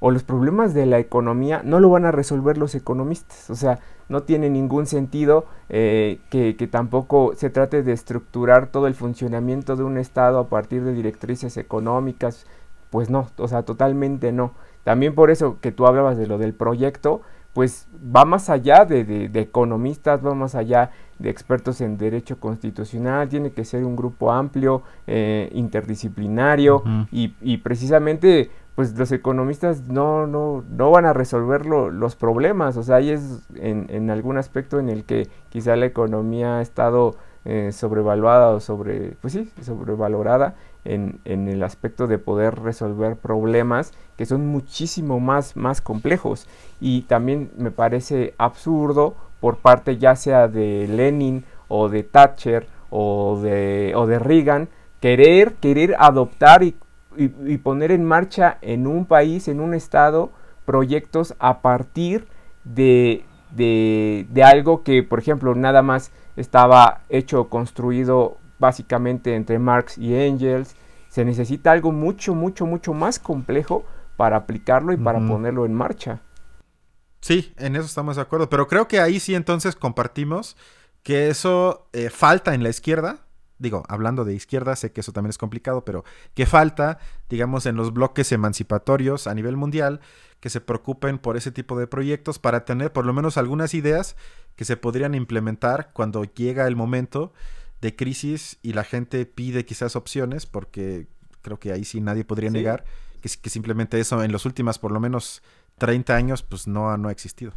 o 0.00 0.10
los 0.10 0.24
problemas 0.24 0.74
de 0.74 0.86
la 0.86 0.98
economía 0.98 1.62
no 1.64 1.80
lo 1.80 1.88
van 1.90 2.04
a 2.04 2.12
resolver 2.12 2.58
los 2.58 2.74
economistas. 2.74 3.48
O 3.50 3.54
sea, 3.54 3.78
no 4.08 4.22
tiene 4.22 4.50
ningún 4.50 4.86
sentido 4.86 5.46
eh, 5.68 6.20
que, 6.30 6.56
que, 6.56 6.66
tampoco 6.66 7.32
se 7.34 7.50
trate 7.50 7.82
de 7.82 7.92
estructurar 7.92 8.68
todo 8.68 8.86
el 8.86 8.94
funcionamiento 8.94 9.76
de 9.76 9.84
un 9.84 9.98
Estado 9.98 10.38
a 10.38 10.48
partir 10.48 10.84
de 10.84 10.92
directrices 10.92 11.56
económicas, 11.56 12.46
pues 12.90 13.10
no, 13.10 13.28
o 13.36 13.48
sea, 13.48 13.62
totalmente 13.62 14.32
no. 14.32 14.52
También 14.84 15.14
por 15.14 15.30
eso 15.30 15.58
que 15.60 15.72
tú 15.72 15.86
hablabas 15.86 16.16
de 16.16 16.26
lo 16.26 16.38
del 16.38 16.54
proyecto, 16.54 17.22
pues 17.56 17.88
va 18.14 18.26
más 18.26 18.50
allá 18.50 18.84
de, 18.84 19.30
economistas, 19.32 20.22
va 20.22 20.34
más 20.34 20.54
allá 20.54 20.90
de 21.18 21.30
expertos 21.30 21.80
en 21.80 21.96
derecho 21.96 22.38
constitucional, 22.38 23.30
tiene 23.30 23.52
que 23.52 23.64
ser 23.64 23.82
un 23.82 23.96
grupo 23.96 24.30
amplio, 24.30 24.82
eh, 25.06 25.48
interdisciplinario 25.54 26.84
y, 27.10 27.56
precisamente 27.56 28.50
pues 28.74 28.94
los 28.98 29.10
economistas 29.10 29.88
no, 29.88 30.26
no, 30.26 30.64
no 30.68 30.90
van 30.90 31.06
a 31.06 31.14
resolver 31.14 31.64
los 31.64 32.14
problemas, 32.14 32.76
o 32.76 32.82
sea, 32.82 32.96
ahí 32.96 33.08
es 33.08 33.48
en, 33.54 33.86
en, 33.88 34.10
algún 34.10 34.36
aspecto 34.36 34.78
en 34.78 34.90
el 34.90 35.04
que 35.04 35.26
quizá 35.48 35.76
la 35.76 35.86
economía 35.86 36.58
ha 36.58 36.60
estado 36.60 37.16
eh, 37.46 37.70
sobrevaluada 37.70 38.48
o 38.48 38.58
sobre, 38.58 39.16
pues 39.22 39.32
sí, 39.32 39.48
sobrevalorada 39.62 40.56
en, 40.84 41.20
el 41.24 41.62
aspecto 41.62 42.08
de 42.08 42.18
poder 42.18 42.58
resolver 42.58 43.16
problemas 43.16 43.92
que 44.16 44.26
son 44.26 44.46
muchísimo 44.46 45.20
más, 45.20 45.56
más 45.56 45.80
complejos. 45.80 46.46
Y 46.80 47.02
también 47.02 47.50
me 47.56 47.70
parece 47.70 48.34
absurdo 48.38 49.14
por 49.40 49.58
parte 49.58 49.98
ya 49.98 50.16
sea 50.16 50.48
de 50.48 50.88
Lenin 50.88 51.44
o 51.68 51.88
de 51.88 52.02
Thatcher 52.02 52.66
o 52.90 53.38
de, 53.42 53.92
o 53.94 54.06
de 54.06 54.18
Reagan 54.18 54.68
querer, 55.00 55.54
querer 55.54 55.94
adoptar 55.98 56.62
y, 56.62 56.74
poner 57.62 57.92
en 57.92 58.04
marcha 58.04 58.58
en 58.60 58.86
un 58.86 59.06
país, 59.06 59.48
en 59.48 59.60
un 59.60 59.72
estado, 59.72 60.30
proyectos 60.66 61.34
a 61.38 61.60
partir 61.60 62.26
de, 62.64 63.24
de, 63.52 64.26
de 64.30 64.42
algo 64.42 64.82
que, 64.82 65.02
por 65.02 65.18
ejemplo, 65.18 65.54
nada 65.54 65.80
más 65.80 66.12
estaba 66.36 67.00
hecho, 67.08 67.48
construido 67.48 68.36
básicamente 68.58 69.34
entre 69.34 69.58
Marx 69.58 69.96
y 69.96 70.14
Engels. 70.14 70.76
Se 71.08 71.24
necesita 71.24 71.72
algo 71.72 71.92
mucho, 71.92 72.34
mucho, 72.34 72.66
mucho 72.66 72.92
más 72.92 73.18
complejo 73.18 73.84
para 74.16 74.36
aplicarlo 74.36 74.92
y 74.92 74.96
para 74.96 75.18
ponerlo 75.18 75.66
en 75.66 75.74
marcha. 75.74 76.22
Sí, 77.20 77.52
en 77.56 77.76
eso 77.76 77.86
estamos 77.86 78.16
de 78.16 78.22
acuerdo, 78.22 78.48
pero 78.48 78.68
creo 78.68 78.88
que 78.88 79.00
ahí 79.00 79.20
sí 79.20 79.34
entonces 79.34 79.74
compartimos 79.74 80.56
que 81.02 81.28
eso 81.28 81.88
eh, 81.92 82.10
falta 82.10 82.54
en 82.54 82.62
la 82.62 82.68
izquierda. 82.68 83.26
Digo, 83.58 83.84
hablando 83.88 84.24
de 84.24 84.34
izquierda, 84.34 84.76
sé 84.76 84.92
que 84.92 85.00
eso 85.00 85.12
también 85.12 85.30
es 85.30 85.38
complicado, 85.38 85.84
pero 85.84 86.04
que 86.34 86.46
falta, 86.46 86.98
digamos, 87.28 87.64
en 87.66 87.76
los 87.76 87.92
bloques 87.92 88.30
emancipatorios 88.32 89.26
a 89.26 89.34
nivel 89.34 89.56
mundial, 89.56 90.00
que 90.40 90.50
se 90.50 90.60
preocupen 90.60 91.18
por 91.18 91.36
ese 91.36 91.50
tipo 91.52 91.78
de 91.78 91.86
proyectos 91.86 92.38
para 92.38 92.64
tener 92.64 92.92
por 92.92 93.06
lo 93.06 93.12
menos 93.14 93.38
algunas 93.38 93.72
ideas 93.72 94.16
que 94.56 94.64
se 94.64 94.76
podrían 94.76 95.14
implementar 95.14 95.90
cuando 95.94 96.24
llega 96.24 96.66
el 96.66 96.76
momento 96.76 97.32
de 97.80 97.96
crisis 97.96 98.58
y 98.62 98.74
la 98.74 98.84
gente 98.84 99.24
pide 99.26 99.64
quizás 99.64 99.96
opciones, 99.96 100.44
porque 100.46 101.08
creo 101.40 101.58
que 101.58 101.72
ahí 101.72 101.84
sí 101.84 102.00
nadie 102.00 102.24
podría 102.24 102.50
negar 102.50 102.84
que, 103.16 103.28
que, 103.28 103.50
simplemente 103.50 103.98
eso 103.98 104.22
en 104.22 104.32
los 104.32 104.46
últimos 104.46 104.78
por 104.78 104.92
lo 104.92 105.00
menos 105.00 105.42
30 105.78 106.14
años 106.14 106.42
pues 106.42 106.66
no, 106.66 106.96
no 106.96 107.08
ha 107.08 107.12
existido. 107.12 107.52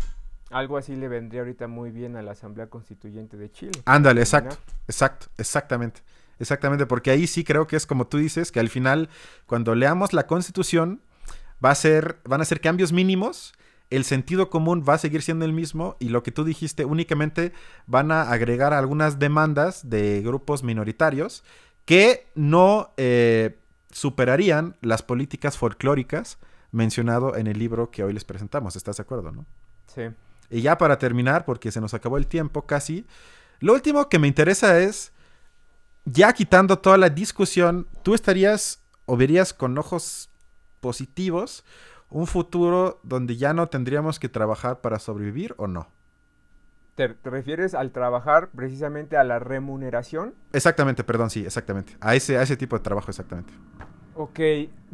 Algo 0.51 0.78
así 0.78 0.95
le 0.95 1.07
vendría 1.07 1.41
ahorita 1.41 1.68
muy 1.68 1.91
bien 1.91 2.16
a 2.16 2.22
la 2.24 2.32
Asamblea 2.32 2.68
Constituyente 2.68 3.38
de 3.38 3.51
Chile. 3.51 3.72
Ándale, 3.86 4.22
exacto, 4.22 4.57
exacto, 4.88 5.28
exactamente. 5.38 6.01
Exactamente, 6.39 6.86
porque 6.86 7.12
ahí 7.12 7.28
sí 7.28 7.43
creo 7.43 7.68
que 7.68 7.76
es 7.76 7.86
como 7.86 8.07
tú 8.07 8.18
dices, 8.18 8.51
que 8.51 8.60
al 8.60 8.70
final, 8.70 9.10
cuando 9.45 9.76
leamos 9.76 10.14
la 10.14 10.26
Constitución, 10.26 11.01
va 11.64 11.72
a 11.72 11.76
ser, 11.76 12.20
van 12.24 12.41
a 12.41 12.45
ser 12.45 12.62
cambios 12.62 12.93
mínimos 12.93 13.53
el 13.89 14.03
sentido 14.03 14.49
común 14.49 14.84
va 14.88 14.95
a 14.95 14.97
seguir 14.97 15.22
siendo 15.22 15.45
el 15.45 15.53
mismo 15.53 15.95
y 15.99 16.10
lo 16.10 16.24
que 16.24 16.32
tú 16.32 16.43
dijiste 16.43 16.86
únicamente 16.86 17.53
van 17.88 18.12
a 18.12 18.24
agregar 18.24 18.74
algunas 18.74 19.20
demandas 19.20 19.89
de 19.89 20.22
grupos 20.22 20.64
minoritarios 20.64 21.43
que 21.86 22.28
no 22.36 22.91
eh, 22.97 23.57
superarían 23.91 24.77
las 24.81 25.01
políticas 25.01 25.57
folclóricas 25.57 26.37
mencionado 26.71 27.35
en 27.35 27.47
el 27.47 27.57
libro 27.57 27.91
que 27.91 28.03
hoy 28.03 28.13
les 28.13 28.25
presentamos. 28.25 28.75
¿Estás 28.75 28.97
de 28.97 29.03
acuerdo, 29.03 29.31
no? 29.31 29.45
Sí. 29.87 30.03
Y 30.49 30.61
ya 30.61 30.77
para 30.77 30.97
terminar, 30.97 31.45
porque 31.45 31.71
se 31.71 31.81
nos 31.81 31.93
acabó 31.93 32.17
el 32.17 32.27
tiempo 32.27 32.65
casi, 32.65 33.05
lo 33.59 33.73
último 33.73 34.09
que 34.09 34.19
me 34.19 34.27
interesa 34.27 34.79
es, 34.79 35.11
ya 36.05 36.33
quitando 36.33 36.79
toda 36.79 36.97
la 36.97 37.09
discusión, 37.09 37.87
¿tú 38.03 38.13
estarías 38.13 38.81
o 39.05 39.17
verías 39.17 39.53
con 39.53 39.77
ojos 39.77 40.29
positivos 40.79 41.63
un 42.09 42.25
futuro 42.25 42.99
donde 43.03 43.37
ya 43.37 43.53
no 43.53 43.67
tendríamos 43.67 44.19
que 44.19 44.29
trabajar 44.29 44.81
para 44.81 44.99
sobrevivir 44.99 45.53
o 45.57 45.67
no? 45.67 45.87
¿Te, 47.00 47.16
refieres 47.24 47.76
al 47.76 47.91
trabajar 47.91 48.50
precisamente 48.54 49.16
a 49.16 49.24
la 49.24 49.39
remuneración? 49.39 50.34
Exactamente, 50.52 51.06
perdón, 51.06 51.30
sí, 51.30 51.45
exactamente. 51.45 51.95
A 52.02 52.14
ese, 52.14 52.38
a 52.38 52.41
ese 52.41 52.58
tipo 52.58 52.78
de 52.78 52.84
trabajo, 52.84 53.10
exactamente. 53.10 53.54
Ok, 54.16 54.38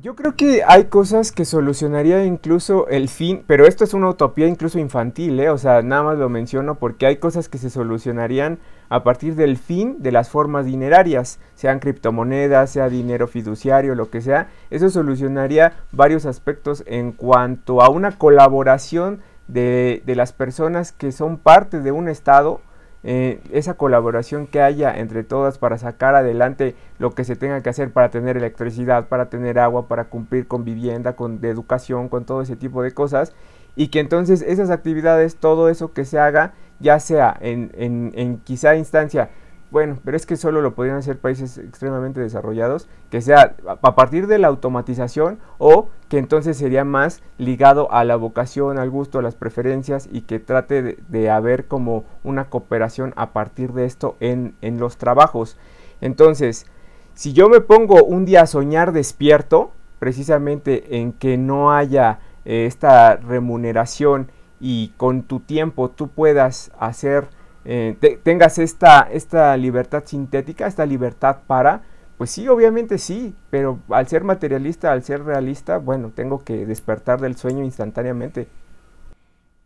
yo 0.04 0.16
creo 0.16 0.36
que 0.36 0.62
hay 0.68 0.84
cosas 0.86 1.32
que 1.32 1.46
solucionaría 1.46 2.24
incluso 2.24 2.88
el 2.90 3.10
fin, 3.10 3.44
pero 3.48 3.66
esto 3.66 3.84
es 3.84 3.96
una 3.96 4.10
utopía 4.10 4.46
incluso 4.46 4.78
infantil, 4.78 5.40
¿eh? 5.40 5.50
o 5.50 5.58
sea, 5.58 5.82
nada 5.82 6.04
más 6.04 6.20
lo 6.20 6.30
menciono 6.30 6.76
porque 6.76 7.08
hay 7.08 7.18
cosas 7.18 7.50
que 7.50 7.58
se 7.58 7.72
solucionarían 7.72 8.60
a 8.90 9.04
partir 9.04 9.34
del 9.34 9.58
fin 9.58 10.04
de 10.04 10.12
las 10.12 10.30
formas 10.30 10.68
dinerarias, 10.68 11.40
sean 11.56 11.80
criptomonedas, 11.80 12.70
sea 12.70 12.88
dinero 12.88 13.28
fiduciario, 13.28 13.96
lo 13.96 14.12
que 14.12 14.22
sea, 14.22 14.50
eso 14.70 14.92
solucionaría 14.92 15.74
varios 15.92 16.28
aspectos 16.28 16.84
en 16.86 17.12
cuanto 17.14 17.82
a 17.82 17.90
una 17.90 18.20
colaboración 18.20 19.24
de, 19.48 20.02
las 20.06 20.34
personas 20.34 20.92
que 20.92 21.12
son 21.12 21.38
parte 21.38 21.80
de 21.82 21.92
un 21.92 22.10
Estado, 22.10 22.62
eh, 23.04 23.40
esa 23.52 23.76
colaboración 23.76 24.48
que 24.48 24.62
haya 24.62 24.98
entre 24.98 25.24
todas 25.24 25.60
para 25.60 25.78
sacar 25.78 26.16
adelante 26.16 26.76
lo 26.98 27.12
que 27.12 27.24
se 27.24 27.36
tenga 27.36 27.62
que 27.62 27.70
hacer 27.70 27.92
para 27.92 28.10
tener 28.10 28.36
electricidad, 28.36 29.08
para 29.08 29.30
tener 29.30 29.60
agua, 29.60 29.88
para 29.88 30.06
cumplir 30.06 30.48
con 30.48 30.66
vivienda, 30.66 31.16
con 31.16 31.40
educación, 31.44 32.10
con 32.10 32.26
todo 32.26 32.42
ese 32.42 32.56
tipo 32.56 32.82
de 32.82 32.92
cosas, 32.92 33.34
y 33.76 33.90
que 33.90 34.00
entonces 34.00 34.42
esas 34.42 34.72
actividades, 34.72 35.36
todo 35.36 35.70
eso 35.70 35.94
que 35.94 36.06
se 36.06 36.18
haga, 36.18 36.54
ya 36.80 37.00
sea 37.00 37.38
en, 37.42 37.72
en, 37.76 38.12
en 38.16 38.38
quizá 38.40 38.76
instancia 38.76 39.30
bueno, 39.76 40.00
pero 40.06 40.16
es 40.16 40.26
que 40.26 40.38
solo 40.38 40.62
lo 40.62 40.74
podrían 40.74 40.96
hacer 40.96 41.18
países 41.18 41.58
extremadamente 41.58 42.22
desarrollados, 42.22 42.88
que 43.10 43.20
sea 43.20 43.58
a 43.66 43.94
partir 43.94 44.26
de 44.26 44.40
la 44.40 44.48
automatización 44.48 45.38
o 45.58 45.90
que 46.08 46.18
entonces 46.18 46.56
sería 46.56 46.86
más 46.86 47.22
ligado 47.38 47.92
a 47.92 48.06
la 48.06 48.16
vocación, 48.16 48.80
al 48.80 48.90
gusto, 48.90 49.20
a 49.20 49.22
las 49.22 49.36
preferencias 49.36 50.08
y 50.10 50.22
que 50.22 50.40
trate 50.40 50.96
de, 51.10 51.30
haber 51.30 51.66
como 51.66 52.06
una 52.24 52.46
cooperación 52.46 53.12
a 53.18 53.34
partir 53.34 53.74
de 53.74 53.84
esto 53.84 54.16
en, 54.22 54.56
en, 54.62 54.80
los 54.80 54.96
trabajos. 54.96 55.58
Entonces, 56.00 56.68
si 57.14 57.34
yo 57.34 57.50
me 57.50 57.60
pongo 57.60 58.02
un 58.06 58.24
día 58.24 58.44
a 58.44 58.48
soñar 58.48 58.94
despierto, 58.94 59.74
precisamente 60.00 61.00
en 61.00 61.12
que 61.12 61.36
no 61.36 61.74
haya 61.74 62.20
eh, 62.46 62.66
esta 62.66 63.18
remuneración 63.18 64.32
y 64.62 64.94
con 64.96 65.24
tu 65.24 65.42
tiempo 65.42 65.90
tú 65.90 66.08
puedas 66.08 66.72
hacer 66.80 67.28
eh, 67.66 68.20
tengas 68.24 68.60
esta, 68.60 69.02
esta 69.12 69.58
libertad 69.58 70.04
sintética, 70.06 70.68
esta 70.68 70.86
libertad 70.86 71.40
para, 71.48 71.82
pues 72.18 72.30
sí, 72.30 72.48
obviamente 72.48 73.00
sí, 73.00 73.36
pero 73.50 73.80
al 73.90 74.08
ser 74.08 74.24
materialista, 74.24 74.92
al 74.92 75.04
ser 75.04 75.24
realista, 75.24 75.78
bueno, 75.78 76.12
tengo 76.16 76.44
que 76.44 76.66
despertar 76.66 77.20
del 77.20 77.36
sueño 77.36 77.64
instantáneamente. 77.64 78.48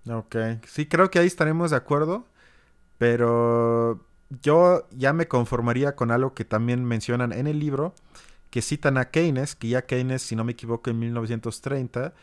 Ok, 0.10 0.36
sí, 0.66 0.86
creo 0.86 1.12
que 1.12 1.20
ahí 1.20 1.28
estaremos 1.28 1.72
de 1.72 1.78
acuerdo, 1.78 2.26
pero 2.98 4.00
yo 4.42 4.88
ya 4.92 5.12
me 5.12 5.28
conformaría 5.28 5.96
con 5.96 6.12
algo 6.12 6.34
que 6.34 6.46
también 6.46 6.86
mencionan 6.86 7.34
en 7.34 7.48
el 7.48 7.60
libro, 7.60 7.94
que 8.50 8.62
citan 8.62 8.98
a 8.98 9.10
Keynes, 9.12 9.56
que 9.56 9.68
ya 9.68 9.82
Keynes, 9.84 10.22
si 10.22 10.36
no 10.36 10.44
me 10.44 10.54
equivoco, 10.54 10.90
en 10.90 11.00
1930 11.00 12.14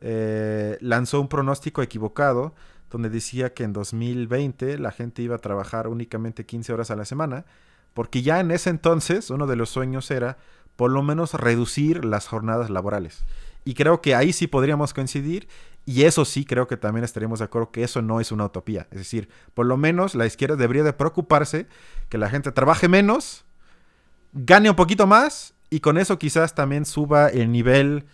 eh, 0.00 0.76
lanzó 0.80 1.20
un 1.20 1.28
pronóstico 1.28 1.82
equivocado 1.82 2.54
donde 2.94 3.10
decía 3.10 3.54
que 3.54 3.64
en 3.64 3.72
2020 3.72 4.78
la 4.78 4.92
gente 4.92 5.20
iba 5.20 5.34
a 5.34 5.40
trabajar 5.40 5.88
únicamente 5.88 6.46
15 6.46 6.72
horas 6.72 6.92
a 6.92 6.94
la 6.94 7.04
semana, 7.04 7.44
porque 7.92 8.22
ya 8.22 8.38
en 8.38 8.52
ese 8.52 8.70
entonces 8.70 9.30
uno 9.30 9.48
de 9.48 9.56
los 9.56 9.68
sueños 9.68 10.12
era 10.12 10.38
por 10.76 10.92
lo 10.92 11.02
menos 11.02 11.34
reducir 11.34 12.04
las 12.04 12.28
jornadas 12.28 12.70
laborales. 12.70 13.24
Y 13.64 13.74
creo 13.74 14.00
que 14.00 14.14
ahí 14.14 14.32
sí 14.32 14.46
podríamos 14.46 14.94
coincidir 14.94 15.48
y 15.84 16.04
eso 16.04 16.24
sí 16.24 16.44
creo 16.44 16.68
que 16.68 16.76
también 16.76 17.02
estaríamos 17.02 17.40
de 17.40 17.46
acuerdo 17.46 17.72
que 17.72 17.82
eso 17.82 18.00
no 18.00 18.20
es 18.20 18.30
una 18.30 18.44
utopía. 18.44 18.86
Es 18.92 18.98
decir, 18.98 19.28
por 19.54 19.66
lo 19.66 19.76
menos 19.76 20.14
la 20.14 20.26
izquierda 20.26 20.54
debería 20.54 20.84
de 20.84 20.92
preocuparse 20.92 21.66
que 22.08 22.16
la 22.16 22.30
gente 22.30 22.52
trabaje 22.52 22.86
menos, 22.86 23.44
gane 24.32 24.70
un 24.70 24.76
poquito 24.76 25.08
más 25.08 25.54
y 25.68 25.80
con 25.80 25.98
eso 25.98 26.16
quizás 26.16 26.54
también 26.54 26.84
suba 26.84 27.26
el 27.26 27.50
nivel 27.50 28.04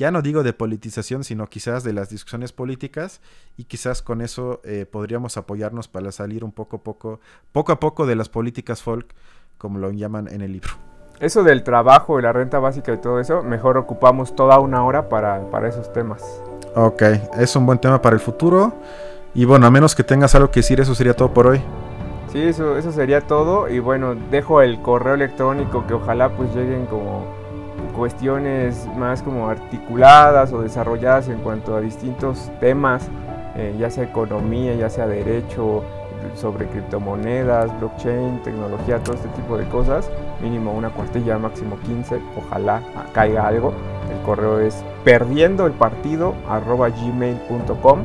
ya 0.00 0.10
no 0.10 0.22
digo 0.22 0.42
de 0.42 0.54
politización, 0.54 1.24
sino 1.24 1.46
quizás 1.46 1.84
de 1.84 1.92
las 1.92 2.08
discusiones 2.08 2.52
políticas 2.52 3.20
y 3.58 3.64
quizás 3.64 4.00
con 4.00 4.22
eso 4.22 4.62
eh, 4.64 4.86
podríamos 4.90 5.36
apoyarnos 5.36 5.88
para 5.88 6.10
salir 6.10 6.42
un 6.42 6.52
poco, 6.52 6.78
poco, 6.78 7.20
poco 7.52 7.72
a 7.72 7.80
poco 7.80 8.06
de 8.06 8.16
las 8.16 8.30
políticas 8.30 8.82
folk, 8.82 9.14
como 9.58 9.78
lo 9.78 9.90
llaman 9.90 10.26
en 10.28 10.40
el 10.40 10.52
libro. 10.52 10.70
Eso 11.20 11.42
del 11.42 11.62
trabajo 11.64 12.18
y 12.18 12.22
la 12.22 12.32
renta 12.32 12.58
básica 12.58 12.94
y 12.94 12.96
todo 12.96 13.20
eso, 13.20 13.42
mejor 13.42 13.76
ocupamos 13.76 14.34
toda 14.34 14.58
una 14.58 14.82
hora 14.86 15.10
para, 15.10 15.50
para 15.50 15.68
esos 15.68 15.92
temas. 15.92 16.22
Ok, 16.74 17.02
es 17.38 17.54
un 17.54 17.66
buen 17.66 17.78
tema 17.78 18.00
para 18.00 18.14
el 18.14 18.20
futuro. 18.20 18.72
Y 19.34 19.44
bueno, 19.44 19.66
a 19.66 19.70
menos 19.70 19.94
que 19.94 20.02
tengas 20.02 20.34
algo 20.34 20.50
que 20.50 20.60
decir, 20.60 20.80
eso 20.80 20.94
sería 20.94 21.14
todo 21.14 21.34
por 21.34 21.46
hoy. 21.46 21.60
Sí, 22.32 22.40
eso, 22.40 22.78
eso 22.78 22.90
sería 22.90 23.20
todo. 23.20 23.68
Y 23.68 23.80
bueno, 23.80 24.14
dejo 24.30 24.62
el 24.62 24.80
correo 24.80 25.12
electrónico 25.12 25.86
que 25.86 25.92
ojalá 25.92 26.30
pues 26.30 26.54
lleguen 26.54 26.86
como 26.86 27.39
cuestiones 27.90 28.86
más 28.96 29.22
como 29.22 29.48
articuladas 29.48 30.52
o 30.52 30.62
desarrolladas 30.62 31.28
en 31.28 31.38
cuanto 31.40 31.76
a 31.76 31.80
distintos 31.80 32.50
temas, 32.60 33.08
eh, 33.56 33.74
ya 33.78 33.90
sea 33.90 34.04
economía, 34.04 34.74
ya 34.74 34.88
sea 34.88 35.06
derecho, 35.06 35.82
sobre 36.34 36.66
criptomonedas, 36.66 37.76
blockchain, 37.78 38.42
tecnología, 38.42 38.98
todo 39.02 39.16
este 39.16 39.28
tipo 39.30 39.56
de 39.56 39.64
cosas, 39.68 40.10
mínimo 40.42 40.72
una 40.72 40.90
cuartilla, 40.90 41.38
máximo 41.38 41.78
15, 41.80 42.20
ojalá 42.36 42.82
caiga 43.12 43.46
algo. 43.46 43.72
El 44.10 44.20
correo 44.24 44.60
es 44.60 44.84
perdiendo 45.04 45.66
el 45.66 45.72
partido 45.72 46.34
arroba 46.48 46.88
gmail.com, 46.88 48.00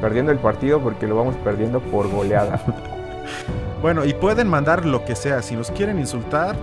perdiendo 0.00 0.32
el 0.32 0.38
partido 0.38 0.80
porque 0.80 1.06
lo 1.06 1.16
vamos 1.16 1.36
perdiendo 1.36 1.80
por 1.80 2.10
goleada. 2.10 2.60
bueno, 3.82 4.04
y 4.04 4.14
pueden 4.14 4.48
mandar 4.48 4.84
lo 4.84 5.04
que 5.04 5.16
sea, 5.16 5.42
si 5.42 5.56
nos 5.56 5.70
quieren 5.70 5.98
insultar, 5.98 6.56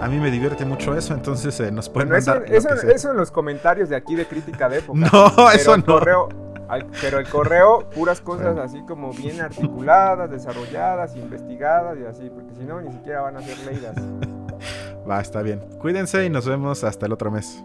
a 0.00 0.08
mí 0.08 0.18
me 0.18 0.30
divierte 0.30 0.64
mucho 0.64 0.96
eso, 0.96 1.14
entonces 1.14 1.58
eh, 1.60 1.70
nos 1.70 1.88
pueden 1.88 2.10
mandar. 2.10 2.44
Eso, 2.46 2.68
eso, 2.70 3.10
en 3.10 3.16
los 3.16 3.30
comentarios 3.30 3.88
de 3.88 3.96
aquí 3.96 4.14
de 4.14 4.26
crítica 4.26 4.68
de 4.68 4.78
época. 4.78 4.98
No, 5.36 5.50
eso 5.50 5.76
no. 5.76 5.84
Correo, 5.84 6.28
pero 7.00 7.18
el 7.18 7.28
correo, 7.28 7.88
puras 7.94 8.20
cosas 8.20 8.58
así 8.58 8.82
como 8.86 9.12
bien 9.12 9.40
articuladas, 9.40 10.30
desarrolladas, 10.30 11.16
investigadas 11.16 11.96
y 11.98 12.04
así, 12.04 12.30
porque 12.30 12.54
si 12.54 12.64
no, 12.64 12.80
ni 12.80 12.92
siquiera 12.92 13.22
van 13.22 13.36
a 13.36 13.42
ser 13.42 13.58
leídas. 13.66 13.96
Va, 15.08 15.20
está 15.20 15.42
bien. 15.42 15.60
Cuídense 15.78 16.24
y 16.24 16.30
nos 16.30 16.46
vemos 16.46 16.82
hasta 16.82 17.06
el 17.06 17.12
otro 17.12 17.30
mes. 17.30 17.62